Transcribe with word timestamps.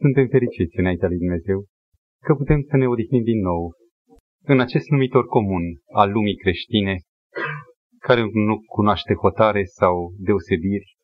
Suntem 0.00 0.26
fericiți 0.28 0.78
înaintea 0.78 1.08
lui 1.08 1.18
Dumnezeu 1.18 1.66
că 2.24 2.34
putem 2.34 2.60
să 2.68 2.76
ne 2.76 2.86
odihnim 2.86 3.22
din 3.22 3.40
nou 3.40 3.72
în 4.44 4.60
acest 4.60 4.88
numitor 4.88 5.26
comun 5.26 5.62
al 5.92 6.10
lumii 6.10 6.36
creștine, 6.36 6.96
care 7.98 8.20
nu 8.20 8.60
cunoaște 8.66 9.14
hotare 9.14 9.64
sau 9.64 10.12
deosebiri 10.18 10.96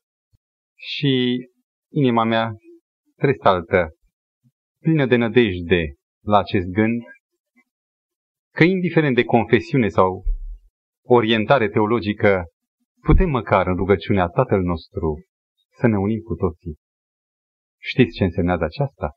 și 0.76 1.36
inima 1.92 2.24
mea 2.24 2.52
trestaltă, 3.16 3.88
plină 4.80 5.06
de 5.06 5.16
nădejde 5.16 5.82
la 6.24 6.38
acest 6.38 6.66
gând, 6.66 7.02
că 8.52 8.64
indiferent 8.64 9.14
de 9.14 9.24
confesiune 9.24 9.88
sau 9.88 10.24
orientare 11.06 11.68
teologică, 11.68 12.44
putem 13.00 13.30
măcar 13.30 13.66
în 13.66 13.76
rugăciunea 13.76 14.26
Tatăl 14.26 14.60
nostru 14.60 15.24
să 15.78 15.86
ne 15.86 15.98
unim 15.98 16.20
cu 16.20 16.34
toții. 16.34 16.82
Știți 17.86 18.16
ce 18.16 18.24
însemnează 18.24 18.64
aceasta? 18.64 19.12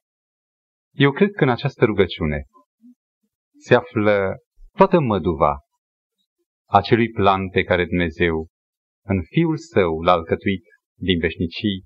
Eu 0.93 1.11
cred 1.11 1.31
că 1.31 1.44
în 1.44 1.49
această 1.49 1.85
rugăciune 1.85 2.45
se 3.58 3.75
află 3.75 4.35
toată 4.77 4.99
măduva 4.99 5.58
acelui 6.70 7.09
plan 7.09 7.49
pe 7.49 7.63
care 7.63 7.85
Dumnezeu, 7.85 8.48
în 9.05 9.23
Fiul 9.23 9.58
Său, 9.58 10.02
l-a 10.02 10.11
alcătuit 10.11 10.63
din 10.99 11.20
veșnicii, 11.20 11.85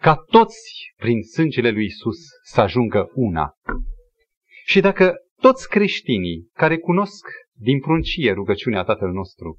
ca 0.00 0.14
toți, 0.14 0.92
prin 0.96 1.22
sângele 1.22 1.70
lui 1.70 1.84
Isus, 1.84 2.18
să 2.42 2.60
ajungă 2.60 3.10
una. 3.14 3.52
Și 4.66 4.80
dacă 4.80 5.14
toți 5.40 5.68
creștinii 5.68 6.48
care 6.52 6.78
cunosc 6.78 7.26
din 7.52 7.80
pruncie 7.80 8.32
rugăciunea 8.32 8.82
Tatăl 8.82 9.10
nostru 9.10 9.58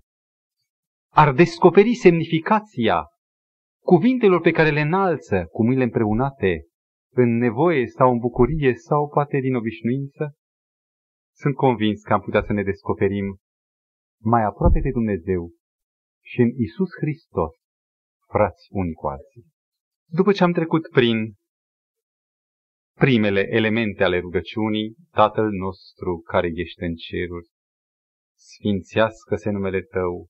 ar 1.14 1.34
descoperi 1.34 1.94
semnificația 1.94 3.06
cuvintelor 3.84 4.42
pe 4.42 4.52
care 4.52 4.70
le 4.70 4.82
înalță 4.82 5.46
cu 5.52 5.64
mâinile 5.64 5.84
împreunate 5.84 6.66
în 7.14 7.38
nevoie 7.38 7.88
sau 7.88 8.12
în 8.12 8.18
bucurie 8.18 8.74
sau 8.76 9.10
poate 9.10 9.40
din 9.40 9.56
obișnuință, 9.56 10.36
sunt 11.36 11.56
convins 11.56 12.02
că 12.02 12.14
am 12.14 12.22
putea 12.22 12.42
să 12.42 12.54
ne 12.54 12.64
descoperim 12.64 13.38
mai 14.22 14.44
aproape 14.44 14.80
de 14.80 14.90
Dumnezeu 14.92 15.52
și 16.24 16.42
în 16.42 16.50
Isus 16.56 16.90
Hristos, 17.00 17.56
frați 18.28 18.68
unii 18.70 18.94
cu 18.94 19.08
alții. 19.08 19.46
După 20.10 20.32
ce 20.32 20.44
am 20.44 20.52
trecut 20.52 20.88
prin 20.88 21.36
primele 22.98 23.48
elemente 23.50 24.04
ale 24.04 24.20
rugăciunii, 24.20 24.96
Tatăl 25.12 25.50
nostru 25.50 26.22
care 26.26 26.50
ești 26.54 26.84
în 26.84 26.96
ceruri, 26.96 27.50
sfințească-se 28.38 29.50
numele 29.50 29.82
Tău, 29.82 30.28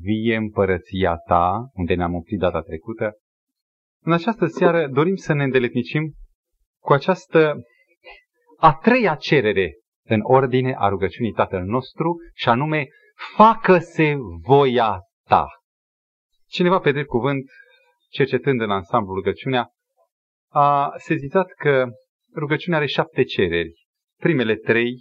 vie 0.00 0.36
împărăția 0.36 1.16
Ta, 1.16 1.70
unde 1.72 1.94
ne-am 1.94 2.14
oprit 2.14 2.38
data 2.38 2.60
trecută, 2.60 3.16
în 4.00 4.12
această 4.12 4.46
seară 4.46 4.88
dorim 4.88 5.14
să 5.14 5.32
ne 5.32 5.42
îndeletnicim 5.42 6.14
cu 6.80 6.92
această 6.92 7.62
a 8.56 8.74
treia 8.74 9.14
cerere 9.14 9.78
în 10.04 10.20
ordine 10.22 10.74
a 10.78 10.88
rugăciunii 10.88 11.32
Tatăl 11.32 11.62
nostru, 11.62 12.16
și 12.34 12.48
anume, 12.48 12.86
facă-se 13.36 14.14
voia 14.40 15.00
ta. 15.28 15.46
Cineva, 16.46 16.78
pe 16.78 16.92
drept 16.92 17.08
cuvânt, 17.08 17.50
cercetând 18.08 18.60
în 18.60 18.70
ansamblu 18.70 19.14
rugăciunea, 19.14 19.68
a 20.48 20.92
sezizat 20.96 21.50
că 21.56 21.86
rugăciunea 22.34 22.78
are 22.78 22.88
șapte 22.88 23.22
cereri. 23.22 23.86
Primele 24.18 24.56
trei, 24.56 24.96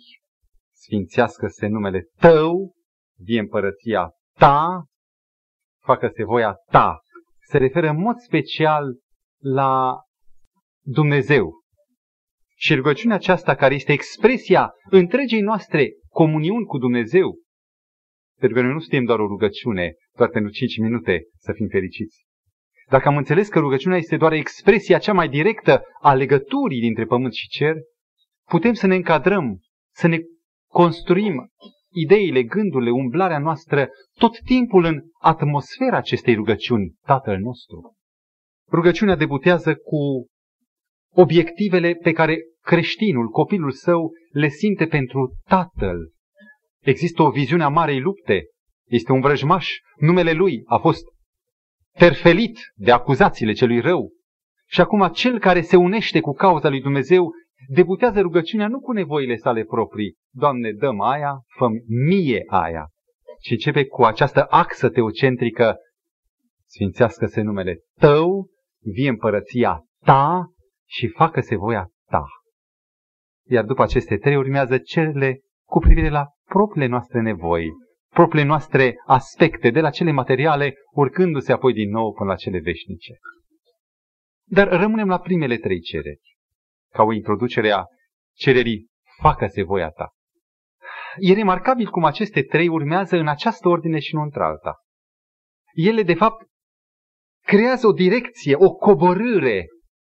sfințească-se 0.74 1.68
numele 1.68 2.08
tău, 2.20 2.74
vie 3.18 3.40
împărăția 3.40 4.12
ta, 4.38 4.84
facă-se 5.84 6.24
voia 6.24 6.54
ta. 6.72 7.00
Se 7.40 7.58
referă 7.58 7.90
în 7.90 8.00
mod 8.00 8.18
special 8.18 8.98
la 9.44 10.02
Dumnezeu. 10.86 11.62
Și 12.56 12.76
rugăciunea 12.76 13.16
aceasta, 13.16 13.56
care 13.56 13.74
este 13.74 13.92
expresia 13.92 14.72
întregii 14.90 15.42
noastre 15.42 15.90
comuniuni 16.10 16.66
cu 16.66 16.78
Dumnezeu, 16.78 17.36
pentru 18.40 18.58
că 18.58 18.64
noi 18.64 18.74
nu 18.74 18.80
suntem 18.80 19.04
doar 19.04 19.20
o 19.20 19.28
rugăciune, 19.28 19.94
doar 20.18 20.30
pentru 20.30 20.52
cinci 20.52 20.78
minute 20.78 21.24
să 21.38 21.52
fim 21.56 21.68
fericiți. 21.68 22.26
Dacă 22.90 23.08
am 23.08 23.18
înțeles 23.18 23.48
că 23.50 23.60
rugăciunea 23.60 23.98
este 23.98 24.18
doar 24.18 24.32
expresia 24.32 24.98
cea 24.98 25.14
mai 25.14 25.30
directă 25.30 25.82
a 26.02 26.14
legăturii 26.14 26.80
dintre 26.80 27.06
pământ 27.06 27.34
și 27.34 27.48
cer, 27.48 27.76
putem 28.50 28.74
să 28.74 28.88
ne 28.88 28.96
încadrăm, 28.96 29.60
să 29.94 30.08
ne 30.08 30.18
construim 30.72 31.50
ideile, 32.02 32.44
gândurile, 32.44 32.92
umblarea 32.92 33.40
noastră 33.40 33.90
tot 34.14 34.40
timpul 34.40 34.84
în 34.84 35.02
atmosfera 35.20 35.98
acestei 35.98 36.36
rugăciuni, 36.36 36.94
Tatăl 37.06 37.38
nostru. 37.40 37.96
Rugăciunea 38.72 39.16
debutează 39.16 39.76
cu 39.76 40.28
obiectivele 41.14 41.94
pe 41.94 42.12
care 42.12 42.38
creștinul, 42.62 43.28
copilul 43.28 43.72
său, 43.72 44.12
le 44.32 44.48
simte 44.48 44.86
pentru 44.86 45.36
Tatăl. 45.44 46.12
Există 46.82 47.24
o 47.24 47.30
viziune 47.30 47.64
a 47.64 47.68
marei 47.68 48.00
lupte. 48.00 48.46
Este 48.88 49.12
un 49.12 49.20
vrăjmaș. 49.20 49.70
Numele 50.00 50.32
lui 50.32 50.62
a 50.66 50.78
fost 50.78 51.04
terfelit 51.98 52.60
de 52.76 52.92
acuzațiile 52.92 53.52
celui 53.52 53.80
rău. 53.80 54.12
Și 54.70 54.82
acum 54.82 55.10
cel 55.14 55.40
care 55.40 55.62
se 55.62 55.76
unește 55.76 56.20
cu 56.20 56.32
cauza 56.32 56.70
lui 56.70 56.82
Dumnezeu 56.82 57.32
debutează 57.68 58.22
rugăciunea 58.22 58.68
nu 58.68 58.80
cu 58.80 58.92
nevoile 58.92 59.36
sale 59.36 59.64
proprii. 59.64 60.16
Doamne, 60.38 60.72
dăm 60.72 61.02
aia, 61.02 61.42
fă 61.58 61.68
mie 62.08 62.44
aia. 62.48 62.88
Și 63.40 63.52
începe 63.52 63.86
cu 63.86 64.04
această 64.04 64.46
axă 64.50 64.90
teocentrică. 64.90 65.78
Sfințească-se 66.66 67.42
numele 67.42 67.80
Tău, 68.00 68.50
vie 68.82 69.10
împărăția 69.10 69.84
Ta 70.06 70.52
și 70.90 71.08
facă-se 71.08 71.56
voia 71.56 71.90
Ta. 72.10 72.24
Iar 73.48 73.66
după 73.66 73.84
aceste 73.84 74.18
trei 74.18 74.36
urmează 74.36 74.78
cele 74.78 75.42
cu 75.68 75.80
privire 75.80 76.10
la 76.10 76.28
propriile 76.46 76.88
noastre 76.88 77.22
nevoi, 77.22 77.70
propriile 78.10 78.48
noastre 78.48 78.96
aspecte, 79.06 79.70
de 79.70 79.80
la 79.80 79.90
cele 79.90 80.12
materiale, 80.12 80.74
urcându-se 80.92 81.52
apoi 81.52 81.74
din 81.74 81.90
nou 81.90 82.14
până 82.14 82.30
la 82.30 82.36
cele 82.36 82.60
veșnice. 82.60 83.14
Dar 84.46 84.68
rămânem 84.68 85.08
la 85.08 85.20
primele 85.20 85.58
trei 85.58 85.80
cereri, 85.80 86.38
ca 86.94 87.04
o 87.04 87.14
introducere 87.14 87.72
a 87.72 87.84
cererii 88.36 88.88
facă-se 89.22 89.64
voia 89.64 89.90
ta. 89.90 90.12
E 91.18 91.34
remarcabil 91.34 91.90
cum 91.90 92.04
aceste 92.04 92.44
trei 92.44 92.68
urmează 92.68 93.18
în 93.18 93.28
această 93.28 93.68
ordine 93.68 94.00
și 94.00 94.16
nu 94.16 94.22
într-alta. 94.22 94.76
Ele, 95.74 96.04
de 96.04 96.14
fapt, 96.14 96.46
creează 97.46 97.88
o 97.88 97.92
direcție, 97.92 98.56
o 98.56 98.72
coborâre 98.72 99.66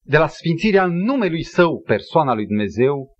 de 0.06 0.18
la 0.18 0.26
sfințirea 0.26 0.86
numelui 0.86 1.42
său, 1.42 1.80
persoana 1.80 2.34
lui 2.34 2.46
Dumnezeu, 2.46 3.14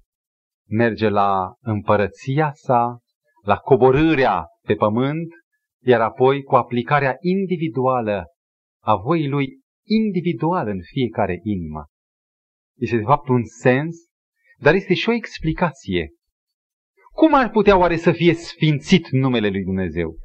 merge 0.69 1.09
la 1.09 1.55
împărăția 1.61 2.51
sa, 2.55 2.99
la 3.43 3.57
coborârea 3.57 4.47
pe 4.67 4.75
pământ, 4.75 5.29
iar 5.85 6.01
apoi 6.01 6.43
cu 6.43 6.55
aplicarea 6.55 7.17
individuală 7.21 8.25
a 8.83 8.95
voii 8.95 9.29
lui 9.29 9.61
individual 9.87 10.69
în 10.69 10.81
fiecare 10.83 11.41
inimă. 11.43 11.85
Este 12.79 12.97
de 12.97 13.03
fapt 13.03 13.29
un 13.29 13.45
sens, 13.45 13.97
dar 14.59 14.75
este 14.75 14.95
și 14.95 15.09
o 15.09 15.13
explicație. 15.13 16.09
Cum 17.15 17.35
ar 17.35 17.51
putea 17.51 17.77
oare 17.77 17.97
să 17.97 18.13
fie 18.13 18.35
sfințit 18.35 19.09
numele 19.09 19.49
lui 19.49 19.63
Dumnezeu? 19.63 20.17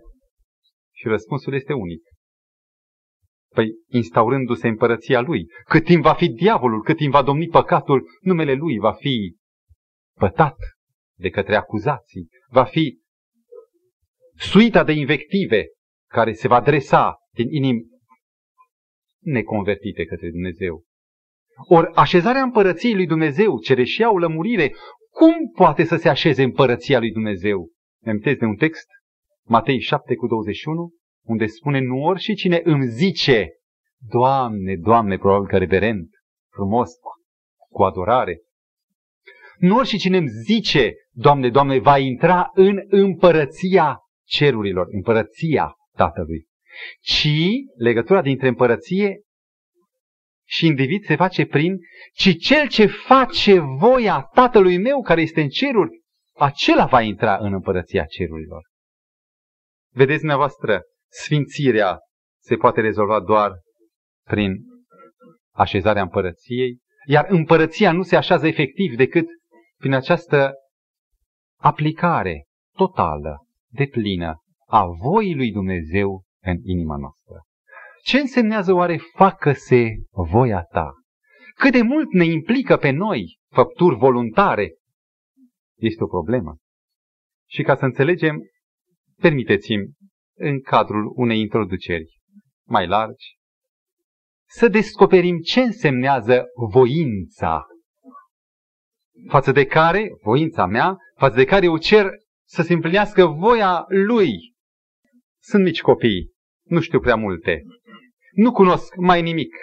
Și 0.95 1.07
răspunsul 1.07 1.53
este 1.53 1.73
unic. 1.73 2.01
Păi, 3.53 3.71
instaurându-se 3.87 4.67
împărăția 4.67 5.21
lui, 5.21 5.47
cât 5.65 5.83
timp 5.83 6.03
va 6.03 6.13
fi 6.13 6.29
diavolul, 6.29 6.83
cât 6.83 6.97
timp 6.97 7.11
va 7.11 7.21
domni 7.21 7.47
păcatul, 7.47 8.07
numele 8.21 8.53
lui 8.53 8.77
va 8.77 8.91
fi 8.91 9.35
pătat 10.19 10.55
de 11.17 11.29
către 11.29 11.55
acuzații, 11.55 12.27
va 12.47 12.63
fi 12.63 12.99
suita 14.35 14.83
de 14.83 14.91
invective 14.91 15.67
care 16.09 16.33
se 16.33 16.47
va 16.47 16.55
adresa 16.55 17.17
din 17.33 17.47
inimi 17.49 17.87
neconvertite 19.23 20.05
către 20.05 20.29
Dumnezeu. 20.29 20.83
Ori 21.67 21.93
așezarea 21.95 22.41
împărăției 22.41 22.95
lui 22.95 23.05
Dumnezeu 23.05 23.59
cere 23.59 23.83
și 23.83 24.01
o 24.01 24.17
lămurire. 24.17 24.75
Cum 25.19 25.51
poate 25.55 25.83
să 25.83 25.95
se 25.95 26.09
așeze 26.09 26.43
împărăția 26.43 26.99
lui 26.99 27.11
Dumnezeu? 27.11 27.69
Ne 27.99 28.33
de 28.33 28.45
un 28.45 28.55
text? 28.55 28.87
Matei 29.45 29.79
7 29.79 30.15
cu 30.15 30.27
21, 30.27 30.91
unde 31.25 31.45
spune 31.45 31.79
nu 31.79 32.03
ori 32.03 32.19
și 32.19 32.33
cine 32.33 32.61
îmi 32.63 32.87
zice 32.87 33.49
Doamne, 33.97 34.75
Doamne, 34.75 35.17
probabil 35.17 35.47
că 35.47 35.57
reverent, 35.57 36.09
frumos, 36.53 36.89
cu 37.69 37.83
adorare, 37.83 38.41
nu 39.57 39.83
și 39.83 39.97
cine 39.97 40.17
îmi 40.17 40.27
zice, 40.27 40.93
Doamne, 41.11 41.49
Doamne, 41.49 41.79
va 41.79 41.97
intra 41.97 42.49
în 42.53 42.77
împărăția 42.87 43.99
cerurilor, 44.27 44.87
împărăția 44.91 45.73
Tatălui. 45.95 46.47
Ci 46.99 47.29
legătura 47.77 48.21
dintre 48.21 48.47
împărăție 48.47 49.21
și 50.49 50.65
individ 50.65 51.03
se 51.03 51.15
face 51.15 51.45
prin, 51.45 51.77
ci 52.13 52.37
cel 52.37 52.67
ce 52.67 52.85
face 52.85 53.59
voia 53.59 54.21
Tatălui 54.33 54.77
meu 54.77 55.01
care 55.01 55.21
este 55.21 55.41
în 55.41 55.49
ceruri, 55.49 56.01
acela 56.35 56.85
va 56.85 57.01
intra 57.01 57.37
în 57.37 57.53
împărăția 57.53 58.05
cerurilor. 58.05 58.63
Vedeți 59.93 60.19
dumneavoastră, 60.19 60.81
sfințirea 61.11 61.99
se 62.41 62.55
poate 62.55 62.81
rezolva 62.81 63.19
doar 63.19 63.51
prin 64.27 64.57
așezarea 65.53 66.01
împărăției, 66.01 66.79
iar 67.05 67.25
împărăția 67.29 67.91
nu 67.91 68.01
se 68.01 68.15
așează 68.15 68.47
efectiv 68.47 68.95
decât 68.95 69.27
prin 69.77 69.93
această 69.93 70.53
aplicare 71.59 72.43
totală, 72.75 73.45
deplină 73.67 74.41
a 74.65 74.85
voii 74.85 75.35
lui 75.35 75.51
Dumnezeu 75.51 76.23
în 76.43 76.57
inima 76.63 76.97
noastră. 76.97 77.43
Ce 78.03 78.17
însemnează 78.19 78.73
oare 78.73 78.99
facă-se 79.15 79.87
voia 80.11 80.61
ta? 80.61 80.91
Cât 81.55 81.71
de 81.71 81.81
mult 81.81 82.13
ne 82.13 82.25
implică 82.25 82.77
pe 82.77 82.89
noi 82.89 83.37
făpturi 83.51 83.95
voluntare? 83.95 84.73
Este 85.77 86.03
o 86.03 86.07
problemă. 86.07 86.57
Și 87.49 87.63
ca 87.63 87.75
să 87.75 87.85
înțelegem, 87.85 88.41
permiteți-mi, 89.21 89.91
în 90.37 90.61
cadrul 90.61 91.11
unei 91.15 91.39
introduceri 91.39 92.17
mai 92.67 92.87
largi, 92.87 93.37
să 94.47 94.67
descoperim 94.67 95.37
ce 95.37 95.61
însemnează 95.61 96.45
voința, 96.71 97.65
față 99.27 99.51
de 99.51 99.65
care, 99.65 100.09
voința 100.21 100.65
mea, 100.65 100.97
față 101.15 101.35
de 101.35 101.45
care 101.45 101.65
eu 101.65 101.77
cer 101.77 102.05
să 102.47 102.61
se 102.61 102.73
împlinească 102.73 103.25
voia 103.25 103.85
lui. 103.87 104.53
Sunt 105.41 105.63
mici 105.63 105.81
copii, 105.81 106.31
nu 106.63 106.79
știu 106.79 106.99
prea 106.99 107.15
multe, 107.15 107.63
nu 108.39 108.51
cunosc 108.51 108.95
mai 108.95 109.21
nimic. 109.21 109.55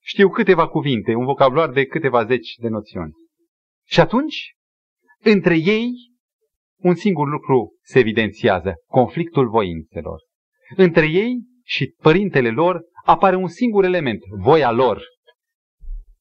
Știu 0.00 0.28
câteva 0.28 0.68
cuvinte, 0.68 1.14
un 1.14 1.24
vocabular 1.24 1.70
de 1.70 1.86
câteva 1.86 2.24
zeci 2.24 2.54
de 2.54 2.68
noțiuni. 2.68 3.12
Și 3.86 4.00
atunci, 4.00 4.54
între 5.20 5.56
ei, 5.56 5.90
un 6.76 6.94
singur 6.94 7.28
lucru 7.28 7.76
se 7.82 7.98
evidențiază, 7.98 8.74
conflictul 8.86 9.48
voințelor. 9.48 10.20
Între 10.76 11.06
ei 11.06 11.42
și 11.64 11.94
părintele 12.02 12.50
lor 12.50 12.80
apare 13.04 13.36
un 13.36 13.48
singur 13.48 13.84
element, 13.84 14.20
voia 14.40 14.70
lor. 14.70 15.02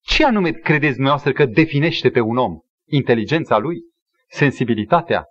Ce 0.02 0.26
anume 0.26 0.52
credeți 0.52 0.94
dumneavoastră 0.94 1.32
că 1.32 1.46
definește 1.46 2.10
pe 2.10 2.20
un 2.20 2.38
om? 2.38 2.60
Inteligența 2.88 3.58
lui? 3.58 3.78
Sensibilitatea? 4.28 5.26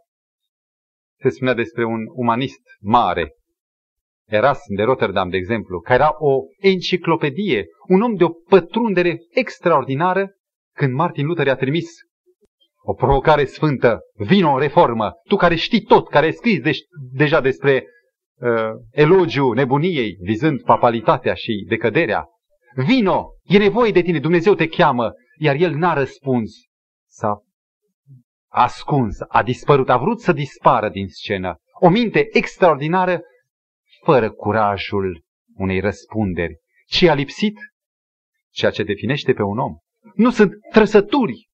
Se 1.21 1.29
spunea 1.29 1.55
despre 1.55 1.85
un 1.85 2.01
umanist 2.15 2.63
mare, 2.81 3.35
Erasm 4.29 4.75
de 4.75 4.83
Rotterdam, 4.83 5.29
de 5.29 5.37
exemplu, 5.37 5.81
care 5.81 6.03
era 6.03 6.15
o 6.19 6.43
enciclopedie, 6.59 7.65
un 7.89 8.01
om 8.01 8.15
de 8.15 8.25
o 8.25 8.29
pătrundere 8.49 9.19
extraordinară, 9.31 10.31
când 10.75 10.93
Martin 10.93 11.27
Luther 11.27 11.47
i-a 11.47 11.57
trimis 11.57 11.87
o 12.89 12.95
provocare 12.95 13.45
sfântă, 13.45 14.01
vino 14.15 14.53
în 14.53 14.59
reformă, 14.59 15.13
tu 15.29 15.37
care 15.37 15.55
știi 15.55 15.81
tot, 15.81 16.09
care 16.09 16.27
ai 16.27 16.33
scris 16.33 16.61
deș- 16.61 16.87
deja 17.13 17.41
despre 17.41 17.85
uh, 18.41 18.49
elogiu 18.91 19.53
nebuniei, 19.53 20.17
vizând 20.21 20.63
papalitatea 20.63 21.35
și 21.35 21.65
decăderea, 21.69 22.25
vino, 22.87 23.27
e 23.43 23.59
nevoie 23.59 23.91
de 23.91 24.03
tine, 24.03 24.19
Dumnezeu 24.19 24.55
te 24.55 24.69
cheamă, 24.69 25.13
iar 25.39 25.55
el 25.55 25.75
n-a 25.75 25.95
răspuns, 25.95 26.51
s-a 27.09 27.43
ascuns, 28.49 29.17
a 29.29 29.43
dispărut, 29.43 29.89
a 29.89 29.97
vrut 29.97 30.21
să 30.21 30.33
dispară 30.33 30.89
din 30.89 31.09
scenă. 31.09 31.57
O 31.81 31.89
minte 31.89 32.29
extraordinară 32.33 33.21
fără 34.07 34.33
curajul 34.33 35.25
unei 35.55 35.81
răspunderi. 35.81 36.61
Ce 36.87 37.11
a 37.11 37.15
lipsit? 37.15 37.59
Ceea 38.51 38.71
ce 38.71 38.83
definește 38.83 39.33
pe 39.33 39.43
un 39.43 39.59
om. 39.59 39.77
Nu 40.15 40.31
sunt 40.31 40.53
trăsături 40.73 41.49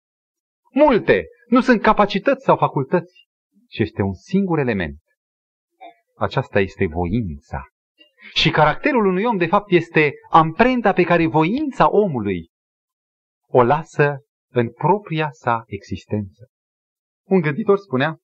multe, 0.73 1.25
nu 1.49 1.61
sunt 1.61 1.83
capacități 1.83 2.45
sau 2.45 2.57
facultăți, 2.57 3.27
ci 3.69 3.79
este 3.79 4.03
un 4.03 4.15
singur 4.15 4.59
element. 4.59 4.99
Aceasta 6.17 6.61
este 6.61 6.87
voința. 6.87 7.67
Și 8.35 8.51
caracterul 8.51 9.07
unui 9.07 9.25
om, 9.25 9.37
de 9.37 9.47
fapt, 9.47 9.71
este 9.71 10.13
amprenta 10.31 10.93
pe 10.93 11.03
care 11.03 11.27
voința 11.27 11.91
omului 11.91 12.51
o 13.47 13.63
lasă 13.63 14.21
în 14.53 14.73
propria 14.73 15.29
sa 15.31 15.63
existență. 15.67 16.49
Un 17.29 17.41
gânditor 17.41 17.79
spunea, 17.79 18.19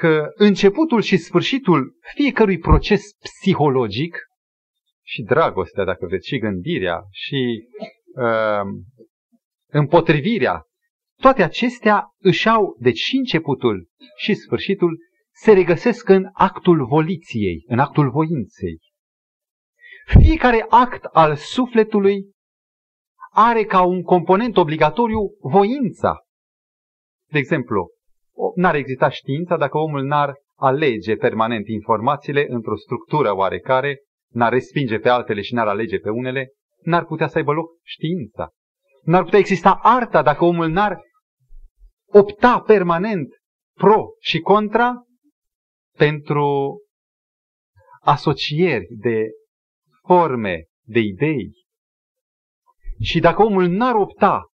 că 0.00 0.30
începutul 0.34 1.00
și 1.00 1.16
sfârșitul 1.16 1.98
fiecărui 2.14 2.58
proces 2.58 3.02
psihologic 3.12 4.18
și 5.04 5.22
dragostea, 5.22 5.84
dacă 5.84 6.06
vreți, 6.06 6.28
și 6.28 6.38
gândirea 6.38 7.02
și 7.10 7.68
uh, 8.14 8.80
împotrivirea, 9.66 10.62
toate 11.20 11.42
acestea 11.42 12.14
își 12.18 12.48
au, 12.48 12.76
deci 12.80 12.98
și 12.98 13.16
începutul 13.16 13.88
și 14.16 14.34
sfârșitul, 14.34 14.98
se 15.34 15.52
regăsesc 15.52 16.08
în 16.08 16.28
actul 16.32 16.86
voliției, 16.86 17.64
în 17.66 17.78
actul 17.78 18.10
voinței. 18.10 18.78
Fiecare 20.06 20.66
act 20.68 21.04
al 21.04 21.36
sufletului 21.36 22.30
are 23.30 23.64
ca 23.64 23.82
un 23.82 24.02
component 24.02 24.56
obligatoriu 24.56 25.20
voința. 25.40 26.24
De 27.30 27.38
exemplu, 27.38 27.95
n-ar 28.54 28.74
exista 28.74 29.08
știința 29.08 29.56
dacă 29.56 29.78
omul 29.78 30.02
n-ar 30.02 30.34
alege 30.54 31.16
permanent 31.16 31.68
informațiile 31.68 32.46
într-o 32.48 32.76
structură 32.76 33.34
oarecare, 33.34 34.00
n-ar 34.32 34.52
respinge 34.52 34.98
pe 34.98 35.08
altele 35.08 35.40
și 35.40 35.54
n-ar 35.54 35.68
alege 35.68 35.98
pe 35.98 36.10
unele, 36.10 36.50
n-ar 36.82 37.04
putea 37.04 37.28
să 37.28 37.38
aibă 37.38 37.52
loc 37.52 37.66
știința. 37.84 38.50
N-ar 39.02 39.22
putea 39.22 39.38
exista 39.38 39.78
arta 39.82 40.22
dacă 40.22 40.44
omul 40.44 40.68
n-ar 40.68 41.00
opta 42.06 42.60
permanent 42.60 43.28
pro 43.74 44.04
și 44.20 44.40
contra 44.40 44.92
pentru 45.96 46.78
asocieri 48.00 48.86
de 48.88 49.30
forme, 50.06 50.64
de 50.84 50.98
idei. 50.98 51.52
Și 53.00 53.20
dacă 53.20 53.42
omul 53.42 53.66
n-ar 53.66 53.94
opta 53.94 54.46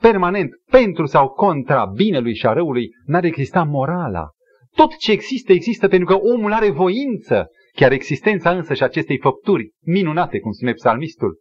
permanent 0.00 0.50
pentru 0.70 1.06
sau 1.06 1.28
contra 1.28 1.84
binelui 1.84 2.34
și 2.34 2.46
a 2.46 2.52
răului, 2.52 2.90
n-ar 3.04 3.24
exista 3.24 3.62
morala. 3.62 4.30
Tot 4.74 4.96
ce 4.96 5.12
există, 5.12 5.52
există 5.52 5.88
pentru 5.88 6.06
că 6.06 6.14
omul 6.14 6.52
are 6.52 6.70
voință. 6.70 7.50
Chiar 7.72 7.92
existența 7.92 8.50
însă 8.50 8.74
și 8.74 8.82
acestei 8.82 9.18
făpturi 9.18 9.72
minunate, 9.80 10.40
cum 10.40 10.52
spune 10.52 10.72
psalmistul, 10.72 11.40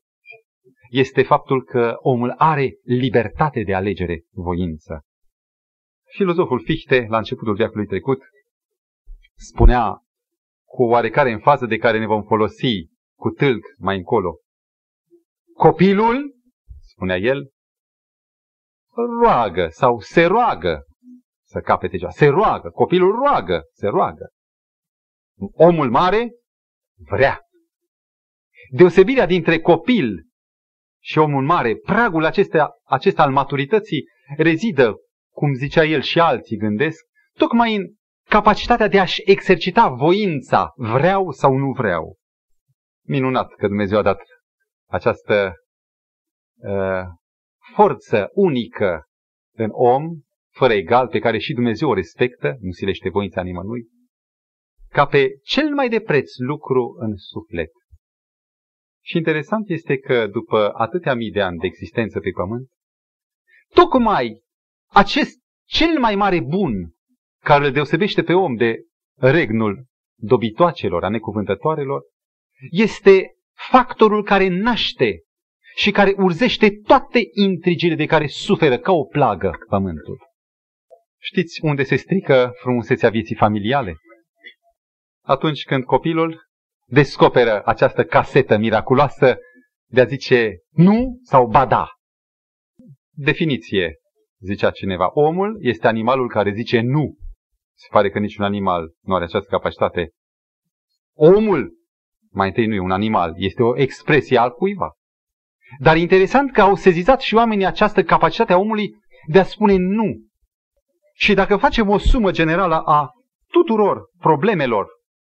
este 0.89 1.23
faptul 1.23 1.63
că 1.63 1.95
omul 1.99 2.33
are 2.37 2.77
libertate 2.83 3.63
de 3.63 3.73
alegere, 3.73 4.23
voință. 4.31 5.01
Filozoful 6.15 6.63
Fichte, 6.63 7.05
la 7.09 7.17
începutul 7.17 7.55
veacului 7.55 7.85
trecut, 7.85 8.21
spunea 9.35 10.01
cu 10.65 10.83
oarecare 10.83 11.31
în 11.31 11.39
fază 11.39 11.65
de 11.65 11.77
care 11.77 11.99
ne 11.99 12.05
vom 12.05 12.23
folosi 12.23 12.89
cu 13.17 13.29
tâlc 13.29 13.63
mai 13.77 13.97
încolo. 13.97 14.39
Copilul, 15.53 16.35
spunea 16.79 17.17
el, 17.17 17.51
roagă 19.21 19.67
sau 19.69 19.99
se 19.99 20.25
roagă 20.25 20.85
să 21.47 21.59
capete 21.59 21.97
ceva. 21.97 22.11
Se 22.11 22.25
roagă. 22.25 22.69
Copilul 22.69 23.11
roagă, 23.11 23.63
se 23.73 23.87
roagă. 23.87 24.29
Omul 25.53 25.89
mare 25.89 26.31
vrea. 27.09 27.39
Deosebirea 28.71 29.25
dintre 29.25 29.59
copil 29.59 30.25
și 31.03 31.17
omul 31.17 31.43
mare, 31.43 31.75
pragul 31.75 32.25
acesta, 32.25 32.69
acesta 32.83 33.23
al 33.23 33.31
maturității 33.31 34.03
rezidă, 34.37 34.95
cum 35.33 35.53
zicea 35.53 35.83
el 35.83 36.01
și 36.01 36.19
alții 36.19 36.57
gândesc, 36.57 37.05
tocmai 37.37 37.75
în 37.75 37.83
capacitatea 38.29 38.87
de 38.87 38.99
a-și 38.99 39.21
exercita 39.25 39.89
voința, 39.89 40.71
vreau 40.75 41.31
sau 41.31 41.57
nu 41.57 41.71
vreau. 41.71 42.15
Minunat 43.05 43.53
că 43.53 43.67
Dumnezeu 43.67 43.97
a 43.97 44.01
dat 44.01 44.19
această 44.89 45.53
uh, 46.55 47.03
forță 47.73 48.29
unică 48.33 49.03
în 49.55 49.69
om, 49.71 50.03
fără 50.53 50.73
egal, 50.73 51.07
pe 51.07 51.19
care 51.19 51.37
și 51.37 51.53
Dumnezeu 51.53 51.89
o 51.89 51.93
respectă, 51.93 52.57
nu 52.59 52.71
silește 52.71 53.09
voința 53.09 53.41
nimănui, 53.41 53.87
ca 54.89 55.05
pe 55.05 55.39
cel 55.43 55.73
mai 55.73 55.89
de 55.89 55.99
preț 55.99 56.37
lucru 56.37 56.95
în 56.99 57.15
suflet. 57.15 57.71
Și 59.03 59.17
interesant 59.17 59.69
este 59.69 59.97
că 59.97 60.27
după 60.27 60.71
atâtea 60.73 61.13
mii 61.13 61.31
de 61.31 61.41
ani 61.41 61.57
de 61.57 61.65
existență 61.67 62.19
pe 62.19 62.29
pământ, 62.29 62.67
tocmai 63.73 64.41
acest 64.89 65.39
cel 65.65 65.99
mai 65.99 66.15
mare 66.15 66.39
bun 66.39 66.93
care 67.43 67.65
îl 67.65 67.71
deosebește 67.71 68.23
pe 68.23 68.33
om 68.33 68.55
de 68.55 68.75
regnul 69.15 69.85
dobitoacelor, 70.19 71.03
a 71.03 71.09
necuvântătoarelor, 71.09 72.01
este 72.69 73.35
factorul 73.71 74.23
care 74.23 74.47
naște 74.47 75.21
și 75.77 75.91
care 75.91 76.13
urzește 76.17 76.69
toate 76.69 77.19
intrigile 77.31 77.95
de 77.95 78.05
care 78.05 78.27
suferă 78.27 78.77
ca 78.77 78.91
o 78.91 79.03
plagă 79.03 79.57
pământul. 79.69 80.17
Știți 81.21 81.59
unde 81.63 81.83
se 81.83 81.95
strică 81.95 82.51
frumusețea 82.61 83.09
vieții 83.09 83.35
familiale? 83.35 83.95
Atunci 85.23 85.63
când 85.63 85.83
copilul 85.83 86.41
descoperă 86.85 87.61
această 87.65 88.03
casetă 88.03 88.57
miraculoasă 88.57 89.37
de 89.89 90.01
a 90.01 90.05
zice 90.05 90.57
nu 90.69 91.19
sau 91.23 91.47
ba 91.47 91.65
da. 91.65 91.89
Definiție, 93.11 93.95
zicea 94.39 94.71
cineva. 94.71 95.09
Omul 95.13 95.57
este 95.61 95.87
animalul 95.87 96.29
care 96.29 96.53
zice 96.53 96.79
nu. 96.79 97.17
Se 97.75 97.87
pare 97.91 98.09
că 98.09 98.19
niciun 98.19 98.43
animal 98.43 98.93
nu 99.01 99.15
are 99.15 99.23
această 99.23 99.49
capacitate. 99.49 100.09
Omul, 101.13 101.73
mai 102.31 102.47
întâi 102.47 102.65
nu 102.65 102.73
e 102.73 102.79
un 102.79 102.91
animal, 102.91 103.33
este 103.35 103.63
o 103.63 103.77
expresie 103.77 104.37
al 104.37 104.51
cuiva. 104.51 104.91
Dar 105.79 105.97
interesant 105.97 106.51
că 106.51 106.61
au 106.61 106.75
sezizat 106.75 107.21
și 107.21 107.35
oamenii 107.35 107.65
această 107.65 108.03
capacitate 108.03 108.53
a 108.53 108.57
omului 108.57 108.95
de 109.27 109.39
a 109.39 109.43
spune 109.43 109.75
nu. 109.75 110.25
Și 111.13 111.33
dacă 111.33 111.57
facem 111.57 111.89
o 111.89 111.97
sumă 111.97 112.31
generală 112.31 112.75
a 112.75 113.09
tuturor 113.51 114.09
problemelor 114.19 114.87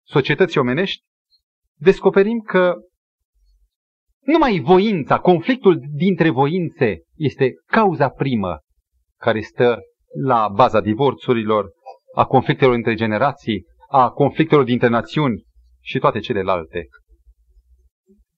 societății 0.05 0.59
omenești, 0.59 1.03
descoperim 1.75 2.39
că 2.39 2.75
numai 4.25 4.59
voința, 4.59 5.19
conflictul 5.19 5.81
dintre 5.93 6.29
voințe 6.29 7.01
este 7.15 7.53
cauza 7.65 8.09
primă 8.09 8.59
care 9.17 9.41
stă 9.41 9.79
la 10.23 10.47
baza 10.47 10.81
divorțurilor, 10.81 11.69
a 12.15 12.25
conflictelor 12.25 12.73
între 12.73 12.93
generații, 12.93 13.65
a 13.89 14.09
conflictelor 14.09 14.63
dintre 14.63 14.87
națiuni 14.87 15.43
și 15.81 15.99
toate 15.99 16.19
celelalte. 16.19 16.87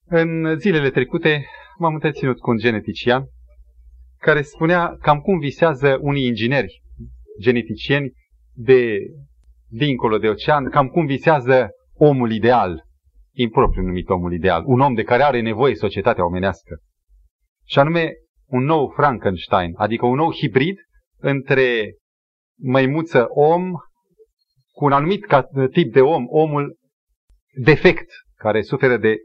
În 0.04 0.58
zilele 0.58 0.90
trecute 0.90 1.46
m-am 1.82 1.94
întreținut 1.94 2.38
cu 2.38 2.50
un 2.50 2.56
genetician 2.56 3.24
care 4.18 4.42
spunea 4.42 4.96
cam 5.00 5.20
cum 5.20 5.38
visează 5.38 5.98
unii 6.00 6.26
ingineri 6.26 6.82
geneticieni 7.40 8.12
de 8.52 8.96
dincolo 9.68 10.18
de 10.18 10.28
ocean, 10.28 10.70
cam 10.70 10.88
cum 10.88 11.06
visează 11.06 11.70
omul 11.94 12.32
ideal, 12.32 12.84
impropriu 13.32 13.82
numit 13.82 14.08
omul 14.08 14.32
ideal, 14.32 14.62
un 14.66 14.80
om 14.80 14.94
de 14.94 15.02
care 15.02 15.22
are 15.22 15.40
nevoie 15.40 15.74
societatea 15.74 16.26
omenească. 16.26 16.78
Și 17.64 17.78
anume 17.78 18.12
un 18.46 18.64
nou 18.64 18.92
Frankenstein, 18.96 19.72
adică 19.76 20.06
un 20.06 20.16
nou 20.16 20.32
hibrid 20.32 20.78
între 21.16 21.94
măimuță 22.60 23.26
om 23.28 23.70
cu 24.72 24.84
un 24.84 24.92
anumit 24.92 25.26
tip 25.72 25.92
de 25.92 26.00
om, 26.00 26.24
omul 26.28 26.76
defect, 27.54 28.10
care 28.34 28.62
suferă 28.62 28.96
de 28.96 29.16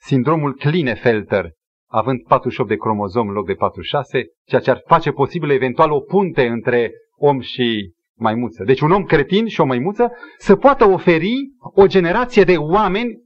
sindromul 0.00 0.54
Klinefelter, 0.54 1.50
având 1.92 2.22
48 2.22 2.68
de 2.68 2.76
cromozom 2.76 3.28
în 3.28 3.34
loc 3.34 3.46
de 3.46 3.54
46, 3.54 4.24
ceea 4.44 4.60
ce 4.60 4.70
ar 4.70 4.82
face 4.86 5.10
posibil 5.10 5.50
eventual 5.50 5.90
o 5.90 6.00
punte 6.00 6.46
între 6.46 6.92
om 7.16 7.40
și 7.40 7.92
maimuță. 8.18 8.64
Deci 8.64 8.80
un 8.80 8.90
om 8.90 9.04
cretin 9.04 9.46
și 9.46 9.60
o 9.60 9.64
maimuță 9.64 10.10
să 10.38 10.56
poată 10.56 10.84
oferi 10.84 11.34
o 11.60 11.86
generație 11.86 12.44
de 12.44 12.56
oameni 12.56 13.18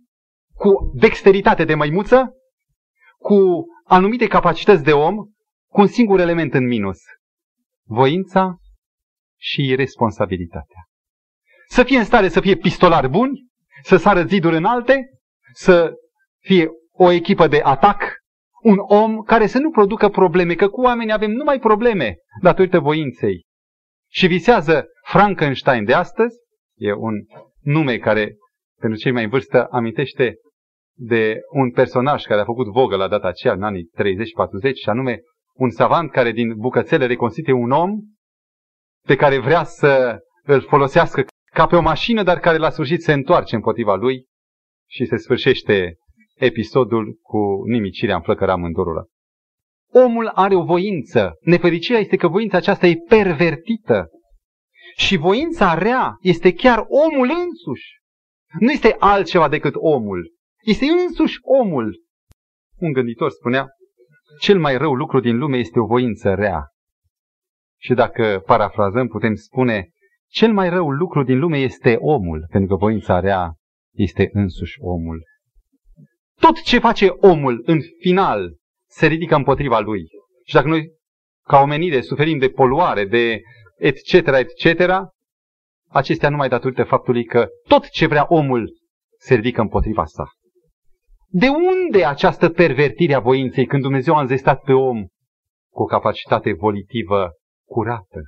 cu 0.55 0.93
dexteritate 0.95 1.65
de 1.65 1.75
maimuță, 1.75 2.33
cu 3.19 3.65
anumite 3.85 4.27
capacități 4.27 4.85
de 4.85 4.93
om, 4.93 5.17
cu 5.71 5.81
un 5.81 5.87
singur 5.87 6.21
element 6.21 6.55
în 6.55 6.67
minus. 6.67 6.99
Voința 7.85 8.57
și 9.39 9.75
responsabilitatea. 9.77 10.85
Să 11.69 11.83
fie 11.83 11.99
în 11.99 12.05
stare 12.05 12.29
să 12.29 12.41
fie 12.41 12.57
pistolari 12.57 13.09
buni, 13.09 13.47
să 13.83 13.97
sară 13.97 14.23
ziduri 14.23 14.57
înalte, 14.57 15.11
să 15.53 15.93
fie 16.39 16.69
o 16.93 17.11
echipă 17.11 17.47
de 17.47 17.61
atac, 17.63 18.16
un 18.67 18.79
om 18.79 19.23
care 19.23 19.47
să 19.47 19.59
nu 19.59 19.71
producă 19.71 20.09
probleme, 20.09 20.55
că 20.55 20.69
cu 20.69 20.81
oamenii 20.81 21.13
avem 21.13 21.31
numai 21.31 21.59
probleme 21.59 22.17
datorită 22.43 22.79
voinței. 22.81 23.45
Și 24.11 24.27
visează 24.27 24.87
Frankenstein 25.03 25.85
de 25.85 25.93
astăzi, 25.93 26.37
e 26.79 26.93
un 26.93 27.15
nume 27.61 27.99
care 27.99 28.37
pentru 28.81 28.99
cei 28.99 29.13
mai 29.13 29.25
în 29.25 29.31
vârstă 29.31 29.67
amintește 29.71 30.35
de 30.99 31.41
un 31.51 31.71
personaj 31.71 32.25
care 32.25 32.41
a 32.41 32.45
făcut 32.45 32.67
vogă 32.67 32.97
la 32.97 33.09
data 33.09 33.29
aceea, 33.29 33.53
în 33.53 33.63
anii 33.63 33.91
30-40, 33.95 34.73
și 34.83 34.89
anume 34.89 35.21
un 35.55 35.71
savant 35.71 36.11
care 36.11 36.33
din 36.33 36.55
bucățele 36.57 37.07
reconstituie 37.07 37.57
un 37.57 37.71
om 37.71 37.91
pe 39.07 39.17
care 39.17 39.39
vrea 39.39 39.65
să 39.65 40.19
îl 40.43 40.61
folosească 40.61 41.25
ca 41.53 41.67
pe 41.67 41.77
o 41.77 41.81
mașină, 41.81 42.23
dar 42.23 42.39
care 42.39 42.57
la 42.57 42.71
sfârșit 42.71 43.03
se 43.03 43.13
întoarce 43.13 43.55
împotriva 43.55 43.95
lui 43.95 44.27
și 44.91 45.05
se 45.05 45.17
sfârșește 45.17 45.97
episodul 46.39 47.19
cu 47.23 47.63
nimicirea 47.67 48.17
în 48.17 48.23
flăcăra 48.23 48.53
amândurul 48.53 49.09
Omul 49.93 50.27
are 50.27 50.55
o 50.55 50.65
voință. 50.65 51.33
Nefericirea 51.41 52.01
este 52.01 52.17
că 52.17 52.29
voința 52.29 52.57
aceasta 52.57 52.87
e 52.87 52.97
pervertită. 53.09 54.09
Și 54.97 55.17
voința 55.17 55.75
rea 55.75 56.17
este 56.21 56.53
chiar 56.53 56.79
omul 56.89 57.31
însuși. 57.47 58.01
Nu 58.61 58.71
este 58.71 58.97
altceva 58.99 59.49
decât 59.49 59.75
omul. 59.77 60.33
Este 60.63 60.87
însuși 61.07 61.39
omul. 61.43 62.03
Un 62.79 62.93
gânditor 62.93 63.31
spunea, 63.31 63.67
cel 64.41 64.59
mai 64.59 64.77
rău 64.77 64.95
lucru 64.95 65.21
din 65.21 65.39
lume 65.39 65.57
este 65.57 65.79
o 65.79 65.87
voință 65.87 66.35
rea. 66.35 66.65
Și 67.81 67.95
dacă 67.95 68.43
parafrazăm, 68.47 69.09
putem 69.09 69.35
spune, 69.35 69.89
cel 70.29 70.53
mai 70.53 70.69
rău 70.69 70.91
lucru 70.91 71.23
din 71.23 71.39
lume 71.39 71.59
este 71.59 71.97
omul, 71.99 72.47
pentru 72.51 72.69
că 72.69 72.85
voința 72.85 73.21
rea 73.21 73.55
este 73.95 74.29
însuși 74.33 74.81
omul. 74.81 75.23
Tot 76.41 76.63
ce 76.63 76.79
face 76.79 77.09
omul 77.09 77.63
în 77.67 77.79
final 78.01 78.57
se 78.89 79.07
ridică 79.07 79.35
împotriva 79.35 79.79
lui. 79.79 80.09
Și 80.45 80.55
dacă 80.55 80.69
noi, 80.69 80.91
ca 81.43 81.61
omenire, 81.61 82.01
suferim 82.01 82.39
de 82.39 82.49
poluare, 82.49 83.05
de 83.05 83.41
etc., 83.77 84.13
etc., 84.13 84.93
acestea 85.89 86.29
numai 86.29 86.49
datorită 86.49 86.85
faptului 86.85 87.25
că 87.25 87.49
tot 87.69 87.89
ce 87.89 88.07
vrea 88.07 88.27
omul 88.29 88.73
se 89.19 89.35
ridică 89.35 89.61
împotriva 89.61 90.05
sa. 90.05 90.25
De 91.29 91.49
unde 91.49 92.05
această 92.05 92.49
pervertire 92.49 93.15
a 93.15 93.21
voinței 93.21 93.67
când 93.67 93.83
Dumnezeu 93.83 94.15
a 94.15 94.21
înzestat 94.21 94.63
pe 94.63 94.73
om 94.73 95.07
cu 95.73 95.83
o 95.83 95.85
capacitate 95.85 96.53
volitivă 96.53 97.31
curată? 97.69 98.21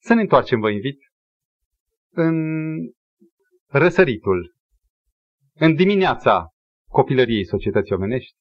Să 0.00 0.14
ne 0.14 0.20
întoarcem, 0.20 0.60
vă 0.60 0.70
invit, 0.70 0.98
în 2.10 2.34
răsăritul, 3.66 4.54
în 5.54 5.74
dimineața 5.74 6.51
copilăriei 6.92 7.44
societății 7.44 7.94
omenești, 7.94 8.36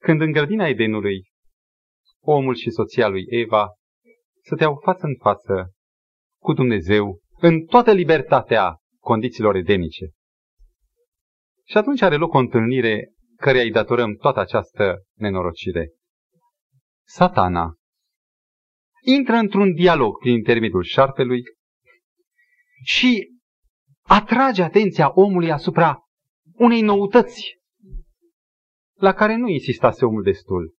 când 0.00 0.20
în 0.20 0.32
grădina 0.32 0.68
Edenului 0.68 1.22
omul 2.20 2.54
și 2.54 2.70
soția 2.70 3.08
lui 3.08 3.24
Eva 3.28 3.68
stăteau 4.42 4.80
față 4.84 5.06
în 5.06 5.16
față 5.20 5.72
cu 6.42 6.52
Dumnezeu 6.52 7.20
în 7.40 7.64
toată 7.64 7.92
libertatea 7.92 8.76
condițiilor 9.00 9.54
edenice. 9.54 10.10
Și 11.66 11.76
atunci 11.76 12.02
are 12.02 12.16
loc 12.16 12.34
o 12.34 12.38
întâlnire 12.38 13.12
care 13.36 13.62
îi 13.62 13.70
datorăm 13.70 14.14
toată 14.14 14.40
această 14.40 15.02
nenorocire. 15.18 15.92
Satana 17.06 17.74
intră 19.02 19.34
într-un 19.34 19.74
dialog 19.74 20.18
prin 20.18 20.32
intermediul 20.32 20.82
șarpelui 20.82 21.42
și 22.84 23.28
atrage 24.02 24.62
atenția 24.62 25.10
omului 25.14 25.50
asupra 25.50 25.98
unei 26.52 26.80
noutăți 26.80 27.62
la 28.94 29.12
care 29.12 29.36
nu 29.36 29.48
insistase 29.48 30.04
omul 30.04 30.22
destul. 30.22 30.74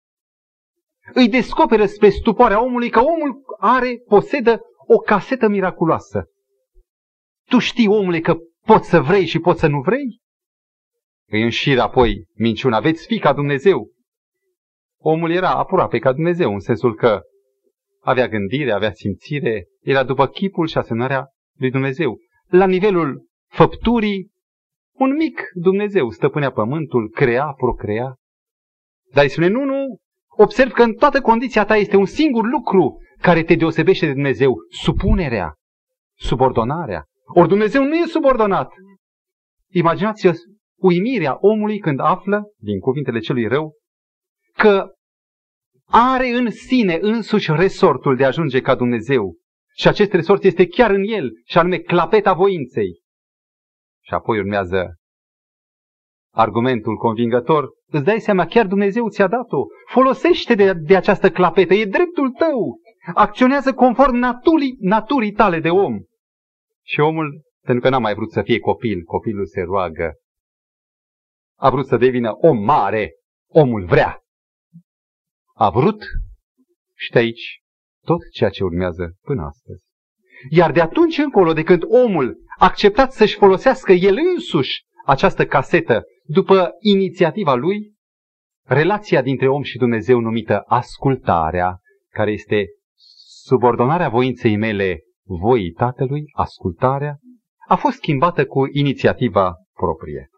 Îi 1.13 1.29
descoperă 1.29 1.86
spre 1.86 2.10
stupoarea 2.10 2.63
omului 2.63 2.89
că 2.89 3.00
omul 3.00 3.43
are, 3.60 3.98
posedă 4.07 4.62
o 4.88 4.98
casetă 4.98 5.48
miraculoasă. 5.48 6.29
Tu 7.50 7.60
știi, 7.60 7.88
omule, 7.88 8.19
că 8.19 8.38
poți 8.65 8.89
să 8.89 9.01
vrei 9.01 9.25
și 9.25 9.39
poți 9.39 9.60
să 9.60 9.67
nu 9.67 9.81
vrei? 9.81 10.22
Îi 11.27 11.41
înșiră 11.41 11.81
apoi 11.81 12.27
minciuna, 12.34 12.79
veți 12.79 13.05
fi 13.05 13.19
ca 13.19 13.34
Dumnezeu. 13.34 13.91
Omul 14.98 15.31
era 15.31 15.50
aproape 15.50 16.00
ca 16.00 16.13
Dumnezeu, 16.13 16.53
în 16.53 16.60
sensul 16.60 16.95
că 16.95 17.22
avea 18.00 18.27
gândire, 18.27 18.72
avea 18.72 18.91
simțire, 18.91 19.67
era 19.81 20.03
după 20.03 20.27
chipul 20.27 20.67
și 20.67 20.77
asemănarea 20.77 21.27
lui 21.57 21.72
Dumnezeu. 21.72 22.17
La 22.48 22.67
nivelul 22.67 23.27
făpturii, 23.48 24.31
un 24.97 25.13
mic 25.13 25.41
Dumnezeu 25.53 26.09
stăpânea 26.09 26.51
pământul, 26.51 27.09
crea, 27.09 27.45
procrea. 27.45 28.15
Dar 29.13 29.23
îi 29.23 29.29
spune, 29.29 29.47
nu, 29.47 29.63
nu, 29.63 29.97
observ 30.27 30.71
că 30.71 30.83
în 30.83 30.93
toată 30.93 31.21
condiția 31.21 31.65
ta 31.65 31.75
este 31.75 31.95
un 31.95 32.05
singur 32.05 32.45
lucru 32.45 32.97
care 33.21 33.43
te 33.43 33.55
deosebește 33.55 34.05
de 34.05 34.11
Dumnezeu, 34.11 34.55
supunerea, 34.69 35.53
subordonarea. 36.17 37.03
Ori 37.25 37.47
Dumnezeu 37.47 37.83
nu 37.83 37.95
e 37.95 38.05
subordonat. 38.05 38.71
Imaginați-vă 39.71 40.33
uimirea 40.81 41.37
omului 41.39 41.79
când 41.79 41.99
află, 41.99 42.43
din 42.57 42.79
cuvintele 42.79 43.19
celui 43.19 43.47
rău, 43.47 43.73
că 44.53 44.89
are 45.85 46.27
în 46.27 46.49
sine 46.51 46.97
însuși 47.01 47.51
resortul 47.51 48.15
de 48.15 48.23
a 48.23 48.27
ajunge 48.27 48.61
ca 48.61 48.75
Dumnezeu. 48.75 49.35
Și 49.77 49.87
acest 49.87 50.13
resort 50.13 50.43
este 50.43 50.67
chiar 50.67 50.91
în 50.91 51.03
el, 51.03 51.31
și 51.45 51.57
anume 51.57 51.77
clapeta 51.77 52.33
voinței. 52.33 53.01
Și 54.05 54.13
apoi 54.13 54.39
urmează 54.39 54.95
argumentul 56.33 56.95
convingător. 56.95 57.69
Îți 57.88 58.03
dai 58.03 58.19
seama, 58.19 58.45
chiar 58.45 58.67
Dumnezeu 58.67 59.09
ți-a 59.09 59.27
dat-o. 59.27 59.65
Folosește 59.91 60.55
de, 60.55 60.74
de 60.74 60.95
această 60.95 61.31
clapetă, 61.31 61.74
e 61.74 61.85
dreptul 61.85 62.31
tău. 62.31 62.79
Acționează 63.13 63.74
conform 63.74 64.15
naturii, 64.15 64.77
naturii 64.79 65.31
tale 65.31 65.59
de 65.59 65.69
om. 65.69 66.00
Și 66.85 67.00
omul, 67.00 67.41
pentru 67.62 67.83
că 67.83 67.89
n-a 67.89 68.00
mai 68.00 68.13
vrut 68.13 68.31
să 68.31 68.41
fie 68.41 68.59
copil, 68.59 69.03
copilul 69.03 69.45
se 69.45 69.62
roagă. 69.62 70.13
A 71.57 71.69
vrut 71.69 71.85
să 71.85 71.97
devină 71.97 72.31
om 72.31 72.57
mare. 72.57 73.12
Omul 73.47 73.85
vrea 73.85 74.19
a 75.57 75.69
vrut 75.69 76.03
și 76.95 77.12
de 77.12 77.19
aici 77.19 77.62
tot 78.05 78.19
ceea 78.31 78.50
ce 78.50 78.63
urmează 78.63 79.15
până 79.21 79.43
astăzi. 79.43 79.83
Iar 80.50 80.71
de 80.71 80.81
atunci 80.81 81.17
încolo, 81.17 81.53
de 81.53 81.63
când 81.63 81.83
omul 81.83 82.38
a 82.44 82.44
acceptat 82.57 83.12
să-și 83.12 83.35
folosească 83.35 83.91
el 83.91 84.17
însuși 84.33 84.83
această 85.05 85.45
casetă 85.45 86.03
după 86.24 86.71
inițiativa 86.79 87.53
lui, 87.53 87.93
relația 88.63 89.21
dintre 89.21 89.47
om 89.47 89.62
și 89.63 89.77
Dumnezeu 89.77 90.19
numită 90.19 90.63
ascultarea, 90.65 91.79
care 92.09 92.31
este 92.31 92.65
subordonarea 93.43 94.09
voinței 94.09 94.55
mele 94.55 95.03
voii 95.24 95.71
Tatălui, 95.71 96.24
ascultarea, 96.33 97.17
a 97.67 97.75
fost 97.75 97.95
schimbată 97.95 98.45
cu 98.45 98.67
inițiativa 98.71 99.55
proprie. 99.74 100.29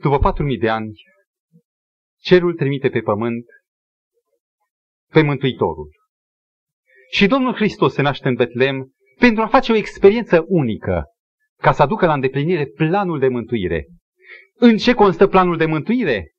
După 0.00 0.18
patru 0.18 0.44
mii 0.44 0.58
de 0.58 0.68
ani, 0.68 0.92
cerul 2.20 2.54
trimite 2.54 2.88
pe 2.88 3.00
pământ 3.00 3.44
pe 5.12 5.22
Mântuitorul. 5.22 5.90
Și 7.10 7.26
Domnul 7.26 7.54
Hristos 7.54 7.92
se 7.92 8.02
naște 8.02 8.28
în 8.28 8.34
Betlem 8.34 8.92
pentru 9.18 9.42
a 9.42 9.46
face 9.46 9.72
o 9.72 9.76
experiență 9.76 10.44
unică, 10.46 11.04
ca 11.62 11.72
să 11.72 11.82
aducă 11.82 12.06
la 12.06 12.12
îndeplinire 12.12 12.66
planul 12.66 13.18
de 13.18 13.28
mântuire. 13.28 13.86
În 14.54 14.76
ce 14.76 14.94
constă 14.94 15.26
planul 15.26 15.56
de 15.56 15.66
mântuire? 15.66 16.32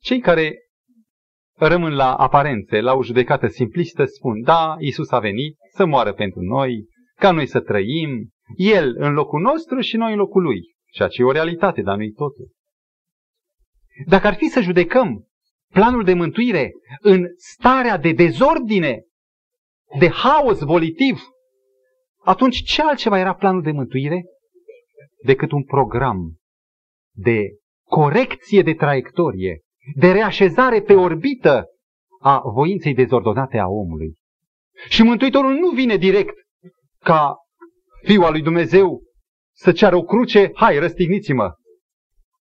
Cei 0.00 0.20
care 0.20 0.54
rămân 1.56 1.94
la 1.94 2.14
aparențe, 2.14 2.80
la 2.80 2.94
o 2.94 3.02
judecată 3.02 3.46
simplistă, 3.46 4.04
spun, 4.04 4.42
da, 4.42 4.76
Isus 4.78 5.10
a 5.10 5.18
venit 5.18 5.56
să 5.74 5.84
moară 5.84 6.12
pentru 6.12 6.40
noi, 6.40 6.86
ca 7.14 7.30
noi 7.30 7.46
să 7.46 7.60
trăim, 7.60 8.28
El 8.56 8.94
în 8.98 9.12
locul 9.12 9.40
nostru 9.40 9.80
și 9.80 9.96
noi 9.96 10.12
în 10.12 10.18
locul 10.18 10.42
Lui. 10.42 10.60
Ceea 10.92 11.08
ce 11.08 11.22
e 11.22 11.24
o 11.24 11.32
realitate, 11.32 11.82
dar 11.82 11.96
nu-i 11.96 12.12
totul. 12.12 12.50
Dacă 14.06 14.26
ar 14.26 14.34
fi 14.34 14.44
să 14.44 14.60
judecăm 14.60 15.26
planul 15.72 16.04
de 16.04 16.14
mântuire 16.14 16.70
în 17.00 17.26
starea 17.36 17.98
de 17.98 18.12
dezordine, 18.12 19.02
de 19.98 20.08
haos 20.08 20.58
volitiv, 20.58 21.20
atunci 22.24 22.62
ce 22.62 22.82
altceva 22.82 23.18
era 23.18 23.34
planul 23.34 23.62
de 23.62 23.70
mântuire 23.70 24.24
decât 25.22 25.52
un 25.52 25.64
program 25.64 26.36
de 27.14 27.40
corecție 27.86 28.62
de 28.62 28.74
traiectorie, 28.74 29.60
de 29.94 30.12
reașezare 30.12 30.82
pe 30.82 30.94
orbită 30.94 31.64
a 32.20 32.40
voinței 32.54 32.94
dezordonate 32.94 33.58
a 33.58 33.66
omului. 33.66 34.14
Și 34.88 35.02
Mântuitorul 35.02 35.54
nu 35.54 35.70
vine 35.70 35.96
direct 35.96 36.34
ca 36.98 37.36
Fiul 38.02 38.24
al 38.24 38.32
lui 38.32 38.42
Dumnezeu 38.42 39.02
să 39.54 39.72
ceară 39.72 39.96
o 39.96 40.02
cruce, 40.02 40.50
hai, 40.54 40.78
răstigniți-mă. 40.78 41.54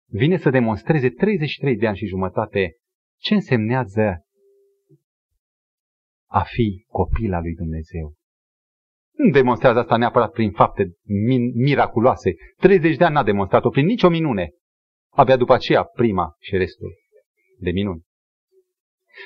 Vine 0.07 0.37
să 0.37 0.49
demonstreze 0.49 1.09
33 1.09 1.77
de 1.77 1.87
ani 1.87 1.97
și 1.97 2.05
jumătate 2.05 2.75
ce 3.21 3.33
însemnează 3.33 4.25
a 6.29 6.43
fi 6.43 6.85
copil 6.87 7.33
al 7.33 7.41
lui 7.41 7.53
Dumnezeu. 7.53 8.13
Nu 9.15 9.31
demonstrează 9.31 9.79
asta 9.79 9.97
neapărat 9.97 10.31
prin 10.31 10.51
fapte 10.51 10.91
miraculoase. 11.53 12.33
30 12.57 12.97
de 12.97 13.03
ani 13.03 13.13
n-a 13.13 13.23
demonstrat-o 13.23 13.69
prin 13.69 13.85
nicio 13.85 14.09
minune. 14.09 14.51
Abia 15.11 15.37
după 15.37 15.53
aceea 15.53 15.83
prima 15.83 16.35
și 16.39 16.57
restul 16.57 16.93
de 17.59 17.71
minuni. 17.71 18.03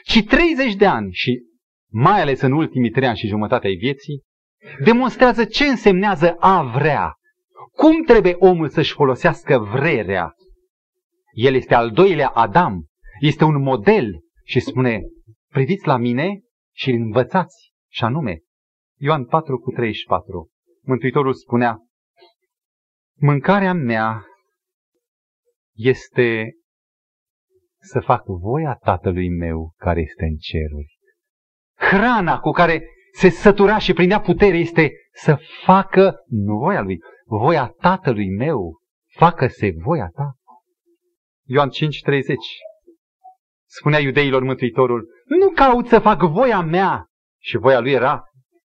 Și 0.04 0.24
30 0.24 0.76
de 0.76 0.86
ani 0.86 1.12
și 1.12 1.44
mai 1.92 2.22
ales 2.22 2.42
în 2.42 2.52
ultimii 2.52 2.90
trei 2.90 3.08
ani 3.08 3.18
și 3.18 3.28
jumătate 3.28 3.68
ai 3.68 3.76
vieții, 3.76 4.24
demonstrează 4.84 5.46
ce 5.46 5.66
însemnează 5.66 6.36
a 6.40 6.64
vrea. 6.64 7.14
Cum 7.72 8.04
trebuie 8.04 8.36
omul 8.40 8.70
să-și 8.70 8.94
folosească 8.94 9.58
vrerea? 9.58 10.34
El 11.32 11.54
este 11.54 11.74
al 11.74 11.92
doilea 11.92 12.28
Adam, 12.28 12.86
este 13.20 13.44
un 13.44 13.62
model 13.62 14.20
și 14.46 14.60
spune, 14.60 15.02
priviți 15.52 15.88
la 15.88 15.98
mine 15.98 16.42
și 16.76 16.92
învățați, 16.92 17.72
și 17.92 18.04
anume, 18.04 18.40
Ioan 19.02 19.26
4 19.26 19.60
cu 19.60 19.72
34. 19.72 20.50
Mântuitorul 20.82 21.34
spunea, 21.34 21.78
mâncarea 23.18 23.74
mea 23.74 24.26
este 25.76 26.54
să 27.82 28.00
fac 28.00 28.26
voia 28.26 28.74
Tatălui 28.74 29.30
meu 29.30 29.74
care 29.78 30.00
este 30.00 30.26
în 30.26 30.36
ceruri. 30.38 30.98
Hrana 31.76 32.40
cu 32.40 32.52
care 32.52 32.84
se 33.12 33.30
sătura 33.30 33.78
și 33.78 33.94
prindea 33.94 34.20
putere 34.20 34.58
este 34.58 34.92
să 35.12 35.38
facă 35.64 36.16
nu 36.28 36.58
voia 36.58 36.82
lui, 36.82 37.00
voia 37.26 37.68
Tatălui 37.68 38.30
meu, 38.30 38.80
facă-se 39.18 39.74
voia 39.78 40.10
ta. 40.14 40.34
Ioan 41.46 41.70
5:30 41.70 41.80
Spunea 43.66 44.00
iudeilor 44.00 44.44
Mântuitorul, 44.44 45.10
nu 45.26 45.50
caut 45.50 45.88
să 45.88 46.00
fac 46.00 46.22
voia 46.22 46.62
mea. 46.62 47.06
Și 47.42 47.58
voia 47.58 47.80
lui 47.80 47.92
era 47.92 48.29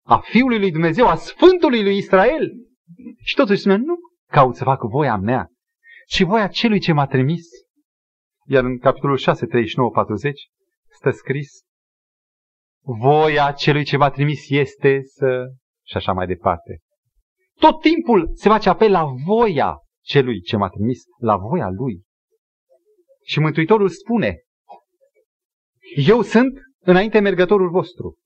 a 0.09 0.19
Fiului 0.19 0.59
lui 0.59 0.71
Dumnezeu, 0.71 1.07
a 1.07 1.15
Sfântului 1.15 1.83
lui 1.83 1.97
Israel. 1.97 2.53
Și 3.23 3.35
totuși 3.35 3.61
spunea, 3.61 3.77
nu 3.77 3.95
caut 4.31 4.57
să 4.57 4.65
fac 4.65 4.83
voia 4.83 5.17
mea, 5.17 5.49
ci 6.07 6.23
voia 6.23 6.47
celui 6.47 6.81
ce 6.81 6.93
m-a 6.93 7.07
trimis. 7.07 7.47
Iar 8.47 8.65
în 8.65 8.79
capitolul 8.79 9.17
6, 9.17 9.47
39, 9.47 9.91
40 9.91 10.49
stă 10.91 11.11
scris, 11.11 11.51
voia 12.83 13.53
celui 13.53 13.85
ce 13.85 13.97
m-a 13.97 14.11
trimis 14.11 14.51
este 14.51 15.01
să... 15.03 15.47
și 15.87 15.97
așa 15.97 16.13
mai 16.13 16.27
departe. 16.27 16.79
Tot 17.59 17.81
timpul 17.81 18.31
se 18.35 18.49
face 18.49 18.69
apel 18.69 18.91
la 18.91 19.05
voia 19.27 19.77
celui 20.05 20.41
ce 20.41 20.57
m-a 20.57 20.69
trimis, 20.69 21.03
la 21.19 21.37
voia 21.37 21.69
lui. 21.69 22.03
Și 23.25 23.41
Mântuitorul 23.41 23.89
spune, 23.89 24.43
eu 25.97 26.23
sunt 26.23 26.59
înainte 26.79 27.19
mergătorul 27.19 27.71
vostru. 27.71 28.17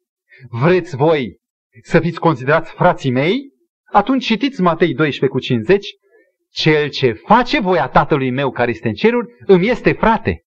Vreți 0.49 0.97
voi 0.97 1.41
să 1.81 2.01
fiți 2.01 2.19
considerați 2.19 2.73
frații 2.73 3.11
mei? 3.11 3.53
Atunci 3.93 4.25
citiți 4.25 4.61
Matei 4.61 4.95
12 4.95 5.27
cu 5.27 5.39
50. 5.39 5.87
Cel 6.51 6.89
ce 6.89 7.13
face 7.13 7.61
voia 7.61 7.89
Tatălui 7.89 8.31
meu 8.31 8.51
care 8.51 8.71
este 8.71 8.89
în 8.89 8.95
ceruri, 8.95 9.35
îmi 9.47 9.69
este 9.69 9.93
frate. 9.93 10.45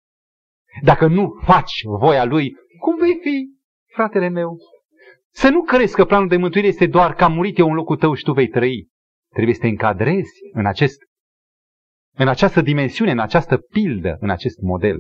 Dacă 0.82 1.08
nu 1.08 1.42
faci 1.44 1.82
voia 1.84 2.26
lui, 2.26 2.56
cum 2.80 2.98
vei 2.98 3.18
fi 3.22 3.48
fratele 3.94 4.30
meu? 4.30 4.58
Să 5.32 5.50
nu 5.50 5.62
crezi 5.62 5.96
că 5.96 6.06
planul 6.06 6.28
de 6.28 6.38
mântuire 6.38 6.68
este 6.68 6.86
doar 6.86 7.14
că 7.14 7.24
am 7.24 7.34
murit 7.34 7.58
eu 7.58 7.68
în 7.68 7.74
locul 7.74 7.98
tău 7.98 8.14
și 8.14 8.24
tu 8.24 8.34
vei 8.34 8.48
trăi. 8.48 8.88
Trebuie 9.34 9.54
să 9.56 9.62
te 9.62 9.68
încadrezi 9.68 10.32
în, 10.54 10.66
acest, 10.66 11.02
în 12.16 12.28
această 12.28 12.62
dimensiune, 12.62 13.12
în 13.12 13.20
această 13.20 13.58
pildă, 13.58 14.18
în 14.20 14.30
acest 14.30 14.60
model. 14.60 15.00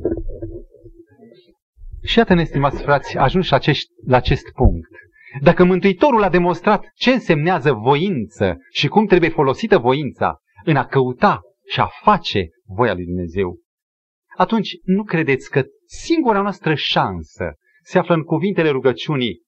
Și 2.03 2.17
iată, 2.17 2.33
ne 2.33 2.43
stimați 2.43 2.81
frați, 2.81 3.17
ajungi 3.17 3.49
la 3.49 3.55
acest, 3.55 3.87
la 4.05 4.17
acest 4.17 4.51
punct. 4.51 4.89
Dacă 5.41 5.63
Mântuitorul 5.63 6.23
a 6.23 6.29
demonstrat 6.29 6.85
ce 6.93 7.11
însemnează 7.11 7.73
voință 7.73 8.57
și 8.71 8.87
cum 8.87 9.05
trebuie 9.05 9.29
folosită 9.29 9.77
voința 9.77 10.37
în 10.63 10.75
a 10.75 10.85
căuta 10.85 11.41
și 11.69 11.79
a 11.79 11.89
face 12.01 12.47
voia 12.65 12.93
lui 12.93 13.05
Dumnezeu, 13.05 13.59
atunci 14.37 14.69
nu 14.83 15.03
credeți 15.03 15.49
că 15.49 15.63
singura 15.85 16.41
noastră 16.41 16.75
șansă 16.75 17.53
se 17.83 17.97
află 17.99 18.13
în 18.13 18.23
cuvintele 18.23 18.69
rugăciunii 18.69 19.41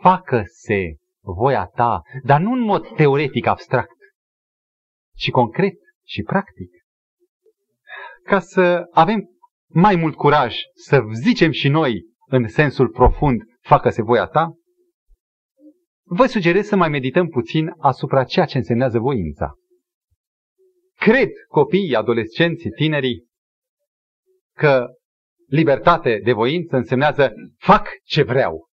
facă-se 0.00 0.96
voia 1.20 1.64
ta, 1.64 2.02
dar 2.22 2.40
nu 2.40 2.52
în 2.52 2.60
mod 2.60 2.94
teoretic 2.94 3.46
abstract, 3.46 3.96
ci 5.16 5.30
concret 5.30 5.74
și 6.06 6.22
practic. 6.22 6.70
Ca 8.22 8.38
să 8.38 8.86
avem 8.90 9.28
mai 9.72 9.96
mult 9.96 10.14
curaj 10.14 10.56
să 10.74 11.02
zicem 11.22 11.50
și 11.50 11.68
noi 11.68 12.04
în 12.26 12.48
sensul 12.48 12.88
profund, 12.88 13.42
facă-se 13.60 14.02
voia 14.02 14.26
ta, 14.26 14.54
vă 16.12 16.26
sugerez 16.26 16.66
să 16.66 16.76
mai 16.76 16.88
medităm 16.88 17.28
puțin 17.28 17.72
asupra 17.78 18.24
ceea 18.24 18.46
ce 18.46 18.58
însemnează 18.58 18.98
voința. 18.98 19.54
Cred 20.96 21.28
copiii, 21.48 21.94
adolescenții, 21.94 22.70
tinerii 22.70 23.28
că 24.56 24.86
libertate 25.46 26.20
de 26.24 26.32
voință 26.32 26.76
însemnează 26.76 27.32
fac 27.56 27.88
ce 28.04 28.22
vreau. 28.22 28.68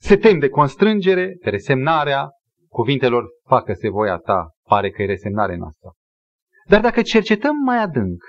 Se 0.00 0.16
tem 0.16 0.38
de 0.38 0.48
constrângere, 0.48 1.36
de 1.42 1.50
resemnarea 1.50 2.28
cuvintelor 2.68 3.24
facă-se 3.46 3.88
voia 3.88 4.16
ta, 4.16 4.50
pare 4.62 4.90
că 4.90 5.02
e 5.02 5.06
resemnare 5.06 5.56
noastră. 5.56 5.92
Dar 6.66 6.80
dacă 6.80 7.02
cercetăm 7.02 7.56
mai 7.56 7.78
adânc 7.78 8.22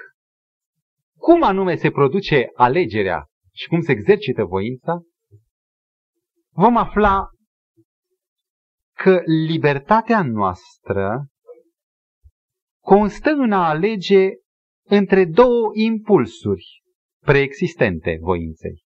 cum 1.18 1.44
anume 1.44 1.76
se 1.76 1.92
produce 1.92 2.50
alegerea 2.54 3.26
și 3.54 3.68
cum 3.68 3.82
se 3.82 3.92
exercită 3.92 4.44
voința, 4.44 5.02
vom 6.52 6.78
afla 6.78 7.28
că 9.04 9.22
libertatea 9.26 10.24
noastră 10.24 11.28
constă 12.84 13.30
în 13.30 13.52
a 13.52 13.70
alege 13.70 14.30
între 14.90 15.26
două 15.26 15.72
impulsuri 15.74 16.66
preexistente 17.26 18.18
voinței. 18.22 18.84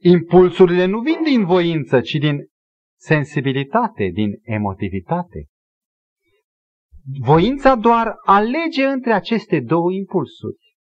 Impulsurile 0.00 0.84
nu 0.84 1.00
vin 1.00 1.22
din 1.22 1.44
voință, 1.44 2.00
ci 2.00 2.12
din 2.12 2.36
sensibilitate, 3.00 4.10
din 4.12 4.38
emotivitate. 4.42 5.46
Voința 7.20 7.74
doar 7.74 8.14
alege 8.24 8.84
între 8.84 9.12
aceste 9.12 9.60
două 9.60 9.92
impulsuri 9.92 10.76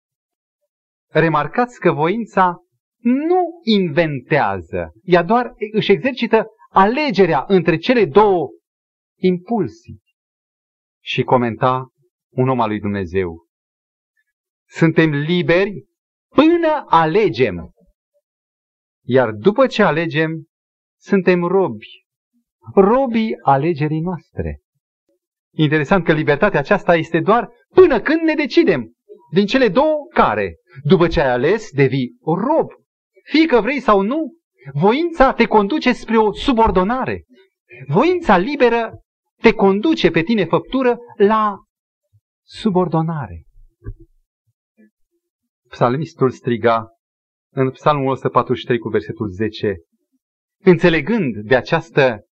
remarcați 1.12 1.81
că 1.81 1.92
voința 1.92 2.57
nu 3.02 3.61
inventează, 3.62 4.92
ea 5.02 5.22
doar 5.22 5.54
își 5.72 5.92
exercită 5.92 6.46
alegerea 6.68 7.44
între 7.48 7.76
cele 7.76 8.04
două 8.04 8.48
impulsii. 9.16 10.02
Și 11.02 11.22
comenta 11.22 11.88
un 12.28 12.48
om 12.48 12.61
al 12.61 12.68
lui 12.68 12.81
Dumnezeu. 12.81 13.46
Suntem 14.68 15.11
liberi 15.11 15.87
până 16.35 16.85
alegem. 16.87 17.72
Iar 19.04 19.31
după 19.33 19.66
ce 19.66 19.83
alegem, 19.83 20.46
suntem 21.00 21.44
robi. 21.44 22.07
Robii 22.74 23.37
alegerii 23.42 24.00
noastre. 24.00 24.61
Interesant 25.54 26.04
că 26.04 26.12
libertatea 26.12 26.61
aceasta 26.61 26.96
este 26.96 27.20
doar 27.20 27.48
până 27.68 28.00
când 28.00 28.20
ne 28.20 28.35
decidem. 28.35 28.92
Din 29.33 29.46
cele 29.46 29.68
două, 29.68 30.07
care? 30.14 30.57
După 30.83 31.09
ce 31.09 31.20
ai 31.20 31.31
ales, 31.31 31.70
devii 31.70 32.16
rob. 32.24 32.70
Fie 33.22 33.46
că 33.46 33.61
vrei 33.61 33.81
sau 33.81 34.00
nu, 34.00 34.38
voința 34.73 35.33
te 35.33 35.47
conduce 35.47 35.92
spre 35.92 36.18
o 36.18 36.33
subordonare. 36.33 37.25
Voința 37.87 38.37
liberă 38.37 39.01
te 39.42 39.53
conduce 39.53 40.11
pe 40.11 40.23
tine 40.23 40.44
făptură 40.44 40.99
la 41.16 41.57
subordonare. 42.44 43.42
Psalmistul 45.68 46.31
striga 46.31 46.87
în 47.55 47.71
Psalmul 47.71 48.11
143 48.11 48.79
cu 48.79 48.88
versetul 48.88 49.29
10, 49.29 49.77
înțelegând 50.64 51.37
de 51.37 51.57
această 51.57 52.27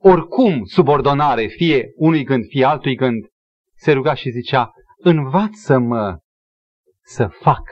oricum 0.00 0.64
subordonare, 0.64 1.46
fie 1.46 1.92
unui 1.94 2.24
gând, 2.24 2.44
fie 2.48 2.64
altui 2.64 2.96
gând, 2.96 3.26
se 3.74 3.92
ruga 3.92 4.14
și 4.14 4.30
zicea, 4.30 4.70
învață-mă 4.96 6.18
să 7.02 7.26
fac 7.26 7.62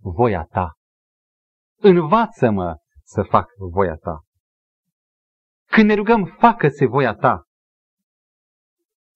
voia 0.00 0.46
ta. 0.50 0.72
Învață-mă 1.80 2.76
să 3.06 3.22
fac 3.22 3.50
voia 3.56 3.94
ta. 3.94 4.24
Când 5.66 5.88
ne 5.88 5.94
rugăm, 5.94 6.24
facă-se 6.24 6.86
voia 6.86 7.14
ta, 7.14 7.44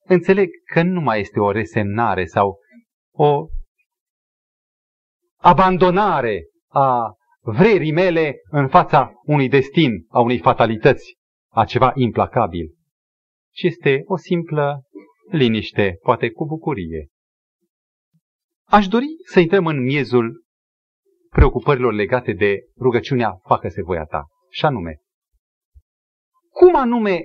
înțeleg 0.05 0.49
că 0.73 0.83
nu 0.83 1.01
mai 1.01 1.21
este 1.21 1.41
o 1.41 1.51
resemnare 1.51 2.25
sau 2.25 2.59
o 3.15 3.47
abandonare 5.37 6.43
a 6.69 7.15
vrerii 7.41 7.93
mele 7.93 8.35
în 8.51 8.69
fața 8.69 9.13
unui 9.23 9.49
destin, 9.49 10.07
a 10.09 10.21
unei 10.21 10.39
fatalități, 10.39 11.17
a 11.49 11.65
ceva 11.65 11.93
implacabil. 11.95 12.75
Și 13.55 13.67
este 13.67 14.03
o 14.05 14.17
simplă 14.17 14.83
liniște, 15.31 15.99
poate 16.03 16.31
cu 16.31 16.47
bucurie. 16.47 17.09
Aș 18.65 18.89
dori 18.89 19.07
să 19.25 19.41
intrăm 19.41 19.67
în 19.67 19.83
miezul 19.83 20.45
preocupărilor 21.31 21.93
legate 21.93 22.33
de 22.33 22.59
rugăciunea 22.79 23.39
Facă-se 23.43 23.83
voia 23.83 24.05
ta. 24.05 24.27
Și 24.51 24.65
anume, 24.65 25.01
cum 26.51 26.77
anume 26.77 27.21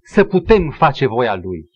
să 0.00 0.24
putem 0.24 0.70
face 0.70 1.06
voia 1.06 1.34
Lui? 1.34 1.70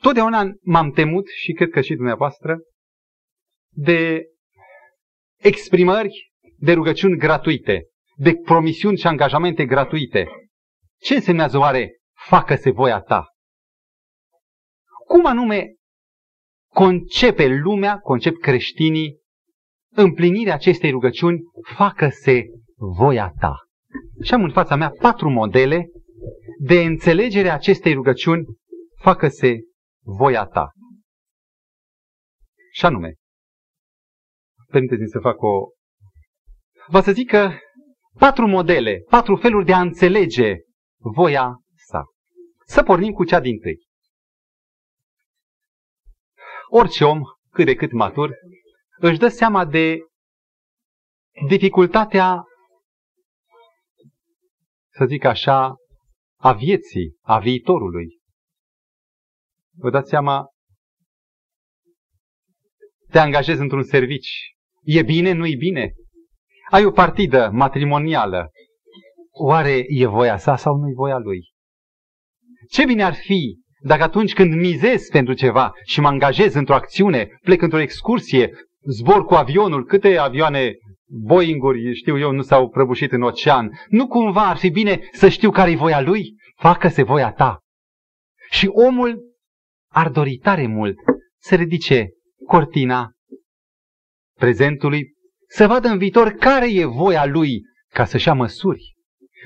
Totdeauna 0.00 0.52
m-am 0.60 0.90
temut 0.90 1.28
și 1.28 1.52
cred 1.52 1.70
că 1.70 1.80
și 1.80 1.94
dumneavoastră 1.94 2.58
de 3.74 4.26
exprimări 5.38 6.32
de 6.56 6.72
rugăciuni 6.72 7.16
gratuite, 7.18 7.86
de 8.16 8.34
promisiuni 8.34 8.96
și 8.98 9.06
angajamente 9.06 9.64
gratuite. 9.64 10.26
Ce 11.00 11.14
însemnează 11.14 11.58
oare 11.58 11.96
facă-se 12.26 12.70
voia 12.70 13.00
ta? 13.00 13.26
Cum 15.06 15.26
anume 15.26 15.74
concepe 16.72 17.46
lumea, 17.46 17.98
concep 17.98 18.36
creștinii, 18.36 19.21
împlinirea 19.94 20.54
acestei 20.54 20.90
rugăciuni, 20.90 21.40
facă-se 21.76 22.44
voia 22.76 23.32
ta. 23.40 23.56
Și 24.22 24.34
am 24.34 24.42
în 24.42 24.52
fața 24.52 24.76
mea 24.76 24.90
patru 24.90 25.30
modele 25.30 25.90
de 26.58 26.82
înțelegere 26.84 27.48
a 27.48 27.54
acestei 27.54 27.92
rugăciuni, 27.92 28.44
facă-se 29.02 29.58
voia 30.04 30.44
ta. 30.44 30.70
Și 32.72 32.84
anume, 32.84 33.14
permiteți-mi 34.66 35.08
să 35.08 35.18
fac 35.18 35.42
o... 35.42 35.68
Vă 36.86 37.00
să 37.00 37.12
zic 37.12 37.28
că 37.28 37.50
patru 38.18 38.46
modele, 38.46 39.02
patru 39.08 39.36
feluri 39.36 39.64
de 39.64 39.72
a 39.72 39.80
înțelege 39.80 40.54
voia 40.96 41.60
sa. 41.74 42.04
Să 42.66 42.82
pornim 42.82 43.12
cu 43.12 43.24
cea 43.24 43.40
din 43.40 43.58
tâi. 43.58 43.86
Orice 46.68 47.04
om, 47.04 47.20
cât 47.50 47.64
de 47.64 47.74
cât 47.74 47.92
matur, 47.92 48.34
își 49.02 49.18
dă 49.18 49.28
seama 49.28 49.64
de 49.64 49.98
dificultatea, 51.48 52.44
să 54.90 55.04
zic 55.04 55.24
așa, 55.24 55.74
a 56.38 56.52
vieții, 56.52 57.16
a 57.20 57.38
viitorului. 57.38 58.20
Vă 59.74 59.90
dați 59.90 60.08
seama, 60.08 60.46
te 63.10 63.18
angajezi 63.18 63.60
într-un 63.60 63.82
servici, 63.82 64.56
E 64.82 65.02
bine, 65.02 65.32
nu-i 65.32 65.56
bine? 65.56 65.92
Ai 66.70 66.84
o 66.84 66.90
partidă 66.90 67.50
matrimonială. 67.52 68.50
Oare 69.30 69.84
e 69.88 70.06
voia 70.06 70.36
sa 70.36 70.56
sau 70.56 70.76
nu-i 70.76 70.94
voia 70.94 71.18
lui? 71.18 71.40
Ce 72.70 72.84
bine 72.84 73.02
ar 73.02 73.14
fi 73.14 73.60
dacă 73.80 74.02
atunci 74.02 74.34
când 74.34 74.54
mizez 74.54 75.08
pentru 75.08 75.34
ceva 75.34 75.72
și 75.84 76.00
mă 76.00 76.08
angajez 76.08 76.54
într-o 76.54 76.74
acțiune, 76.74 77.26
plec 77.42 77.62
într-o 77.62 77.80
excursie, 77.80 78.52
zbor 78.84 79.24
cu 79.24 79.34
avionul, 79.34 79.84
câte 79.84 80.16
avioane 80.16 80.76
Boeing-uri, 81.14 81.94
știu 81.94 82.18
eu, 82.18 82.30
nu 82.30 82.42
s-au 82.42 82.68
prăbușit 82.68 83.12
în 83.12 83.22
ocean, 83.22 83.70
nu 83.88 84.06
cumva 84.06 84.48
ar 84.48 84.56
fi 84.56 84.70
bine 84.70 85.00
să 85.12 85.28
știu 85.28 85.50
care-i 85.50 85.76
voia 85.76 86.00
lui? 86.00 86.34
Facă-se 86.56 87.02
voia 87.02 87.32
ta. 87.32 87.60
Și 88.50 88.66
omul 88.66 89.34
ar 89.92 90.08
dori 90.08 90.36
tare 90.36 90.66
mult 90.66 90.96
să 91.38 91.54
ridice 91.54 92.08
cortina 92.46 93.12
prezentului, 94.38 95.12
să 95.48 95.66
vadă 95.66 95.88
în 95.88 95.98
viitor 95.98 96.30
care 96.30 96.72
e 96.72 96.84
voia 96.84 97.26
lui 97.26 97.62
ca 97.88 98.04
să-și 98.04 98.28
ia 98.28 98.34
măsuri. 98.34 98.94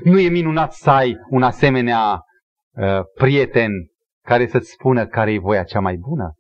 Nu 0.05 0.19
e 0.19 0.29
minunat 0.29 0.73
să 0.73 0.91
ai 0.91 1.17
un 1.31 1.43
asemenea 1.43 2.21
uh, 2.77 3.01
prieten 3.15 3.71
care 4.25 4.47
să-ți 4.47 4.71
spună 4.71 5.07
care 5.07 5.33
e 5.33 5.39
voia 5.39 5.63
cea 5.63 5.81
mai 5.81 5.97
bună? 5.97 6.35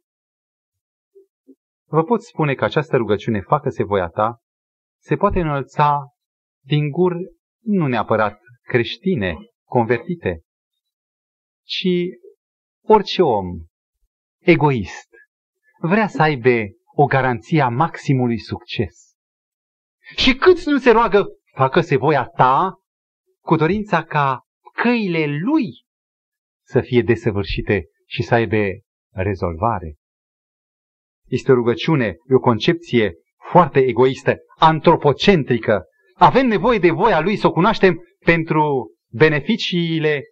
Vă 1.88 2.03
pot 2.03 2.22
spune 2.22 2.55
că 2.55 2.64
această 2.64 2.96
rugăciune, 2.96 3.40
facă-se 3.40 3.85
voia 3.85 4.09
ta, 4.09 4.40
se 5.03 5.16
poate 5.16 5.40
înălța 5.40 6.14
din 6.64 6.90
guri 6.90 7.16
nu 7.62 7.87
neapărat 7.87 8.40
creștine, 8.62 9.37
convertite, 9.64 10.42
ci 11.62 11.88
orice 12.83 13.22
om 13.22 13.46
egoist 14.38 15.09
vrea 15.81 16.09
să 16.09 16.22
aibă 16.22 16.64
o 16.94 17.05
garanție 17.05 17.61
a 17.61 17.68
maximului 17.68 18.38
succes. 18.38 19.14
Și 20.16 20.35
câți 20.35 20.68
nu 20.68 20.79
se 20.79 20.90
roagă, 20.90 21.27
facă-se 21.55 21.96
voia 21.96 22.25
ta, 22.25 22.75
cu 23.40 23.57
dorința 23.57 24.05
ca 24.05 24.42
căile 24.72 25.27
lui 25.27 25.85
să 26.64 26.81
fie 26.81 27.03
desăvârșite 27.03 27.85
și 28.07 28.22
să 28.22 28.35
aibă 28.35 28.66
rezolvare. 29.12 29.94
Este 31.26 31.52
o 31.52 31.54
rugăciune, 31.54 32.06
e 32.06 32.34
o 32.34 32.38
concepție 32.38 33.14
foarte 33.50 33.80
egoistă, 33.80 34.36
antropocentrică. 34.58 35.84
Avem 36.14 36.46
nevoie 36.46 36.78
de 36.78 36.90
voia 36.90 37.20
lui 37.20 37.36
să 37.36 37.46
o 37.46 37.52
cunoaștem 37.52 38.02
pentru 38.24 38.94
beneficiile 39.12 40.22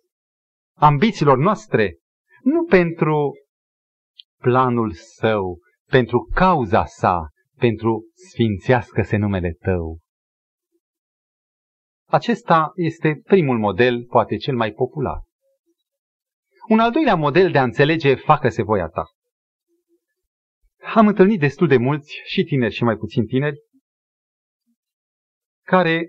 ambițiilor 0.76 1.38
noastre, 1.38 1.98
nu 2.42 2.64
pentru 2.64 3.32
planul 4.40 4.92
său 4.92 5.62
pentru 5.94 6.28
cauza 6.34 6.84
sa, 6.84 7.28
pentru 7.58 8.04
sfințească-se 8.14 9.16
numele 9.16 9.52
tău. 9.52 9.98
Acesta 12.08 12.72
este 12.74 13.20
primul 13.24 13.58
model, 13.58 14.04
poate 14.04 14.36
cel 14.36 14.56
mai 14.56 14.72
popular. 14.72 15.22
Un 16.68 16.78
al 16.78 16.90
doilea 16.90 17.14
model 17.14 17.50
de 17.50 17.58
a 17.58 17.62
înțelege 17.62 18.14
facă-se 18.14 18.62
voia 18.62 18.86
ta. 18.86 19.04
Am 20.94 21.06
întâlnit 21.06 21.40
destul 21.40 21.68
de 21.68 21.76
mulți, 21.76 22.20
și 22.24 22.42
tineri 22.42 22.74
și 22.74 22.84
mai 22.84 22.96
puțin 22.96 23.26
tineri, 23.26 23.56
care 25.66 26.08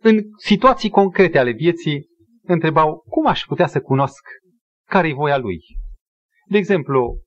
în 0.00 0.22
situații 0.36 0.90
concrete 0.90 1.38
ale 1.38 1.50
vieții 1.50 2.06
întrebau 2.42 3.04
cum 3.08 3.26
aș 3.26 3.44
putea 3.44 3.66
să 3.66 3.80
cunosc 3.80 4.26
care 4.88 5.08
e 5.08 5.12
voia 5.12 5.36
lui. 5.36 5.58
De 6.48 6.58
exemplu, 6.58 7.24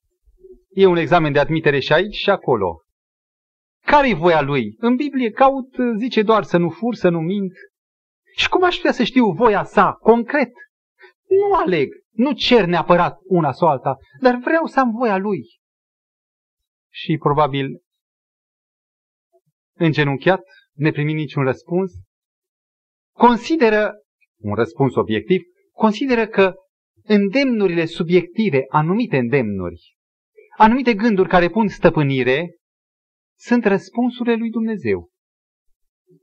E 0.78 0.86
un 0.86 0.98
examen 0.98 1.32
de 1.32 1.40
admitere 1.40 1.80
și 1.80 1.94
aici 1.94 2.16
și 2.16 2.30
acolo. 2.30 2.82
Care-i 3.86 4.14
voia 4.14 4.42
lui? 4.42 4.76
În 4.80 4.96
Biblie 4.96 5.32
caut, 5.32 5.76
zice 5.98 6.22
doar 6.22 6.44
să 6.44 6.58
nu 6.58 6.70
fur, 6.70 6.96
să 6.96 7.10
nu 7.10 7.20
mint. 7.20 7.52
Și 8.36 8.50
cum 8.50 8.64
aș 8.64 8.76
putea 8.76 8.92
să 8.92 9.04
știu 9.04 9.32
voia 9.32 9.64
sa, 9.64 9.98
concret? 10.00 10.52
Nu 11.28 11.54
aleg, 11.54 11.90
nu 12.12 12.32
cer 12.32 12.66
neapărat 12.66 13.18
una 13.24 13.52
sau 13.52 13.68
alta, 13.68 13.98
dar 14.22 14.40
vreau 14.44 14.66
să 14.66 14.80
am 14.80 14.92
voia 14.92 15.18
lui. 15.18 15.42
Și 17.04 17.18
probabil 17.18 17.82
îngenunchiat, 19.74 20.42
neprimi 20.74 21.14
niciun 21.14 21.44
răspuns, 21.44 21.92
consideră, 23.16 23.94
un 24.38 24.54
răspuns 24.54 24.96
obiectiv, 24.96 25.42
consideră 25.72 26.28
că 26.28 26.54
îndemnurile 27.04 27.86
subiective, 27.86 28.66
anumite 28.68 29.18
îndemnuri, 29.18 29.96
anumite 30.58 30.94
gânduri 30.94 31.30
care 31.30 31.50
pun 31.50 31.68
stăpânire 31.68 32.56
sunt 33.40 33.66
răspunsurile 33.66 34.36
lui 34.36 34.50
Dumnezeu. 34.50 35.10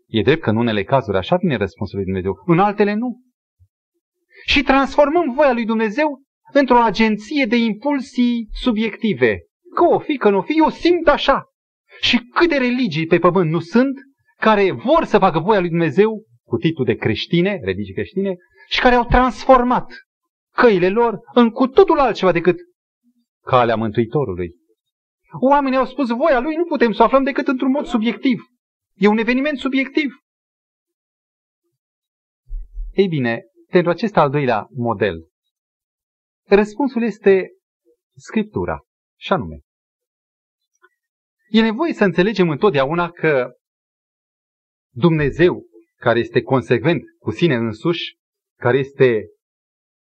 E 0.07 0.23
drept 0.23 0.43
că 0.43 0.51
în 0.51 0.57
unele 0.57 0.85
cazuri 0.85 1.17
așa 1.17 1.37
vine 1.37 1.57
răspunsul 1.57 1.97
lui 1.97 2.07
Dumnezeu, 2.07 2.43
în 2.47 2.59
altele 2.59 2.95
nu. 2.95 3.21
Și 4.47 4.63
transformăm 4.63 5.35
voia 5.35 5.53
lui 5.53 5.65
Dumnezeu 5.65 6.23
într-o 6.53 6.83
agenție 6.83 7.47
de 7.47 7.57
impulsii 7.57 8.49
subiective. 8.53 9.39
Că 9.75 9.85
o 9.85 9.99
fi, 9.99 10.17
că 10.17 10.31
nu 10.31 10.37
o 10.37 10.43
fi, 10.43 10.59
eu 10.59 10.69
simt 10.69 11.09
așa. 11.09 11.45
Și 12.01 12.19
câte 12.19 12.59
religii 12.59 13.07
pe 13.07 13.19
pământ 13.19 13.51
nu 13.51 13.61
sunt 13.61 13.95
care 14.41 14.71
vor 14.71 15.05
să 15.05 15.19
facă 15.19 15.39
voia 15.39 15.61
lui 15.61 15.69
Dumnezeu 15.69 16.25
cu 16.47 16.57
titlul 16.57 16.87
de 16.87 16.95
creștine, 16.95 17.61
religii 17.63 17.95
creștine, 17.95 18.37
și 18.69 18.81
care 18.81 18.95
au 18.95 19.07
transformat 19.07 19.93
căile 20.55 20.89
lor 20.89 21.19
în 21.35 21.51
cu 21.51 21.67
totul 21.67 21.99
altceva 21.99 22.33
decât 22.33 22.57
calea 23.47 23.77
Mântuitorului. 23.77 24.55
Oamenii 25.41 25.79
au 25.79 25.87
spus, 25.87 26.09
voia 26.09 26.41
lui 26.41 26.55
nu 26.55 26.65
putem 26.65 26.93
să 26.93 27.03
o 27.03 27.05
aflăm 27.05 27.23
decât 27.23 27.49
într-un 27.49 27.71
mod 27.71 27.87
subiectiv. 27.87 28.41
E 28.95 29.09
un 29.09 29.19
eveniment 29.19 29.59
subiectiv. 29.59 30.15
Ei 32.91 33.09
bine, 33.09 33.43
pentru 33.71 33.91
acest 33.91 34.17
al 34.17 34.31
doilea 34.31 34.67
model, 34.71 35.29
răspunsul 36.49 37.03
este 37.03 37.49
Scriptura, 38.17 38.81
și 39.21 39.33
anume. 39.33 39.61
E 41.49 41.61
nevoie 41.61 41.93
să 41.93 42.05
înțelegem 42.05 42.49
întotdeauna 42.49 43.11
că 43.11 43.53
Dumnezeu, 44.95 45.63
care 45.97 46.19
este 46.19 46.43
consecvent 46.43 47.03
cu 47.19 47.31
sine 47.31 47.55
însuși, 47.55 48.17
care 48.59 48.79
este 48.79 49.27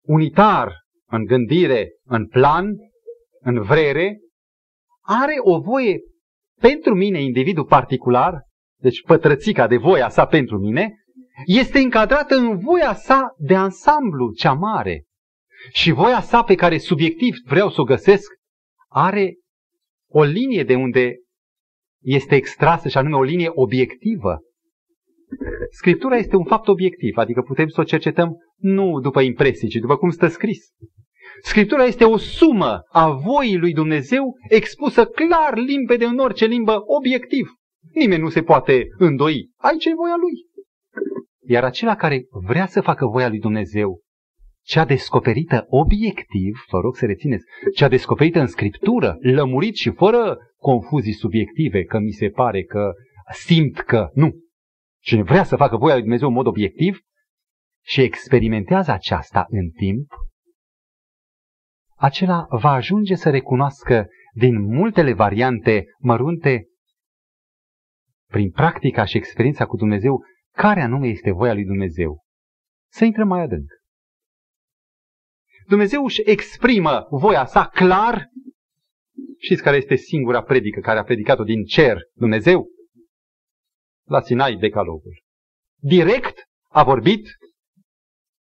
unitar 0.06 0.72
în 1.06 1.24
gândire, 1.24 1.88
în 2.04 2.26
plan, 2.26 2.76
în 3.40 3.62
vrere, 3.62 4.18
are 5.00 5.34
o 5.38 5.60
voie 5.60 5.98
pentru 6.60 6.94
mine, 6.94 7.22
individul 7.22 7.64
particular, 7.64 8.42
deci 8.80 9.02
pătrățica 9.02 9.66
de 9.66 9.76
voia 9.76 10.08
sa 10.08 10.26
pentru 10.26 10.58
mine, 10.58 10.94
este 11.44 11.78
încadrată 11.78 12.34
în 12.34 12.58
voia 12.58 12.94
sa 12.94 13.34
de 13.38 13.54
ansamblu 13.54 14.32
cea 14.32 14.52
mare. 14.52 15.04
Și 15.72 15.90
voia 15.90 16.20
sa 16.20 16.42
pe 16.42 16.54
care 16.54 16.78
subiectiv 16.78 17.34
vreau 17.44 17.70
să 17.70 17.80
o 17.80 17.84
găsesc 17.84 18.32
are 18.88 19.34
o 20.08 20.22
linie 20.22 20.64
de 20.64 20.74
unde 20.74 21.14
este 22.06 22.34
extrasă 22.34 22.88
și 22.88 22.98
anume 22.98 23.16
o 23.16 23.22
linie 23.22 23.50
obiectivă. 23.54 24.40
Scriptura 25.70 26.16
este 26.16 26.36
un 26.36 26.44
fapt 26.44 26.68
obiectiv, 26.68 27.16
adică 27.16 27.42
putem 27.42 27.68
să 27.68 27.80
o 27.80 27.84
cercetăm 27.84 28.36
nu 28.56 29.00
după 29.00 29.20
impresii, 29.20 29.68
ci 29.68 29.74
după 29.74 29.96
cum 29.96 30.10
stă 30.10 30.26
scris. 30.26 30.66
Scriptura 31.42 31.84
este 31.84 32.04
o 32.04 32.16
sumă 32.16 32.80
a 32.88 33.10
voii 33.10 33.56
lui 33.56 33.72
Dumnezeu 33.72 34.34
expusă 34.48 35.04
clar, 35.04 35.56
limpede 35.58 36.04
în 36.04 36.18
orice 36.18 36.44
limbă, 36.44 36.82
obiectiv. 36.98 37.48
Nimeni 37.94 38.22
nu 38.22 38.28
se 38.28 38.42
poate 38.42 38.86
îndoi. 38.98 39.50
Aici 39.56 39.84
e 39.84 39.94
voia 39.94 40.16
lui. 40.16 40.64
Iar 41.48 41.64
acela 41.64 41.96
care 41.96 42.26
vrea 42.46 42.66
să 42.66 42.80
facă 42.80 43.06
voia 43.06 43.28
lui 43.28 43.38
Dumnezeu, 43.38 44.00
cea 44.66 44.84
descoperită 44.84 45.66
obiectiv, 45.68 46.64
vă 46.70 46.78
rog 46.78 46.96
să 46.96 47.06
rețineți, 47.06 47.44
cea 47.74 47.88
descoperită 47.88 48.40
în 48.40 48.46
Scriptură, 48.46 49.16
lămurit 49.20 49.74
și 49.74 49.90
fără 49.90 50.38
confuzii 50.56 51.12
subiective, 51.12 51.84
că 51.84 51.98
mi 51.98 52.10
se 52.10 52.28
pare, 52.28 52.62
că 52.62 52.92
simt 53.32 53.80
că, 53.80 54.10
nu. 54.14 54.34
Cine 55.02 55.22
vrea 55.22 55.44
să 55.44 55.56
facă 55.56 55.76
voia 55.76 55.92
lui 55.92 56.02
Dumnezeu 56.02 56.28
în 56.28 56.34
mod 56.34 56.46
obiectiv 56.46 57.00
și 57.84 58.00
experimentează 58.00 58.92
aceasta 58.92 59.46
în 59.48 59.70
timp, 59.70 60.12
acela 61.96 62.46
va 62.50 62.70
ajunge 62.70 63.14
să 63.14 63.30
recunoască 63.30 64.08
din 64.32 64.60
multele 64.60 65.12
variante 65.12 65.84
mărunte, 65.98 66.66
prin 68.30 68.50
practica 68.50 69.04
și 69.04 69.16
experiența 69.16 69.66
cu 69.66 69.76
Dumnezeu, 69.76 70.24
care 70.52 70.80
anume 70.80 71.08
este 71.08 71.30
voia 71.30 71.52
lui 71.52 71.64
Dumnezeu. 71.64 72.24
Să 72.90 73.04
intrăm 73.04 73.28
mai 73.28 73.42
adânc. 73.42 73.70
Dumnezeu 75.66 76.04
își 76.04 76.22
exprimă 76.24 77.06
voia 77.10 77.44
sa 77.44 77.66
clar. 77.66 78.28
Știți 79.38 79.62
care 79.62 79.76
este 79.76 79.94
singura 79.94 80.42
predică 80.42 80.80
care 80.80 80.98
a 80.98 81.04
predicat-o 81.04 81.44
din 81.44 81.64
cer 81.64 81.98
Dumnezeu? 82.14 82.66
La 84.04 84.20
Sinai, 84.20 84.56
decalogul. 84.56 85.22
Direct 85.80 86.44
a 86.68 86.84
vorbit 86.84 87.28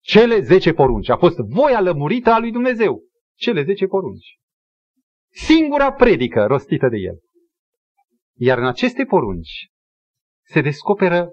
cele 0.03 0.39
zece 0.39 0.73
porunci. 0.73 1.09
A 1.09 1.17
fost 1.17 1.37
voia 1.37 1.81
lămurită 1.81 2.29
a 2.29 2.39
lui 2.39 2.51
Dumnezeu. 2.51 3.03
Cele 3.37 3.63
zece 3.63 3.85
porunci. 3.85 4.37
Singura 5.31 5.93
predică 5.93 6.45
rostită 6.45 6.87
de 6.87 6.97
el. 6.97 7.19
Iar 8.35 8.57
în 8.57 8.65
aceste 8.65 9.05
porunci 9.05 9.67
se 10.45 10.61
descoperă 10.61 11.29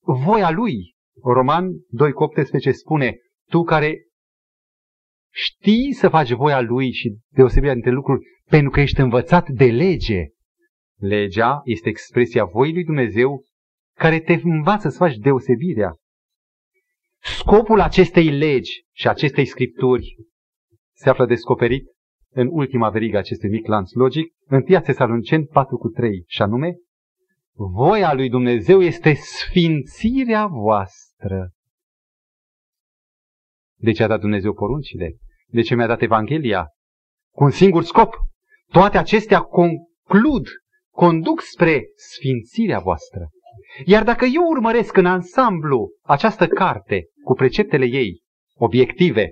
voia 0.00 0.50
lui. 0.50 0.94
Roman 1.22 1.70
2 1.88 2.12
cu 2.12 2.22
18 2.22 2.72
spune, 2.72 3.16
tu 3.48 3.62
care 3.62 4.06
știi 5.32 5.92
să 5.92 6.08
faci 6.08 6.32
voia 6.32 6.60
lui 6.60 6.92
și 6.92 7.16
deosebirea 7.28 7.72
dintre 7.72 7.90
lucruri 7.90 8.26
pentru 8.48 8.70
că 8.70 8.80
ești 8.80 9.00
învățat 9.00 9.48
de 9.48 9.70
lege. 9.70 10.26
Legea 10.98 11.60
este 11.64 11.88
expresia 11.88 12.44
voii 12.44 12.72
lui 12.72 12.84
Dumnezeu 12.84 13.44
care 13.94 14.20
te 14.20 14.40
învață 14.44 14.88
să 14.88 14.96
faci 14.96 15.16
deosebirea. 15.16 15.96
Scopul 17.18 17.80
acestei 17.80 18.30
legi 18.30 18.84
și 18.92 19.08
acestei 19.08 19.44
scripturi 19.44 20.16
se 20.94 21.08
află 21.08 21.26
descoperit 21.26 21.84
în 22.34 22.48
ultima 22.50 22.90
verigă 22.90 23.18
acestui 23.18 23.48
mic 23.48 23.66
lanț 23.66 23.92
logic, 23.92 24.32
în 24.46 24.62
Tia 24.62 24.80
Tesaloniceni 24.80 25.46
4 25.46 25.76
cu 25.76 25.88
3, 25.88 26.24
și 26.26 26.42
anume, 26.42 26.76
voia 27.54 28.14
lui 28.14 28.28
Dumnezeu 28.28 28.80
este 28.80 29.12
sfințirea 29.12 30.46
voastră. 30.46 31.50
De 33.82 33.92
ce 33.92 34.02
a 34.02 34.06
dat 34.06 34.20
Dumnezeu 34.20 34.52
poruncile? 34.52 35.16
De 35.46 35.62
ce 35.62 35.74
mi-a 35.74 35.86
dat 35.86 36.02
Evanghelia? 36.02 36.66
Cu 37.34 37.44
un 37.44 37.50
singur 37.50 37.84
scop. 37.84 38.14
Toate 38.70 38.98
acestea 38.98 39.40
conclud, 39.40 40.46
conduc 40.90 41.40
spre 41.40 41.84
sfințirea 41.94 42.78
voastră. 42.78 43.28
Iar 43.84 44.04
dacă 44.04 44.24
eu 44.24 44.42
urmăresc 44.48 44.96
în 44.96 45.06
ansamblu 45.06 45.90
această 46.02 46.46
carte 46.46 47.04
cu 47.24 47.34
preceptele 47.34 47.84
ei, 47.84 48.22
obiective, 48.54 49.30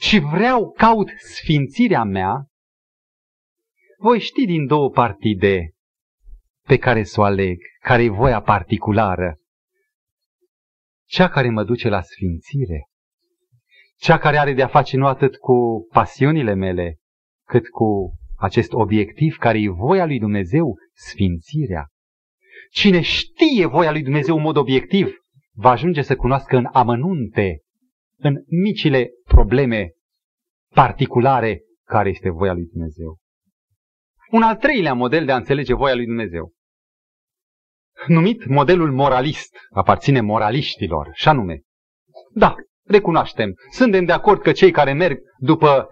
și 0.00 0.18
vreau, 0.18 0.70
caut 0.70 1.08
sfințirea 1.16 2.04
mea, 2.04 2.46
voi 3.98 4.18
ști 4.20 4.46
din 4.46 4.66
două 4.66 4.90
partide 4.90 5.70
pe 6.66 6.76
care 6.76 7.02
să 7.02 7.20
o 7.20 7.24
aleg, 7.24 7.58
care 7.80 8.02
e 8.02 8.08
voia 8.08 8.40
particulară. 8.40 9.36
Cea 11.08 11.28
care 11.28 11.50
mă 11.50 11.64
duce 11.64 11.88
la 11.88 12.00
sfințire, 12.00 12.88
cea 13.96 14.18
care 14.18 14.38
are 14.38 14.52
de-a 14.52 14.66
face 14.66 14.96
nu 14.96 15.06
atât 15.06 15.36
cu 15.36 15.86
pasiunile 15.92 16.54
mele, 16.54 16.96
cât 17.46 17.68
cu 17.68 18.14
acest 18.36 18.72
obiectiv 18.72 19.36
care 19.36 19.60
e 19.60 19.68
voia 19.68 20.06
lui 20.06 20.18
Dumnezeu, 20.18 20.76
sfințirea. 20.94 21.86
Cine 22.70 23.00
știe 23.00 23.66
voia 23.66 23.90
lui 23.90 24.02
Dumnezeu 24.02 24.36
în 24.36 24.42
mod 24.42 24.56
obiectiv, 24.56 25.16
va 25.52 25.70
ajunge 25.70 26.02
să 26.02 26.16
cunoască 26.16 26.56
în 26.56 26.68
amănunte, 26.72 27.60
în 28.16 28.34
micile 28.64 29.10
probleme 29.24 29.90
particulare, 30.74 31.60
care 31.84 32.08
este 32.08 32.30
voia 32.30 32.52
lui 32.52 32.64
Dumnezeu. 32.64 33.18
Un 34.30 34.42
al 34.42 34.56
treilea 34.56 34.94
model 34.94 35.24
de 35.24 35.32
a 35.32 35.36
înțelege 35.36 35.74
voia 35.74 35.94
lui 35.94 36.04
Dumnezeu, 36.04 36.52
numit 38.06 38.46
modelul 38.46 38.92
moralist, 38.92 39.56
aparține 39.70 40.20
moraliștilor, 40.20 41.08
și 41.12 41.28
anume, 41.28 41.62
da, 42.34 42.54
recunoaștem, 42.84 43.54
suntem 43.70 44.04
de 44.04 44.12
acord 44.12 44.40
că 44.40 44.52
cei 44.52 44.70
care 44.70 44.92
merg 44.92 45.18
după 45.38 45.86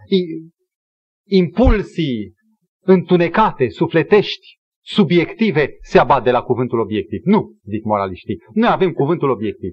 impulsii 1.29 2.35
întunecate, 2.81 3.69
sufletești, 3.69 4.59
subiective, 4.85 5.77
se 5.81 5.99
abat 5.99 6.23
de 6.23 6.31
la 6.31 6.43
cuvântul 6.43 6.79
obiectiv. 6.79 7.21
Nu, 7.25 7.55
zic 7.69 7.85
moraliștii. 7.85 8.39
Noi 8.53 8.69
avem 8.73 8.93
cuvântul 8.93 9.31
obiectiv. 9.31 9.73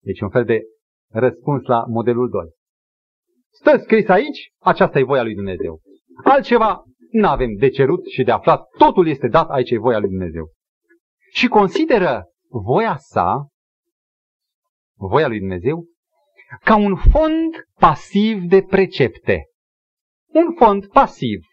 Deci 0.00 0.20
un 0.20 0.30
fel 0.30 0.44
de 0.44 0.60
răspuns 1.12 1.64
la 1.64 1.84
modelul 1.88 2.28
2. 2.28 2.42
Stă 3.50 3.78
scris 3.82 4.08
aici, 4.08 4.52
aceasta 4.58 4.98
e 4.98 5.02
voia 5.02 5.22
lui 5.22 5.34
Dumnezeu. 5.34 5.80
Altceva 6.24 6.84
nu 7.10 7.28
avem 7.28 7.54
de 7.56 7.68
cerut 7.68 8.06
și 8.06 8.22
de 8.22 8.30
aflat, 8.30 8.66
totul 8.78 9.08
este 9.08 9.28
dat, 9.28 9.48
aici 9.48 9.70
e 9.70 9.78
voia 9.78 9.98
lui 9.98 10.08
Dumnezeu. 10.08 10.50
Și 11.30 11.48
consideră 11.48 12.24
voia 12.48 12.96
sa, 12.96 13.48
voia 14.96 15.28
lui 15.28 15.38
Dumnezeu, 15.38 15.86
ca 16.64 16.76
un 16.76 16.96
fond 16.96 17.66
pasiv 17.78 18.42
de 18.42 18.62
precepte. 18.62 19.46
Un 20.26 20.54
fond 20.56 20.86
pasiv. 20.86 21.46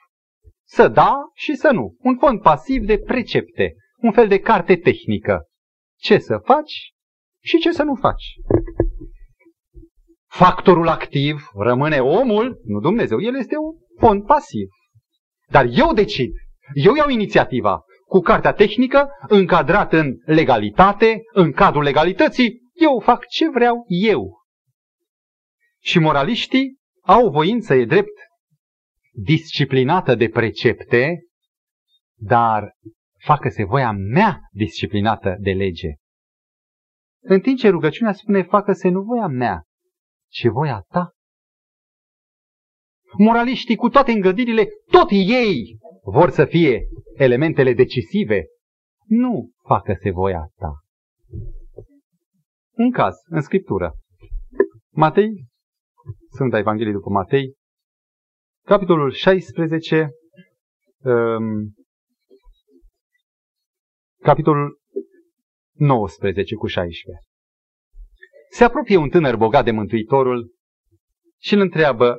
Să 0.67 0.87
da 0.87 1.15
și 1.33 1.55
să 1.55 1.71
nu. 1.71 1.95
Un 1.99 2.17
fond 2.17 2.41
pasiv 2.41 2.85
de 2.85 2.97
precepte. 2.97 3.73
Un 3.97 4.11
fel 4.11 4.27
de 4.27 4.39
carte 4.39 4.75
tehnică. 4.75 5.45
Ce 5.97 6.17
să 6.17 6.37
faci 6.37 6.93
și 7.43 7.57
ce 7.57 7.71
să 7.71 7.83
nu 7.83 7.95
faci. 7.95 8.33
Factorul 10.27 10.87
activ 10.87 11.49
rămâne 11.53 11.99
omul, 11.99 12.61
nu 12.63 12.79
Dumnezeu. 12.79 13.21
El 13.21 13.35
este 13.35 13.57
un 13.57 13.75
fond 13.99 14.25
pasiv. 14.25 14.67
Dar 15.49 15.65
eu 15.69 15.93
decid 15.93 16.31
Eu 16.73 16.95
iau 16.95 17.09
inițiativa 17.09 17.84
cu 18.07 18.19
cartea 18.19 18.53
tehnică, 18.53 19.09
încadrat 19.27 19.93
în 19.93 20.17
legalitate, 20.25 21.21
în 21.33 21.51
cadrul 21.51 21.83
legalității, 21.83 22.61
eu 22.73 22.99
fac 22.99 23.25
ce 23.25 23.49
vreau 23.49 23.85
eu. 23.87 24.43
Și 25.81 25.99
moraliștii 25.99 26.77
au 27.01 27.29
voință, 27.29 27.73
e 27.73 27.85
drept, 27.85 28.17
disciplinată 29.11 30.15
de 30.15 30.29
precepte, 30.29 31.25
dar 32.17 32.73
facă-se 33.17 33.63
voia 33.63 33.91
mea 33.91 34.39
disciplinată 34.51 35.35
de 35.39 35.51
lege. 35.51 35.93
În 37.21 37.39
timp 37.39 37.57
ce 37.57 37.69
rugăciunea 37.69 38.13
spune, 38.13 38.43
facă-se 38.43 38.89
nu 38.89 39.01
voia 39.01 39.27
mea, 39.27 39.63
ci 40.31 40.45
voia 40.47 40.85
ta. 40.87 41.11
Moraliștii 43.17 43.75
cu 43.75 43.89
toate 43.89 44.11
îngădirile, 44.11 44.67
tot 44.91 45.09
ei 45.09 45.77
vor 46.05 46.29
să 46.29 46.45
fie 46.45 46.87
elementele 47.15 47.73
decisive. 47.73 48.45
Nu 49.05 49.51
facă-se 49.67 50.11
voia 50.11 50.49
ta. 50.55 50.73
Un 52.71 52.91
caz, 52.91 53.15
în 53.25 53.41
Scriptură. 53.41 53.93
Matei, 54.91 55.45
Sfânta 56.29 56.57
Evanghelie 56.57 56.91
după 56.91 57.09
Matei, 57.09 57.55
capitolul 58.65 59.11
16, 59.11 60.09
um, 60.97 61.73
capitolul 64.21 64.79
19 65.73 66.55
cu 66.55 66.67
16. 66.67 67.25
Se 68.49 68.63
apropie 68.63 68.97
un 68.97 69.09
tânăr 69.09 69.35
bogat 69.35 69.63
de 69.63 69.71
Mântuitorul 69.71 70.53
și 71.41 71.53
îl 71.53 71.59
întreabă, 71.59 72.17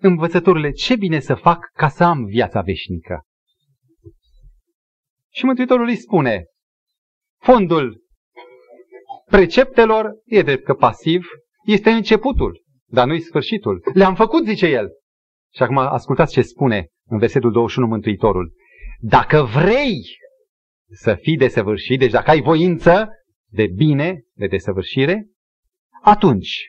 învățăturile, 0.00 0.70
ce 0.70 0.96
bine 0.96 1.20
să 1.20 1.34
fac 1.34 1.70
ca 1.72 1.88
să 1.88 2.04
am 2.04 2.24
viața 2.24 2.60
veșnică? 2.60 3.24
Și 5.32 5.44
Mântuitorul 5.44 5.88
îi 5.88 5.96
spune, 5.96 6.44
fondul 7.42 8.02
preceptelor, 9.24 10.12
e 10.24 10.42
drept 10.42 10.64
că 10.64 10.74
pasiv, 10.74 11.26
este 11.64 11.90
începutul, 11.90 12.62
dar 12.86 13.06
nu-i 13.06 13.20
sfârșitul. 13.20 13.82
Le-am 13.94 14.14
făcut, 14.14 14.46
zice 14.46 14.66
el. 14.66 14.88
Și 15.54 15.62
acum 15.62 15.78
ascultați 15.78 16.32
ce 16.32 16.42
spune 16.42 16.88
în 17.04 17.18
versetul 17.18 17.52
21 17.52 17.88
Mântuitorul. 17.88 18.52
Dacă 18.98 19.42
vrei 19.42 20.02
să 20.90 21.14
fii 21.14 21.36
desăvârșit, 21.36 21.98
deci 21.98 22.10
dacă 22.10 22.30
ai 22.30 22.40
voință 22.40 23.08
de 23.50 23.66
bine, 23.66 24.22
de 24.32 24.46
desăvârșire, 24.46 25.26
atunci 26.02 26.68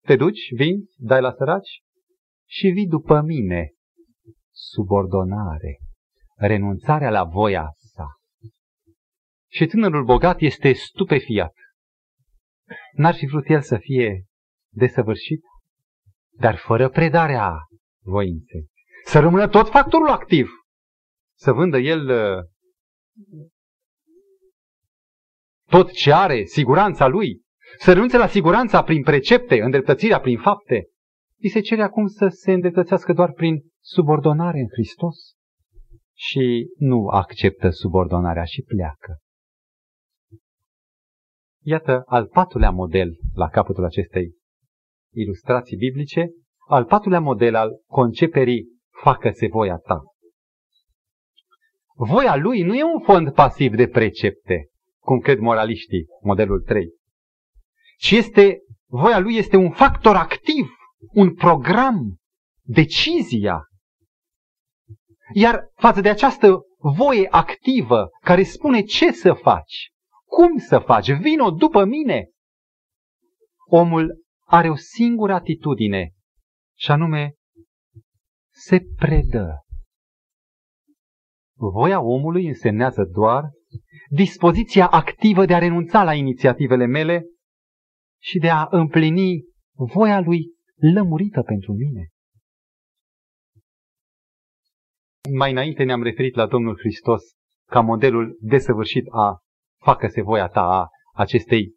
te 0.00 0.16
duci, 0.16 0.54
vin, 0.54 0.76
dai 0.96 1.20
la 1.20 1.32
săraci 1.32 1.83
și 2.46 2.68
vii 2.68 2.86
după 2.86 3.20
mine. 3.20 3.72
Subordonare, 4.50 5.78
renunțarea 6.36 7.10
la 7.10 7.24
voia 7.24 7.70
sa. 7.76 8.06
Și 9.50 9.66
tânărul 9.66 10.04
bogat 10.04 10.40
este 10.40 10.72
stupefiat. 10.72 11.54
N-ar 12.92 13.14
fi 13.14 13.26
vrut 13.26 13.48
el 13.48 13.60
să 13.60 13.76
fie 13.76 14.24
desăvârșit, 14.72 15.42
dar 16.38 16.56
fără 16.56 16.88
predarea 16.88 17.52
voinței. 18.04 18.68
Să 19.04 19.18
rămână 19.18 19.48
tot 19.48 19.68
factorul 19.68 20.08
activ. 20.08 20.48
Să 21.36 21.52
vândă 21.52 21.78
el 21.78 22.08
uh, 22.08 22.44
tot 25.70 25.92
ce 25.92 26.12
are, 26.12 26.44
siguranța 26.44 27.06
lui. 27.06 27.42
Să 27.78 27.92
renunțe 27.92 28.16
la 28.16 28.26
siguranța 28.26 28.82
prin 28.82 29.02
precepte, 29.02 29.62
îndreptățirea 29.62 30.20
prin 30.20 30.38
fapte. 30.38 30.88
Îi 31.40 31.48
se 31.48 31.60
cere 31.60 31.82
acum 31.82 32.06
să 32.06 32.28
se 32.28 32.52
îndreptățească 32.52 33.12
doar 33.12 33.32
prin 33.32 33.62
subordonare 33.80 34.58
în 34.58 34.68
Hristos. 34.72 35.16
Și 36.16 36.70
nu 36.76 37.06
acceptă 37.06 37.70
subordonarea 37.70 38.44
și 38.44 38.62
pleacă. 38.62 39.18
Iată 41.62 42.02
al 42.06 42.26
patrulea 42.26 42.70
model 42.70 43.16
la 43.34 43.48
capătul 43.48 43.84
acestei 43.84 44.34
ilustrații 45.14 45.76
biblice, 45.76 46.30
al 46.68 46.84
patrulea 46.84 47.20
model 47.20 47.54
al 47.54 47.70
conceperii 47.86 48.68
facă-se 49.02 49.46
voia 49.46 49.76
ta. 49.76 50.02
Voia 51.96 52.36
lui 52.36 52.62
nu 52.62 52.74
e 52.74 52.82
un 52.82 53.00
fond 53.00 53.32
pasiv 53.32 53.74
de 53.74 53.88
precepte, 53.88 54.68
cum 54.98 55.18
cred 55.18 55.38
moraliștii, 55.38 56.06
modelul 56.22 56.60
3, 56.60 56.88
ci 57.98 58.10
este, 58.10 58.58
voia 58.86 59.18
lui 59.18 59.36
este 59.36 59.56
un 59.56 59.70
factor 59.70 60.16
activ, 60.16 60.66
un 61.12 61.34
program, 61.34 62.16
decizia. 62.62 63.68
Iar 65.32 65.68
față 65.74 66.00
de 66.00 66.08
această 66.08 66.60
voie 66.78 67.28
activă 67.30 68.08
care 68.20 68.42
spune 68.42 68.82
ce 68.82 69.12
să 69.12 69.32
faci, 69.32 69.90
cum 70.24 70.58
să 70.58 70.78
faci? 70.78 71.12
Vino 71.12 71.50
după 71.50 71.84
mine! 71.84 72.28
Omul 73.66 74.22
are 74.46 74.70
o 74.70 74.76
singură 74.76 75.34
atitudine 75.34 76.12
și 76.78 76.90
anume 76.90 77.34
se 78.52 78.80
predă. 78.96 79.64
Voia 81.56 82.00
omului 82.00 82.46
însemnează 82.46 83.04
doar 83.04 83.50
dispoziția 84.10 84.88
activă 84.88 85.44
de 85.44 85.54
a 85.54 85.58
renunța 85.58 86.04
la 86.04 86.14
inițiativele 86.14 86.86
mele 86.86 87.24
și 88.22 88.38
de 88.38 88.48
a 88.50 88.66
împlini 88.70 89.44
voia 89.72 90.20
lui 90.20 90.53
lămurită 90.74 91.42
pentru 91.42 91.72
mine. 91.72 92.08
Mai 95.32 95.50
înainte 95.50 95.84
ne-am 95.84 96.02
referit 96.02 96.34
la 96.34 96.46
Domnul 96.46 96.78
Hristos 96.78 97.22
ca 97.70 97.80
modelul 97.80 98.36
desăvârșit 98.40 99.04
a 99.10 99.38
facă-se 99.82 100.22
voia 100.22 100.48
ta 100.48 100.60
a 100.60 100.88
acestei 101.14 101.74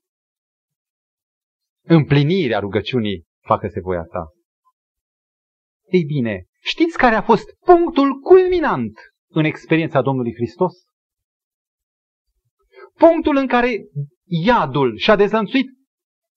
împliniri 1.81 2.53
a 2.53 2.59
rugăciunii, 2.59 3.25
facă-se 3.45 3.79
voia 3.79 4.03
ta. 4.03 4.25
Ei 5.85 6.03
bine, 6.03 6.45
știți 6.61 6.97
care 6.97 7.15
a 7.15 7.21
fost 7.21 7.45
punctul 7.65 8.19
culminant 8.19 8.99
în 9.29 9.43
experiența 9.43 10.01
Domnului 10.01 10.33
Hristos? 10.33 10.73
Punctul 12.93 13.35
în 13.35 13.47
care 13.47 13.87
iadul 14.25 14.97
și-a 14.97 15.15
dezlănțuit 15.15 15.67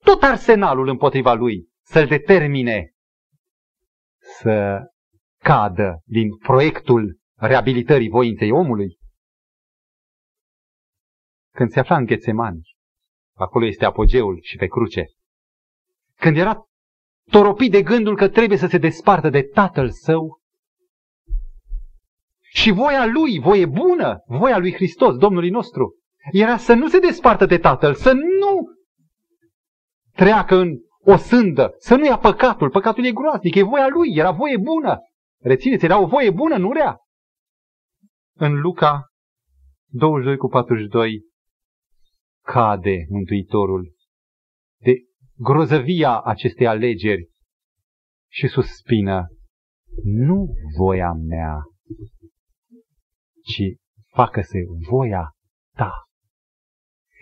tot 0.05 0.23
arsenalul 0.23 0.89
împotriva 0.89 1.33
lui 1.33 1.70
să-l 1.91 2.07
determine 2.07 2.93
să 4.41 4.81
cadă 5.39 6.03
din 6.05 6.37
proiectul 6.37 7.19
reabilitării 7.35 8.09
voinței 8.09 8.51
omului? 8.51 8.99
Când 11.55 11.71
se 11.71 11.81
afla 11.81 11.97
în 11.97 12.05
Ghețemani, 12.05 12.61
acolo 13.35 13.67
este 13.67 13.85
apogeul 13.85 14.39
și 14.43 14.57
pe 14.57 14.67
cruce, 14.67 15.05
când 16.17 16.37
era 16.37 16.65
toropit 17.31 17.71
de 17.71 17.83
gândul 17.83 18.17
că 18.17 18.29
trebuie 18.29 18.59
să 18.59 18.67
se 18.67 18.79
despartă 18.79 19.29
de 19.29 19.43
tatăl 19.43 19.91
său, 19.91 20.41
și 22.41 22.71
voia 22.71 23.07
lui, 23.07 23.39
voie 23.39 23.67
bună, 23.67 24.23
voia 24.27 24.59
lui 24.59 24.73
Hristos, 24.75 25.17
Domnului 25.17 25.51
nostru, 25.51 25.95
era 26.33 26.57
să 26.57 26.75
nu 26.75 26.89
se 26.89 26.99
despartă 26.99 27.47
de 27.47 27.59
tatăl, 27.59 27.95
să 27.95 28.13
nu 28.13 28.57
treacă 30.13 30.57
în 30.57 30.89
o 31.05 31.17
sândă, 31.17 31.75
să 31.79 31.95
nu 31.95 32.05
ia 32.05 32.19
păcatul. 32.19 32.71
Păcatul 32.71 33.05
e 33.05 33.13
groaznic, 33.13 33.55
e 33.55 33.63
voia 33.63 33.89
lui, 33.89 34.17
era 34.17 34.31
voie 34.31 34.57
bună. 34.57 34.99
Rețineți, 35.39 35.85
era 35.85 36.01
o 36.01 36.07
voie 36.07 36.31
bună, 36.31 36.57
nu 36.57 36.73
rea. 36.73 36.99
În 38.35 38.61
Luca 38.61 39.11
22 39.87 40.37
cu 40.37 40.49
42 40.49 41.29
cade 42.45 43.07
Mântuitorul 43.09 43.95
de 44.79 44.95
grozăvia 45.37 46.21
acestei 46.21 46.67
alegeri 46.67 47.31
și 48.33 48.49
suspină, 48.49 49.27
nu 50.05 50.55
voia 50.77 51.13
mea, 51.13 51.59
ci 53.43 53.63
facă-se 54.13 54.59
voia 54.89 55.31
ta. 55.77 55.93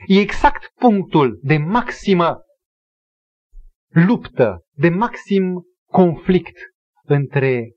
E 0.07 0.21
exact 0.21 0.73
punctul 0.75 1.39
de 1.43 1.57
maximă 1.57 2.41
luptă, 4.07 4.65
de 4.73 4.89
maxim 4.89 5.63
conflict 5.91 6.57
între 7.05 7.73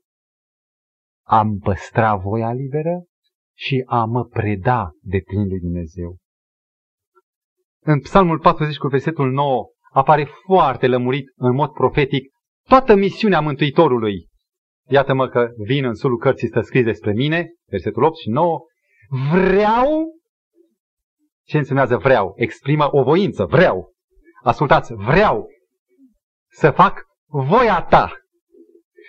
a-mi 1.26 1.58
păstra 1.58 2.16
voia 2.16 2.52
liberă 2.52 3.04
și 3.56 3.82
a 3.86 4.04
mă 4.04 4.24
preda 4.24 4.90
de 5.00 5.22
plin 5.26 5.48
lui 5.48 5.60
Dumnezeu. 5.60 6.16
În 7.84 8.00
Psalmul 8.00 8.38
40 8.38 8.76
cu 8.76 8.86
versetul 8.86 9.30
9 9.30 9.70
apare 9.92 10.28
foarte 10.44 10.86
lămurit 10.86 11.32
în 11.36 11.54
mod 11.54 11.70
profetic 11.70 12.32
toată 12.68 12.94
misiunea 12.94 13.40
Mântuitorului. 13.40 14.28
Iată-mă 14.88 15.28
că 15.28 15.48
vin 15.56 15.84
în 15.84 15.94
sulul 15.94 16.18
cărții 16.18 16.48
stă 16.48 16.60
scris 16.60 16.84
despre 16.84 17.12
mine, 17.12 17.52
versetul 17.70 18.02
8 18.02 18.16
și 18.16 18.28
9, 18.28 18.60
vreau, 19.32 20.14
ce 21.46 21.58
însemnează 21.58 21.96
vreau? 21.96 22.32
Exprimă 22.36 22.88
o 22.90 23.02
voință, 23.02 23.44
vreau. 23.44 23.92
Ascultați, 24.42 24.92
vreau 24.94 25.48
să 26.52 26.70
fac 26.70 27.02
voia 27.26 27.82
ta. 27.82 28.12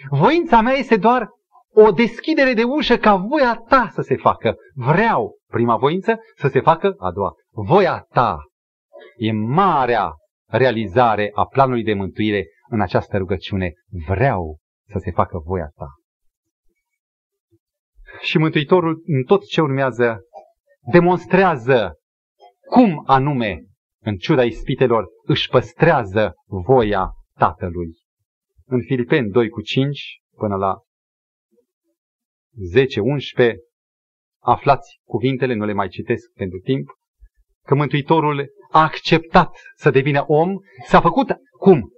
Voința 0.09 0.61
mea 0.61 0.73
este 0.73 0.97
doar 0.97 1.29
o 1.73 1.91
deschidere 1.91 2.53
de 2.53 2.63
ușă 2.63 2.97
ca 2.97 3.15
voia 3.15 3.55
ta 3.67 3.89
să 3.91 4.01
se 4.01 4.15
facă. 4.15 4.55
Vreau, 4.73 5.37
prima 5.47 5.77
voință, 5.77 6.19
să 6.35 6.47
se 6.47 6.61
facă 6.61 6.95
a 6.97 7.11
doua. 7.11 7.33
Voia 7.51 8.07
ta 8.09 8.37
e 9.17 9.31
marea 9.31 10.11
realizare 10.47 11.31
a 11.33 11.45
planului 11.45 11.83
de 11.83 11.93
mântuire 11.93 12.45
în 12.69 12.81
această 12.81 13.17
rugăciune. 13.17 13.73
Vreau 14.07 14.57
să 14.87 14.99
se 15.03 15.11
facă 15.11 15.37
voia 15.45 15.71
ta. 15.75 15.87
Și 18.21 18.37
Mântuitorul, 18.37 19.03
în 19.05 19.23
tot 19.23 19.45
ce 19.45 19.61
urmează, 19.61 20.21
demonstrează 20.91 21.93
cum 22.69 23.03
anume, 23.05 23.63
în 24.03 24.15
ciuda 24.15 24.43
ispitelor, 24.43 25.05
își 25.25 25.49
păstrează 25.49 26.33
voia 26.45 27.11
Tatălui. 27.37 27.97
În 28.65 28.81
Filipeni 28.81 29.29
2 29.29 29.49
cu 29.49 29.61
5 29.61 30.21
până 30.35 30.55
la 30.55 30.75
10-11, 33.45 33.55
aflați 34.41 34.99
cuvintele, 35.03 35.53
nu 35.53 35.65
le 35.65 35.73
mai 35.73 35.87
citesc 35.87 36.31
pentru 36.33 36.59
timp, 36.59 36.89
că 37.65 37.75
Mântuitorul 37.75 38.49
a 38.71 38.81
acceptat 38.81 39.57
să 39.75 39.89
devină 39.89 40.23
om, 40.27 40.57
s-a 40.85 41.01
făcut 41.01 41.35
cum? 41.59 41.91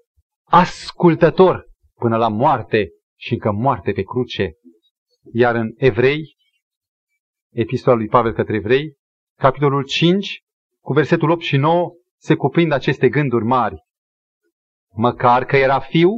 Ascultător 0.44 1.66
până 1.94 2.18
la 2.18 2.28
moarte 2.28 2.90
și 3.20 3.34
încă 3.34 3.52
moarte 3.52 3.92
pe 3.92 4.02
cruce. 4.02 4.54
Iar 5.34 5.56
în 5.56 5.74
Evrei, 5.78 6.36
epistola 7.54 7.96
lui 7.96 8.08
Pavel 8.08 8.34
către 8.34 8.56
Evrei, 8.56 8.96
capitolul 9.38 9.84
5, 9.84 10.42
cu 10.82 10.94
versetul 10.94 11.30
8 11.30 11.42
și 11.42 11.58
9, 11.58 11.92
se 12.18 12.36
cuprind 12.36 12.72
aceste 12.72 13.10
gânduri 13.10 13.46
mari. 13.46 13.85
Măcar 14.96 15.46
că 15.46 15.58
era 15.58 15.80
fiu, 15.80 16.10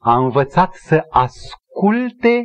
a 0.00 0.16
învățat 0.16 0.74
să 0.74 1.04
asculte 1.10 2.44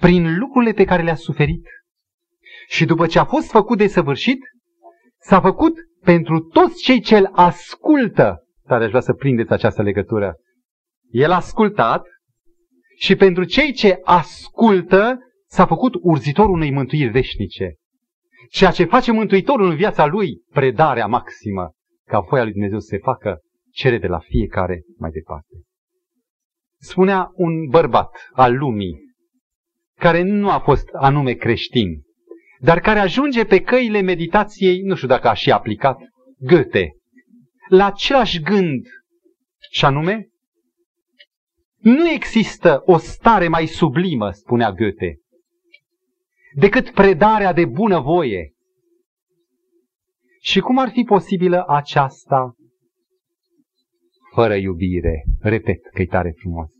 prin 0.00 0.38
lucrurile 0.38 0.72
pe 0.72 0.84
care 0.84 1.02
le-a 1.02 1.14
suferit. 1.14 1.66
Și 2.68 2.84
după 2.84 3.06
ce 3.06 3.18
a 3.18 3.24
fost 3.24 3.50
făcut 3.50 3.78
de 3.78 3.86
săvârșit, 3.86 4.38
s-a 5.18 5.40
făcut 5.40 5.74
pentru 6.00 6.40
toți 6.40 6.82
cei 6.82 7.00
ce 7.00 7.16
îl 7.16 7.30
ascultă. 7.32 8.46
Dar 8.64 8.82
aș 8.82 8.88
vrea 8.88 9.00
să 9.00 9.12
prindeți 9.12 9.52
această 9.52 9.82
legătură. 9.82 10.36
El 11.10 11.30
a 11.30 11.34
ascultat 11.34 12.06
și 12.98 13.16
pentru 13.16 13.44
cei 13.44 13.72
ce 13.72 13.98
ascultă 14.02 15.18
s-a 15.46 15.66
făcut 15.66 15.92
urzitor 16.00 16.48
unei 16.48 16.70
mântuiri 16.70 17.10
veșnice. 17.10 17.74
Ceea 18.50 18.70
ce 18.70 18.84
face 18.84 19.12
Mântuitorul 19.12 19.70
în 19.70 19.76
viața 19.76 20.06
lui, 20.06 20.42
predarea 20.50 21.06
maximă, 21.06 21.70
ca 22.12 22.20
voia 22.20 22.42
lui 22.42 22.52
Dumnezeu 22.52 22.78
să 22.78 22.86
se 22.86 22.98
facă, 22.98 23.40
cere 23.70 23.98
de 23.98 24.06
la 24.06 24.18
fiecare 24.18 24.82
mai 24.98 25.10
departe. 25.10 25.54
Spunea 26.78 27.30
un 27.34 27.66
bărbat 27.68 28.30
al 28.32 28.56
lumii, 28.56 28.96
care 29.98 30.22
nu 30.22 30.50
a 30.50 30.58
fost 30.58 30.88
anume 30.92 31.32
creștin, 31.32 32.02
dar 32.60 32.80
care 32.80 32.98
ajunge 32.98 33.44
pe 33.44 33.60
căile 33.60 34.00
meditației, 34.00 34.80
nu 34.82 34.94
știu 34.94 35.08
dacă 35.08 35.28
a 35.28 35.34
și 35.34 35.50
aplicat, 35.50 35.98
Goethe, 36.38 36.90
la 37.68 37.86
același 37.86 38.40
gând, 38.40 38.86
și 39.70 39.84
anume, 39.84 40.28
nu 41.78 42.08
există 42.08 42.82
o 42.84 42.96
stare 42.96 43.48
mai 43.48 43.66
sublimă, 43.66 44.30
spunea 44.30 44.72
Goethe, 44.72 45.18
decât 46.54 46.90
predarea 46.90 47.52
de 47.52 47.64
bunăvoie. 47.64 48.52
Și 50.44 50.60
cum 50.60 50.78
ar 50.78 50.90
fi 50.90 51.02
posibilă 51.02 51.64
aceasta 51.68 52.54
fără 54.34 54.54
iubire? 54.54 55.24
Repet 55.40 55.86
că 55.94 56.02
e 56.02 56.06
tare 56.06 56.34
frumos. 56.36 56.70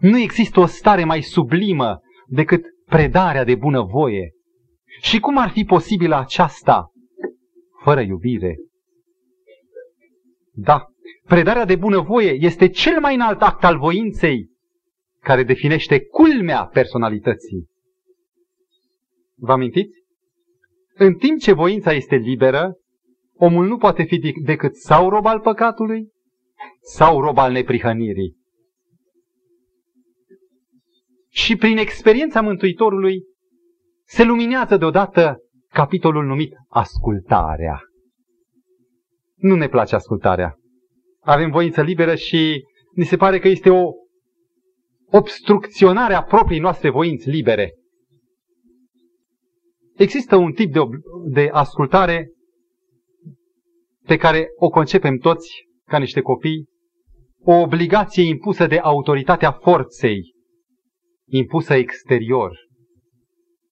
Nu 0.00 0.18
există 0.18 0.60
o 0.60 0.66
stare 0.66 1.04
mai 1.04 1.22
sublimă 1.22 2.00
decât 2.26 2.64
predarea 2.84 3.44
de 3.44 3.54
bunăvoie. 3.54 4.32
Și 5.00 5.20
cum 5.20 5.38
ar 5.38 5.50
fi 5.50 5.64
posibilă 5.64 6.18
aceasta 6.18 6.92
fără 7.82 8.00
iubire? 8.00 8.56
Da, 10.52 10.86
predarea 11.24 11.64
de 11.64 11.76
bunăvoie 11.76 12.30
este 12.30 12.68
cel 12.68 13.00
mai 13.00 13.14
înalt 13.14 13.42
act 13.42 13.64
al 13.64 13.78
voinței 13.78 14.50
care 15.20 15.42
definește 15.42 16.00
culmea 16.00 16.64
personalității. 16.64 17.68
Vă 19.34 19.52
amintiți? 19.52 20.03
În 20.96 21.14
timp 21.14 21.38
ce 21.40 21.52
voința 21.52 21.92
este 21.92 22.16
liberă, 22.16 22.76
omul 23.34 23.66
nu 23.66 23.76
poate 23.76 24.02
fi 24.02 24.34
decât 24.44 24.76
sau 24.76 25.08
rob 25.08 25.26
al 25.26 25.40
păcatului, 25.40 26.08
sau 26.80 27.20
rob 27.20 27.38
al 27.38 27.52
neprihănirii. 27.52 28.36
Și 31.28 31.56
prin 31.56 31.76
experiența 31.76 32.40
Mântuitorului 32.40 33.22
se 34.04 34.24
luminează 34.24 34.76
deodată 34.76 35.38
capitolul 35.68 36.24
numit 36.24 36.52
ascultarea. 36.68 37.80
Nu 39.34 39.54
ne 39.54 39.68
place 39.68 39.94
ascultarea. 39.94 40.58
Avem 41.20 41.50
voință 41.50 41.82
liberă 41.82 42.14
și 42.14 42.64
ni 42.94 43.04
se 43.04 43.16
pare 43.16 43.38
că 43.38 43.48
este 43.48 43.70
o 43.70 43.90
obstrucționare 45.10 46.14
a 46.14 46.22
proprii 46.22 46.58
noastre 46.58 46.90
voinți 46.90 47.28
libere. 47.28 47.74
Există 49.96 50.36
un 50.36 50.52
tip 50.52 50.72
de, 50.72 50.80
de 51.32 51.48
ascultare 51.52 52.30
pe 54.06 54.16
care 54.16 54.48
o 54.56 54.68
concepem 54.68 55.16
toți 55.16 55.68
ca 55.86 55.98
niște 55.98 56.20
copii, 56.20 56.68
o 57.40 57.52
obligație 57.52 58.22
impusă 58.22 58.66
de 58.66 58.78
autoritatea 58.78 59.52
forței, 59.52 60.34
impusă 61.26 61.74
exterior. 61.74 62.58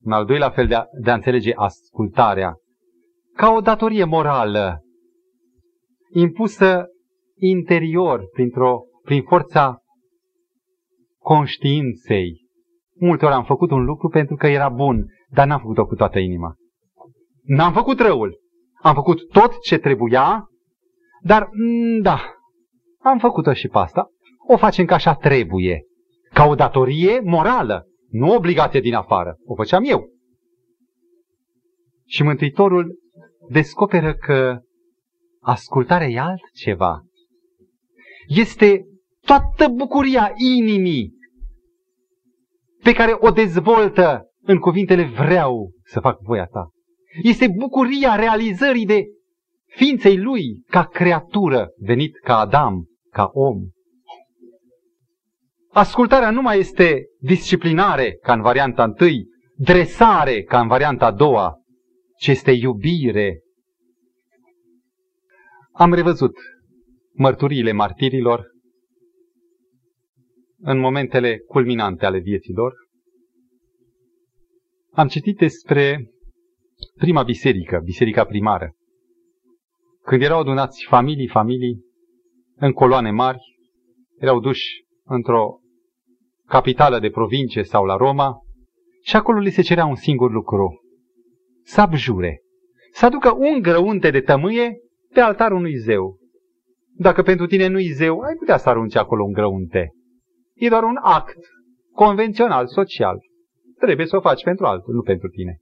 În 0.01 0.13
al 0.13 0.25
doilea 0.25 0.51
fel 0.51 0.67
de 0.67 0.75
a, 0.75 0.85
de 1.03 1.11
a 1.11 1.15
înțelege 1.15 1.53
ascultarea, 1.55 2.55
ca 3.35 3.51
o 3.51 3.61
datorie 3.61 4.05
morală, 4.05 4.81
impusă 6.11 6.87
interior, 7.37 8.29
printr-o, 8.33 8.81
prin 9.03 9.23
forța 9.23 9.79
conștiinței. 11.19 12.41
Multe 12.99 13.25
ori 13.25 13.35
am 13.35 13.45
făcut 13.45 13.71
un 13.71 13.85
lucru 13.85 14.09
pentru 14.09 14.37
că 14.37 14.47
era 14.47 14.69
bun, 14.69 15.07
dar 15.33 15.47
n-am 15.47 15.59
făcut-o 15.59 15.87
cu 15.87 15.95
toată 15.95 16.19
inima. 16.19 16.55
N-am 17.43 17.73
făcut 17.73 18.01
răul. 18.01 18.41
Am 18.83 18.95
făcut 18.95 19.29
tot 19.31 19.61
ce 19.61 19.79
trebuia, 19.79 20.49
dar 21.23 21.49
mm, 21.53 22.01
da, 22.01 22.21
am 22.99 23.19
făcut-o 23.19 23.53
și 23.53 23.69
pe 23.69 23.79
asta. 23.79 24.11
O 24.49 24.57
facem 24.57 24.85
ca 24.85 24.95
așa 24.95 25.15
trebuie. 25.15 25.83
Ca 26.33 26.45
o 26.45 26.55
datorie 26.55 27.21
morală, 27.21 27.87
nu 28.09 28.31
o 28.31 28.35
obligație 28.35 28.81
din 28.81 28.95
afară. 28.95 29.37
O 29.45 29.55
făceam 29.55 29.85
eu. 29.85 30.11
Și 32.07 32.23
Mântuitorul 32.23 32.99
descoperă 33.49 34.15
că 34.15 34.61
ascultarea 35.41 36.09
e 36.09 36.19
altceva. 36.19 37.03
Este 38.27 38.85
toată 39.21 39.69
bucuria 39.69 40.33
inimii 40.37 41.13
pe 42.83 42.93
care 42.93 43.17
o 43.19 43.31
dezvoltă 43.31 44.32
în 44.43 44.59
cuvintele 44.59 45.05
vreau 45.05 45.71
să 45.85 46.01
fac 46.01 46.21
voia 46.21 46.45
ta. 46.45 46.71
Este 47.23 47.49
bucuria 47.59 48.15
realizării 48.15 48.87
de 48.87 49.05
ființei 49.67 50.19
lui 50.19 50.63
ca 50.67 50.85
creatură 50.85 51.69
venit 51.79 52.19
ca 52.19 52.39
Adam, 52.39 52.85
ca 53.11 53.31
om. 53.33 53.59
Ascultarea 55.69 56.31
nu 56.31 56.43
mai 56.43 56.59
este 56.59 57.07
disciplinare 57.21 58.13
ca 58.23 58.33
în 58.33 58.43
varianta 58.43 58.85
întâi, 58.85 59.27
dresare 59.57 60.43
ca 60.43 60.61
în 60.61 60.69
varianta 60.69 61.07
a 61.07 61.13
doua, 61.13 61.55
ci 62.19 62.27
este 62.27 62.51
iubire. 62.51 63.41
Am 65.73 65.95
revăzut 65.95 66.33
mărturiile 67.13 67.73
martirilor 67.73 68.51
în 70.59 70.79
momentele 70.79 71.39
culminante 71.39 72.07
ale 72.07 72.19
vieților 72.19 72.75
am 74.95 75.09
citit 75.09 75.37
despre 75.37 76.11
prima 76.97 77.23
biserică, 77.23 77.81
biserica 77.85 78.25
primară. 78.25 78.73
Când 80.03 80.23
erau 80.23 80.41
adunați 80.41 80.87
familii, 80.89 81.29
familii, 81.29 81.81
în 82.55 82.73
coloane 82.73 83.11
mari, 83.11 83.39
erau 84.19 84.41
duși 84.41 84.85
într-o 85.05 85.61
capitală 86.47 86.99
de 86.99 87.11
provincie 87.11 87.63
sau 87.63 87.85
la 87.85 87.97
Roma 87.97 88.37
și 89.03 89.17
acolo 89.17 89.39
li 89.39 89.51
se 89.51 89.63
cerea 89.63 89.87
un 89.87 89.95
singur 89.95 90.31
lucru, 90.31 90.81
să 91.65 91.81
abjure, 91.81 92.43
să 92.93 93.07
aducă 93.07 93.35
un 93.35 93.61
grăunte 93.63 94.11
de 94.11 94.21
tămâie 94.21 94.79
pe 95.13 95.21
altarul 95.21 95.57
unui 95.57 95.77
zeu. 95.77 96.19
Dacă 96.97 97.23
pentru 97.23 97.47
tine 97.47 97.67
nu-i 97.67 97.93
zeu, 97.93 98.21
ai 98.21 98.35
putea 98.39 98.57
să 98.57 98.69
arunci 98.69 98.97
acolo 98.97 99.25
un 99.25 99.33
grăunte. 99.33 99.91
E 100.55 100.69
doar 100.69 100.83
un 100.83 100.99
act 101.01 101.39
convențional, 101.93 102.67
social. 102.67 103.19
Trebuie 103.85 104.07
să 104.07 104.17
o 104.17 104.21
faci 104.21 104.43
pentru 104.43 104.67
altul, 104.67 104.95
nu 104.95 105.03
pentru 105.03 105.29
tine. 105.29 105.59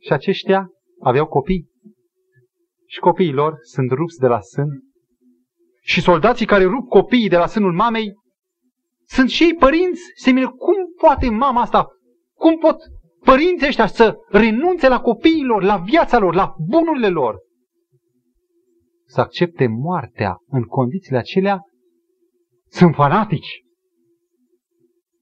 Și 0.00 0.12
aceștia 0.12 0.70
aveau 1.00 1.26
copii. 1.26 1.68
Și 2.86 2.98
copiii 2.98 3.32
lor 3.32 3.58
sunt 3.60 3.90
rupți 3.90 4.18
de 4.18 4.26
la 4.26 4.40
sân. 4.40 4.68
Și 5.80 6.00
soldații 6.00 6.46
care 6.46 6.64
rup 6.64 6.88
copiii 6.88 7.28
de 7.28 7.36
la 7.36 7.46
sânul 7.46 7.72
mamei 7.72 8.14
sunt 9.06 9.28
și 9.28 9.42
ei 9.42 9.54
părinți, 9.54 10.02
se 10.14 10.30
mire, 10.30 10.46
cum 10.46 10.74
poate 11.00 11.30
mama 11.30 11.60
asta, 11.60 11.86
cum 12.34 12.58
pot 12.58 12.76
părinții 13.24 13.66
ăștia 13.66 13.86
să 13.86 14.16
renunțe 14.28 14.88
la 14.88 15.00
copiilor, 15.00 15.62
la 15.62 15.76
viața 15.76 16.18
lor, 16.18 16.34
la 16.34 16.54
bunurile 16.58 17.08
lor? 17.08 17.38
Să 19.06 19.20
accepte 19.20 19.66
moartea 19.66 20.36
în 20.46 20.62
condițiile 20.62 21.18
acelea? 21.18 21.60
Sunt 22.68 22.94
fanatici. 22.94 23.62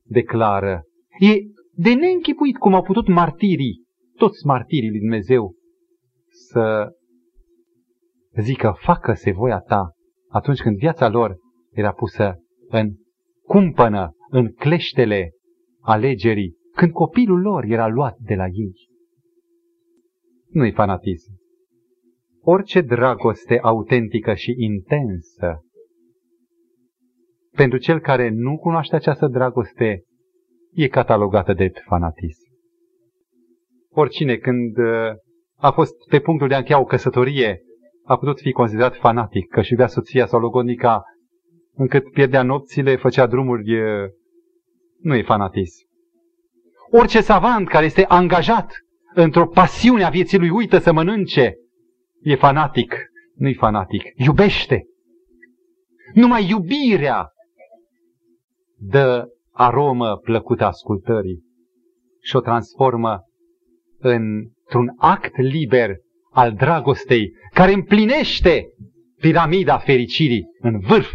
Declară. 0.03 0.86
E 1.19 1.41
de 1.73 1.95
neînchipuit 1.95 2.57
cum 2.57 2.75
au 2.75 2.83
putut 2.83 3.09
martirii, 3.09 3.85
toți 4.17 4.47
martirii 4.47 4.91
lui 4.91 4.99
Dumnezeu, 4.99 5.55
să 6.29 6.89
zică, 8.41 8.77
facă-se 8.79 9.33
voia 9.33 9.59
ta 9.59 9.91
atunci 10.29 10.61
când 10.61 10.77
viața 10.77 11.09
lor 11.09 11.37
era 11.73 11.93
pusă 11.93 12.35
în 12.69 12.95
cumpănă, 13.43 14.14
în 14.31 14.53
cleștele 14.53 15.31
alegerii, 15.81 16.57
când 16.75 16.93
copilul 16.93 17.41
lor 17.41 17.64
era 17.64 17.89
luat 17.89 18.17
de 18.19 18.35
la 18.35 18.47
ei. 18.47 18.89
Nu-i 20.49 20.73
fanatism. 20.73 21.33
Orice 22.41 22.81
dragoste 22.81 23.59
autentică 23.59 24.35
și 24.35 24.55
intensă, 24.57 25.61
pentru 27.51 27.79
cel 27.79 28.01
care 28.01 28.29
nu 28.29 28.59
cunoaște 28.59 28.97
această 28.97 29.27
dragoste, 29.27 30.03
e 30.77 30.89
catalogată 30.89 31.53
de 31.53 31.72
fanatism. 31.85 32.45
Oricine 33.91 34.37
când 34.37 34.79
uh, 34.79 35.12
a 35.57 35.70
fost 35.70 35.95
pe 36.09 36.20
punctul 36.20 36.49
de 36.49 36.55
a 36.55 36.59
încheia 36.59 36.81
o 36.81 36.85
căsătorie, 36.85 37.61
a 38.05 38.16
putut 38.16 38.41
fi 38.41 38.53
considerat 38.53 38.97
fanatic, 38.97 39.49
că 39.49 39.62
și 39.62 39.70
iubea 39.70 39.87
soția 39.87 40.27
sau 40.27 40.41
logodnica, 40.41 41.03
încât 41.74 42.11
pierdea 42.11 42.43
nopțile, 42.43 42.97
făcea 42.97 43.27
drumuri, 43.27 43.72
e... 43.72 44.11
nu 45.01 45.14
e 45.14 45.22
fanatism. 45.22 45.85
Orice 46.91 47.20
savant 47.20 47.68
care 47.68 47.85
este 47.85 48.05
angajat 48.05 48.72
într-o 49.14 49.47
pasiune 49.47 50.05
a 50.05 50.09
vieții 50.09 50.39
lui, 50.39 50.51
uită 50.51 50.79
să 50.79 50.93
mănânce, 50.93 51.55
e 52.22 52.35
fanatic, 52.35 52.95
nu-i 53.35 53.55
fanatic, 53.55 54.03
iubește. 54.14 54.87
Numai 56.14 56.49
iubirea 56.49 57.31
dă 58.79 59.36
aromă 59.57 60.17
plăcută 60.17 60.65
ascultării 60.65 61.43
și 62.21 62.37
o 62.37 62.41
transformă 62.41 63.21
într-un 63.99 64.93
act 64.97 65.37
liber 65.37 65.97
al 66.31 66.55
dragostei 66.55 67.31
care 67.55 67.73
împlinește 67.73 68.67
piramida 69.21 69.79
fericirii 69.79 70.45
în 70.61 70.79
vârf. 70.79 71.13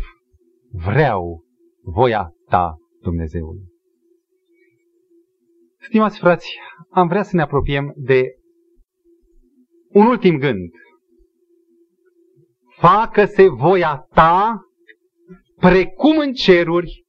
Vreau 0.72 1.44
voia 1.84 2.30
ta, 2.50 2.76
Dumnezeului. 3.02 3.64
Stimați 5.80 6.20
frați, 6.20 6.58
am 6.90 7.08
vrea 7.08 7.24
să 7.24 7.36
ne 7.36 7.42
apropiem 7.42 7.94
de 7.96 8.24
un 9.90 10.06
ultim 10.06 10.38
gând. 10.38 10.70
Facă-se 12.78 13.48
voia 13.48 14.08
ta 14.14 14.62
precum 15.56 16.18
în 16.18 16.34
ceruri, 16.34 17.01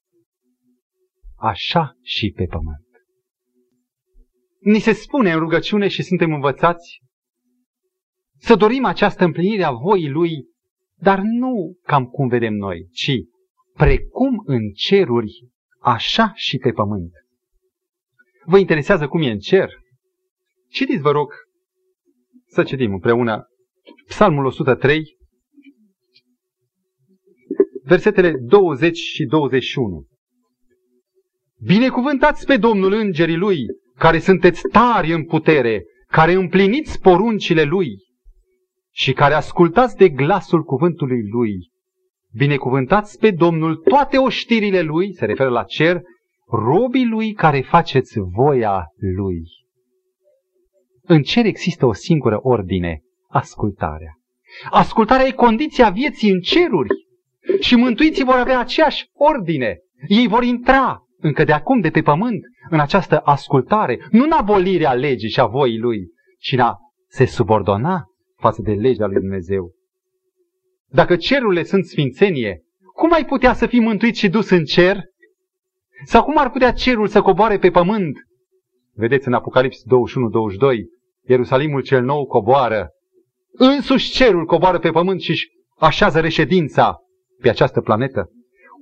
așa 1.43 1.97
și 2.03 2.33
pe 2.37 2.45
pământ. 2.45 2.87
Ni 4.61 4.79
se 4.79 4.93
spune 4.93 5.33
în 5.33 5.39
rugăciune 5.39 5.89
și 5.89 6.03
suntem 6.03 6.33
învățați 6.33 7.03
să 8.39 8.55
dorim 8.55 8.85
această 8.85 9.25
împlinire 9.25 9.63
a 9.63 9.71
voii 9.71 10.09
Lui, 10.09 10.49
dar 10.97 11.21
nu 11.21 11.79
cam 11.83 12.05
cum 12.05 12.29
vedem 12.29 12.55
noi, 12.55 12.89
ci 12.93 13.13
precum 13.73 14.43
în 14.45 14.71
ceruri, 14.73 15.49
așa 15.81 16.33
și 16.35 16.59
pe 16.59 16.71
pământ. 16.71 17.11
Vă 18.45 18.59
interesează 18.59 19.09
cum 19.09 19.23
e 19.23 19.31
în 19.31 19.39
cer? 19.39 19.71
Citiți, 20.69 21.03
vă 21.03 21.11
rog, 21.11 21.33
să 22.47 22.63
citim 22.63 22.93
împreună 22.93 23.47
Psalmul 24.07 24.45
103, 24.45 25.17
versetele 27.83 28.33
20 28.33 28.97
și 28.97 29.25
21. 29.25 30.07
Binecuvântați 31.65 32.47
pe 32.47 32.57
Domnul 32.57 32.93
îngerii 32.93 33.37
Lui, 33.37 33.67
care 33.99 34.19
sunteți 34.19 34.63
tari 34.73 35.13
în 35.13 35.25
putere, 35.25 35.85
care 36.07 36.33
împliniți 36.33 37.01
poruncile 37.01 37.63
Lui 37.63 37.89
și 38.91 39.13
care 39.13 39.35
ascultați 39.35 39.97
de 39.97 40.09
glasul 40.09 40.63
cuvântului 40.63 41.29
Lui. 41.31 41.71
Binecuvântați 42.35 43.19
pe 43.19 43.31
Domnul 43.31 43.77
toate 43.77 44.19
oștirile 44.19 44.81
Lui, 44.81 45.15
se 45.15 45.25
referă 45.25 45.49
la 45.49 45.63
cer, 45.63 46.01
robii 46.49 47.07
Lui 47.07 47.33
care 47.33 47.61
faceți 47.61 48.19
voia 48.19 48.87
Lui. 49.17 49.43
În 51.03 51.23
cer 51.23 51.45
există 51.45 51.87
o 51.87 51.93
singură 51.93 52.39
ordine, 52.41 53.01
ascultarea. 53.29 54.19
Ascultarea 54.71 55.27
e 55.27 55.31
condiția 55.31 55.91
vieții 55.91 56.31
în 56.31 56.41
ceruri 56.41 56.89
și 57.61 57.77
mântuiții 57.77 58.25
vor 58.25 58.35
avea 58.35 58.59
aceeași 58.59 59.09
ordine. 59.13 59.79
Ei 60.07 60.27
vor 60.29 60.43
intra 60.43 61.03
încă 61.23 61.45
de 61.45 61.53
acum 61.53 61.81
de 61.81 61.91
pe 61.91 62.03
pământ 62.03 62.41
în 62.71 62.81
această 62.81 63.19
ascultare, 63.19 64.07
nu 64.11 64.25
în 64.25 64.31
abolirea 64.31 64.93
legii 64.93 65.29
și 65.29 65.41
a 65.41 65.47
voii 65.47 65.79
Lui, 65.79 66.11
ci 66.39 66.53
în 66.53 66.59
a 66.59 66.79
se 67.09 67.25
subordona 67.25 68.05
față 68.37 68.63
de 68.63 68.73
legea 68.73 69.07
lui 69.07 69.21
Dumnezeu. 69.21 69.73
Dacă 70.89 71.17
cerurile 71.17 71.63
sunt 71.63 71.85
sfințenie, 71.85 72.63
cum 72.95 73.13
ai 73.13 73.25
putea 73.25 73.53
să 73.53 73.67
fii 73.67 73.81
mântuit 73.81 74.17
și 74.17 74.29
dus 74.29 74.51
în 74.51 74.65
cer? 74.65 75.01
Sau 76.05 76.23
cum 76.23 76.39
ar 76.39 76.51
putea 76.51 76.73
cerul 76.73 77.07
să 77.07 77.23
coboare 77.23 77.59
pe 77.59 77.71
pământ? 77.71 78.19
Vedeți 78.95 79.27
în 79.27 79.33
Apocalips 79.33 79.79
21-22, 79.79 79.83
Ierusalimul 81.29 81.83
cel 81.83 82.03
nou 82.05 82.27
coboară. 82.27 82.91
Însuși 83.53 84.13
cerul 84.13 84.45
coboară 84.45 84.79
pe 84.79 84.91
pământ 84.91 85.21
și 85.21 85.51
așează 85.79 86.21
reședința 86.21 86.97
pe 87.41 87.49
această 87.49 87.81
planetă. 87.81 88.31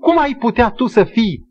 Cum 0.00 0.18
ai 0.18 0.36
putea 0.38 0.70
tu 0.70 0.86
să 0.86 1.04
fii 1.04 1.49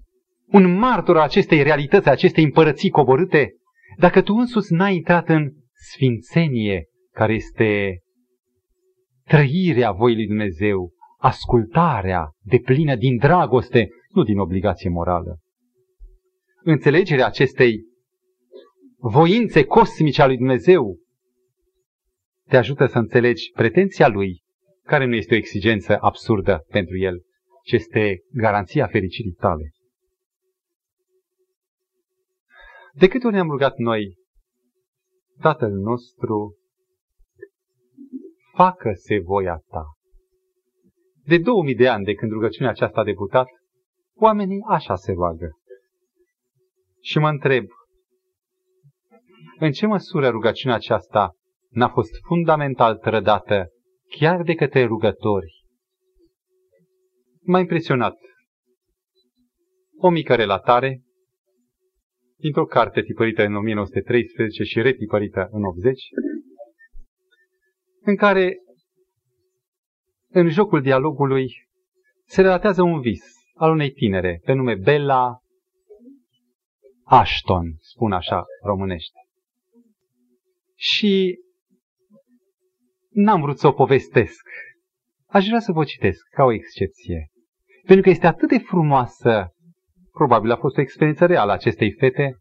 un 0.52 0.78
martor 0.78 1.18
al 1.18 1.24
acestei 1.24 1.64
realități, 1.64 2.10
acestei 2.10 2.44
împărății 2.44 2.90
coborâte, 2.90 3.54
dacă 3.98 4.22
tu 4.22 4.34
însuți 4.34 4.74
n-ai 4.74 4.96
intrat 4.96 5.30
în 5.30 5.52
sfințenie 5.74 6.86
care 7.12 7.34
este 7.34 8.00
trăirea 9.28 9.92
voii 9.92 10.16
lui 10.16 10.28
Dumnezeu, 10.28 10.92
ascultarea 11.18 12.32
de 12.42 12.58
plină 12.58 12.96
din 12.96 13.18
dragoste, 13.18 13.90
nu 14.10 14.24
din 14.24 14.38
obligație 14.38 14.90
morală. 14.90 15.38
Înțelegerea 16.64 17.26
acestei 17.26 17.84
voințe 18.98 19.64
cosmice 19.64 20.22
a 20.22 20.26
lui 20.26 20.38
Dumnezeu 20.38 20.98
te 22.48 22.58
ajută 22.58 22.86
să 22.86 22.98
înțelegi 22.98 23.52
pretenția 23.52 24.08
lui, 24.08 24.42
care 24.84 25.06
nu 25.06 25.16
este 25.16 25.34
o 25.34 25.38
exigență 25.38 25.98
absurdă 26.00 26.66
pentru 26.70 26.98
el, 26.98 27.22
ci 27.64 27.72
este 27.72 28.20
garanția 28.32 28.88
fericirii 28.88 29.32
tale. 29.40 29.72
De 32.94 33.08
câte 33.08 33.26
ori 33.26 33.36
ne-am 33.36 33.50
rugat 33.50 33.78
noi, 33.78 34.18
Tatăl 35.40 35.72
nostru 35.72 36.56
facă-se 38.54 39.20
voia 39.20 39.62
ta. 39.68 39.84
De 41.24 41.38
2000 41.38 41.76
de 41.76 41.88
ani 41.88 42.06
de 42.06 42.14
când 42.14 42.32
rugăciunea 42.32 42.72
aceasta 42.72 43.00
a 43.00 43.04
debutat, 43.04 43.48
oamenii 44.16 44.60
așa 44.68 44.96
se 44.96 45.12
roagă. 45.12 45.50
Și 47.02 47.18
mă 47.18 47.30
întreb, 47.30 47.66
în 49.60 49.72
ce 49.72 49.86
măsură 49.86 50.30
rugăciunea 50.30 50.76
aceasta 50.76 51.36
n-a 51.70 51.90
fost 51.90 52.12
fundamental 52.28 52.98
trădată 52.98 53.68
chiar 54.18 54.44
de 54.44 54.54
către 54.54 54.86
rugători? 54.86 55.64
M-a 57.42 57.60
impresionat 57.60 58.16
o 59.98 60.10
mică 60.10 60.36
relatare 60.36 61.02
dintr-o 62.40 62.66
carte 62.66 63.02
tipărită 63.02 63.44
în 63.44 63.56
1913 63.56 64.64
și 64.64 64.82
retipărită 64.82 65.48
în 65.52 65.64
80, 65.64 66.02
în 68.02 68.16
care, 68.16 68.58
în 70.30 70.50
jocul 70.50 70.82
dialogului, 70.82 71.68
se 72.26 72.42
relatează 72.42 72.82
un 72.82 73.00
vis 73.00 73.24
al 73.54 73.72
unei 73.72 73.92
tinere, 73.92 74.42
pe 74.44 74.54
nume 74.54 74.76
Bella 74.76 75.40
Ashton, 77.04 77.76
spun 77.80 78.12
așa 78.12 78.44
românește. 78.64 79.20
Și 80.76 81.40
n-am 83.10 83.42
vrut 83.42 83.58
să 83.58 83.68
o 83.68 83.72
povestesc. 83.72 84.48
Aș 85.28 85.48
vrea 85.48 85.60
să 85.60 85.72
vă 85.72 85.84
citesc 85.84 86.28
ca 86.30 86.44
o 86.44 86.52
excepție. 86.52 87.30
Pentru 87.86 88.04
că 88.04 88.10
este 88.10 88.28
atât 88.28 88.50
de 88.50 88.58
frumoasă, 88.58 89.54
probabil 90.20 90.52
a 90.52 90.58
fost 90.58 90.78
o 90.78 90.82
experiență 90.82 91.26
reală 91.26 91.52
a 91.52 91.54
acestei 91.54 91.92
fete, 91.92 92.38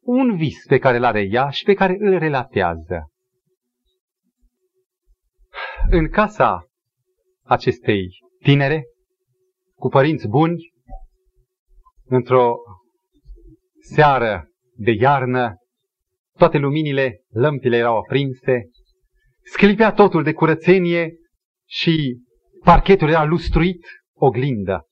un 0.00 0.36
vis 0.36 0.66
pe 0.66 0.78
care 0.78 0.96
îl 0.96 1.04
are 1.04 1.22
ea 1.30 1.48
și 1.48 1.64
pe 1.64 1.74
care 1.74 1.96
îl 1.98 2.18
relatează 2.18 3.10
în 5.90 6.08
casa 6.08 6.68
acestei 7.42 8.08
tinere, 8.42 8.84
cu 9.74 9.88
părinți 9.88 10.28
buni, 10.28 10.72
într-o 12.04 12.56
seară 13.80 14.48
de 14.74 14.90
iarnă, 14.90 15.56
toate 16.38 16.58
luminile, 16.58 17.20
lămpile 17.28 17.76
erau 17.76 17.98
aprinse, 17.98 18.68
sclipea 19.42 19.92
totul 19.92 20.22
de 20.22 20.32
curățenie 20.32 21.12
și 21.66 22.18
parchetul 22.64 23.08
era 23.08 23.24
lustruit, 23.24 23.86
oglindă. 24.14 24.87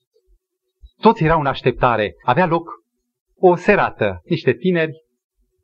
Toți 1.01 1.23
erau 1.23 1.39
în 1.39 1.45
așteptare. 1.45 2.15
Avea 2.23 2.45
loc 2.45 2.69
o 3.35 3.55
serată. 3.55 4.21
Niște 4.23 4.53
tineri 4.53 5.05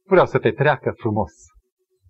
vreau 0.03 0.25
să 0.25 0.39
petreacă 0.39 0.93
frumos. 0.97 1.31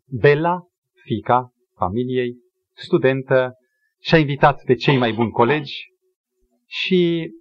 Bella, 0.06 0.68
fica 0.94 1.54
familiei, 1.76 2.38
studentă, 2.74 3.54
și-a 4.02 4.18
invitat 4.18 4.64
pe 4.64 4.74
cei 4.74 4.98
mai 4.98 5.14
buni 5.14 5.32
colegi 5.32 5.92
și 6.68 7.32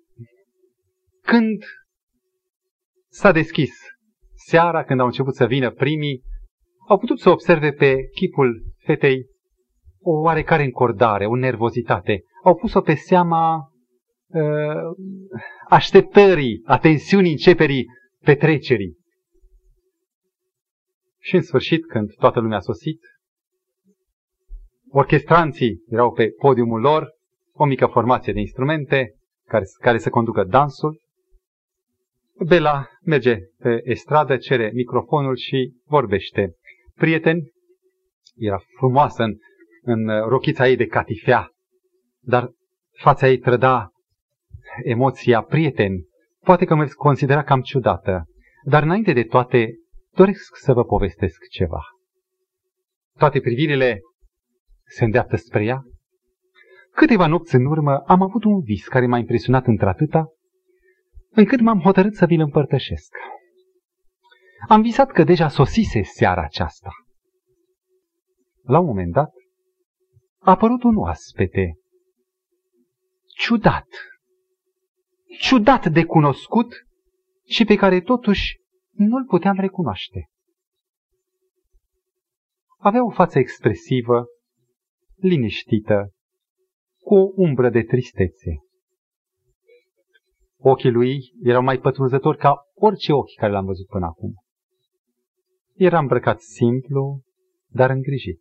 când 1.23 1.63
s-a 3.09 3.33
deschis 3.33 3.71
seara, 4.35 4.85
când 4.85 5.01
au 5.01 5.07
început 5.07 5.35
să 5.35 5.47
vină 5.47 5.71
primii, 5.71 6.23
au 6.89 6.99
putut 6.99 7.21
să 7.21 7.31
observe 7.31 7.73
pe 7.73 7.97
chipul 8.15 8.63
fetei 8.79 9.27
o 10.01 10.11
oarecare 10.11 10.63
încordare, 10.63 11.27
o 11.27 11.37
nervozitate. 11.37 12.23
Au 12.45 12.55
pus-o 12.57 12.81
pe 12.81 12.95
seama 12.95 13.57
uh, 13.57 13.72
așteptării, 15.69 16.63
atențiunii 16.65 17.31
începerii 17.31 17.87
petrecerii. 18.25 18.97
Și 21.19 21.35
în 21.35 21.43
sfârșit, 21.43 21.87
când 21.87 22.15
toată 22.15 22.41
lumea 22.41 22.57
a 22.57 22.61
sosit, 22.61 23.01
orchestranții 24.89 25.83
erau 25.89 26.13
pe 26.13 26.29
podiumul 26.39 26.81
lor, 26.81 27.11
o 27.53 27.65
mică 27.65 27.87
formație 27.87 28.33
de 28.33 28.41
instrumente 28.41 29.15
care, 29.47 29.65
care 29.81 29.99
să 29.99 30.11
conducă 30.11 30.45
dansul. 30.45 31.01
Bela 32.47 32.89
merge 33.03 33.37
pe 33.59 33.81
estradă, 33.85 34.37
cere 34.37 34.71
microfonul 34.75 35.37
și 35.37 35.77
vorbește. 35.85 36.55
Prieteni, 36.95 37.51
era 38.37 38.63
frumoasă 38.77 39.23
în, 39.23 39.37
în 39.83 40.29
rochița 40.29 40.69
ei 40.69 40.77
de 40.77 40.87
catifea, 40.87 41.51
dar 42.21 42.51
fața 42.91 43.29
ei 43.29 43.39
trăda 43.39 43.91
emoția 44.85 45.43
prieteni. 45.43 46.07
Poate 46.41 46.65
că 46.65 46.75
mă 46.75 46.87
considera 46.87 47.43
cam 47.43 47.61
ciudată, 47.61 48.25
dar 48.65 48.83
înainte 48.83 49.13
de 49.13 49.23
toate 49.23 49.75
doresc 50.11 50.57
să 50.57 50.73
vă 50.73 50.85
povestesc 50.85 51.49
ceva. 51.51 51.81
Toate 53.19 53.41
privirile 53.41 54.01
se 54.85 55.05
îndreaptă 55.05 55.37
spre 55.37 55.65
ea. 55.65 55.83
Câteva 56.93 57.27
nopți 57.27 57.55
în 57.55 57.65
urmă 57.65 57.99
am 57.99 58.23
avut 58.23 58.45
un 58.45 58.61
vis 58.61 58.89
care 58.89 59.07
m-a 59.07 59.19
impresionat 59.19 59.67
într-atâta, 59.67 60.27
încât 61.31 61.61
m-am 61.61 61.81
hotărât 61.81 62.15
să 62.15 62.27
vi-l 62.27 62.41
împărtășesc. 62.41 63.17
Am 64.69 64.83
visat 64.83 65.11
că 65.11 65.25
deja 65.25 65.49
sosise 65.49 66.03
seara 66.03 66.43
aceasta. 66.43 66.91
La 68.63 68.79
un 68.79 68.87
moment 68.87 69.13
dat, 69.13 69.31
a 70.39 70.51
apărut 70.51 70.83
un 70.83 70.97
oaspete, 70.97 71.75
ciudat, 73.27 73.87
ciudat 75.39 75.93
de 75.93 76.05
cunoscut 76.05 76.87
și 77.45 77.65
pe 77.65 77.75
care 77.75 78.01
totuși 78.01 78.61
nu-l 78.91 79.25
puteam 79.25 79.57
recunoaște. 79.57 80.29
Avea 82.79 83.05
o 83.05 83.11
față 83.11 83.39
expresivă, 83.39 84.27
liniștită, 85.15 86.13
cu 87.01 87.15
o 87.15 87.33
umbră 87.35 87.71
de 87.71 87.83
tristețe. 87.83 88.51
Ochii 90.59 90.91
lui 90.91 91.33
erau 91.43 91.63
mai 91.63 91.79
pătrunzători 91.79 92.39
ca 92.39 92.57
orice 92.75 93.13
ochi 93.13 93.35
care 93.37 93.53
l-am 93.53 93.65
văzut 93.65 93.87
până 93.87 94.07
acum. 94.07 94.35
Era 95.75 95.99
îmbrăcat 95.99 96.41
simplu, 96.41 97.23
dar 97.67 97.91
îngrijit. 97.91 98.41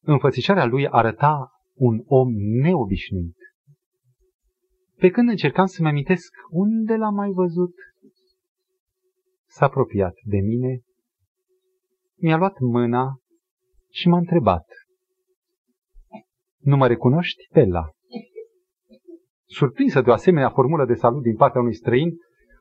Înfățișarea 0.00 0.64
lui 0.64 0.88
arăta 0.88 1.50
un 1.74 2.02
om 2.06 2.28
neobișnuit. 2.62 3.37
Pe 4.98 5.10
când 5.10 5.28
încercam 5.28 5.66
să-mi 5.66 5.88
amintesc 5.88 6.32
unde 6.50 6.94
l-am 6.96 7.14
mai 7.14 7.30
văzut, 7.30 7.74
s-a 9.46 9.64
apropiat 9.64 10.14
de 10.24 10.38
mine, 10.38 10.80
mi-a 12.16 12.36
luat 12.36 12.58
mâna 12.58 13.18
și 13.90 14.08
m-a 14.08 14.18
întrebat. 14.18 14.66
Nu 16.58 16.76
mă 16.76 16.86
recunoști, 16.86 17.48
Bella? 17.52 17.90
Surprinsă 19.44 20.00
de 20.00 20.10
o 20.10 20.12
asemenea 20.12 20.50
formulă 20.50 20.84
de 20.86 20.94
salut 20.94 21.22
din 21.22 21.36
partea 21.36 21.60
unui 21.60 21.74
străin, 21.74 22.10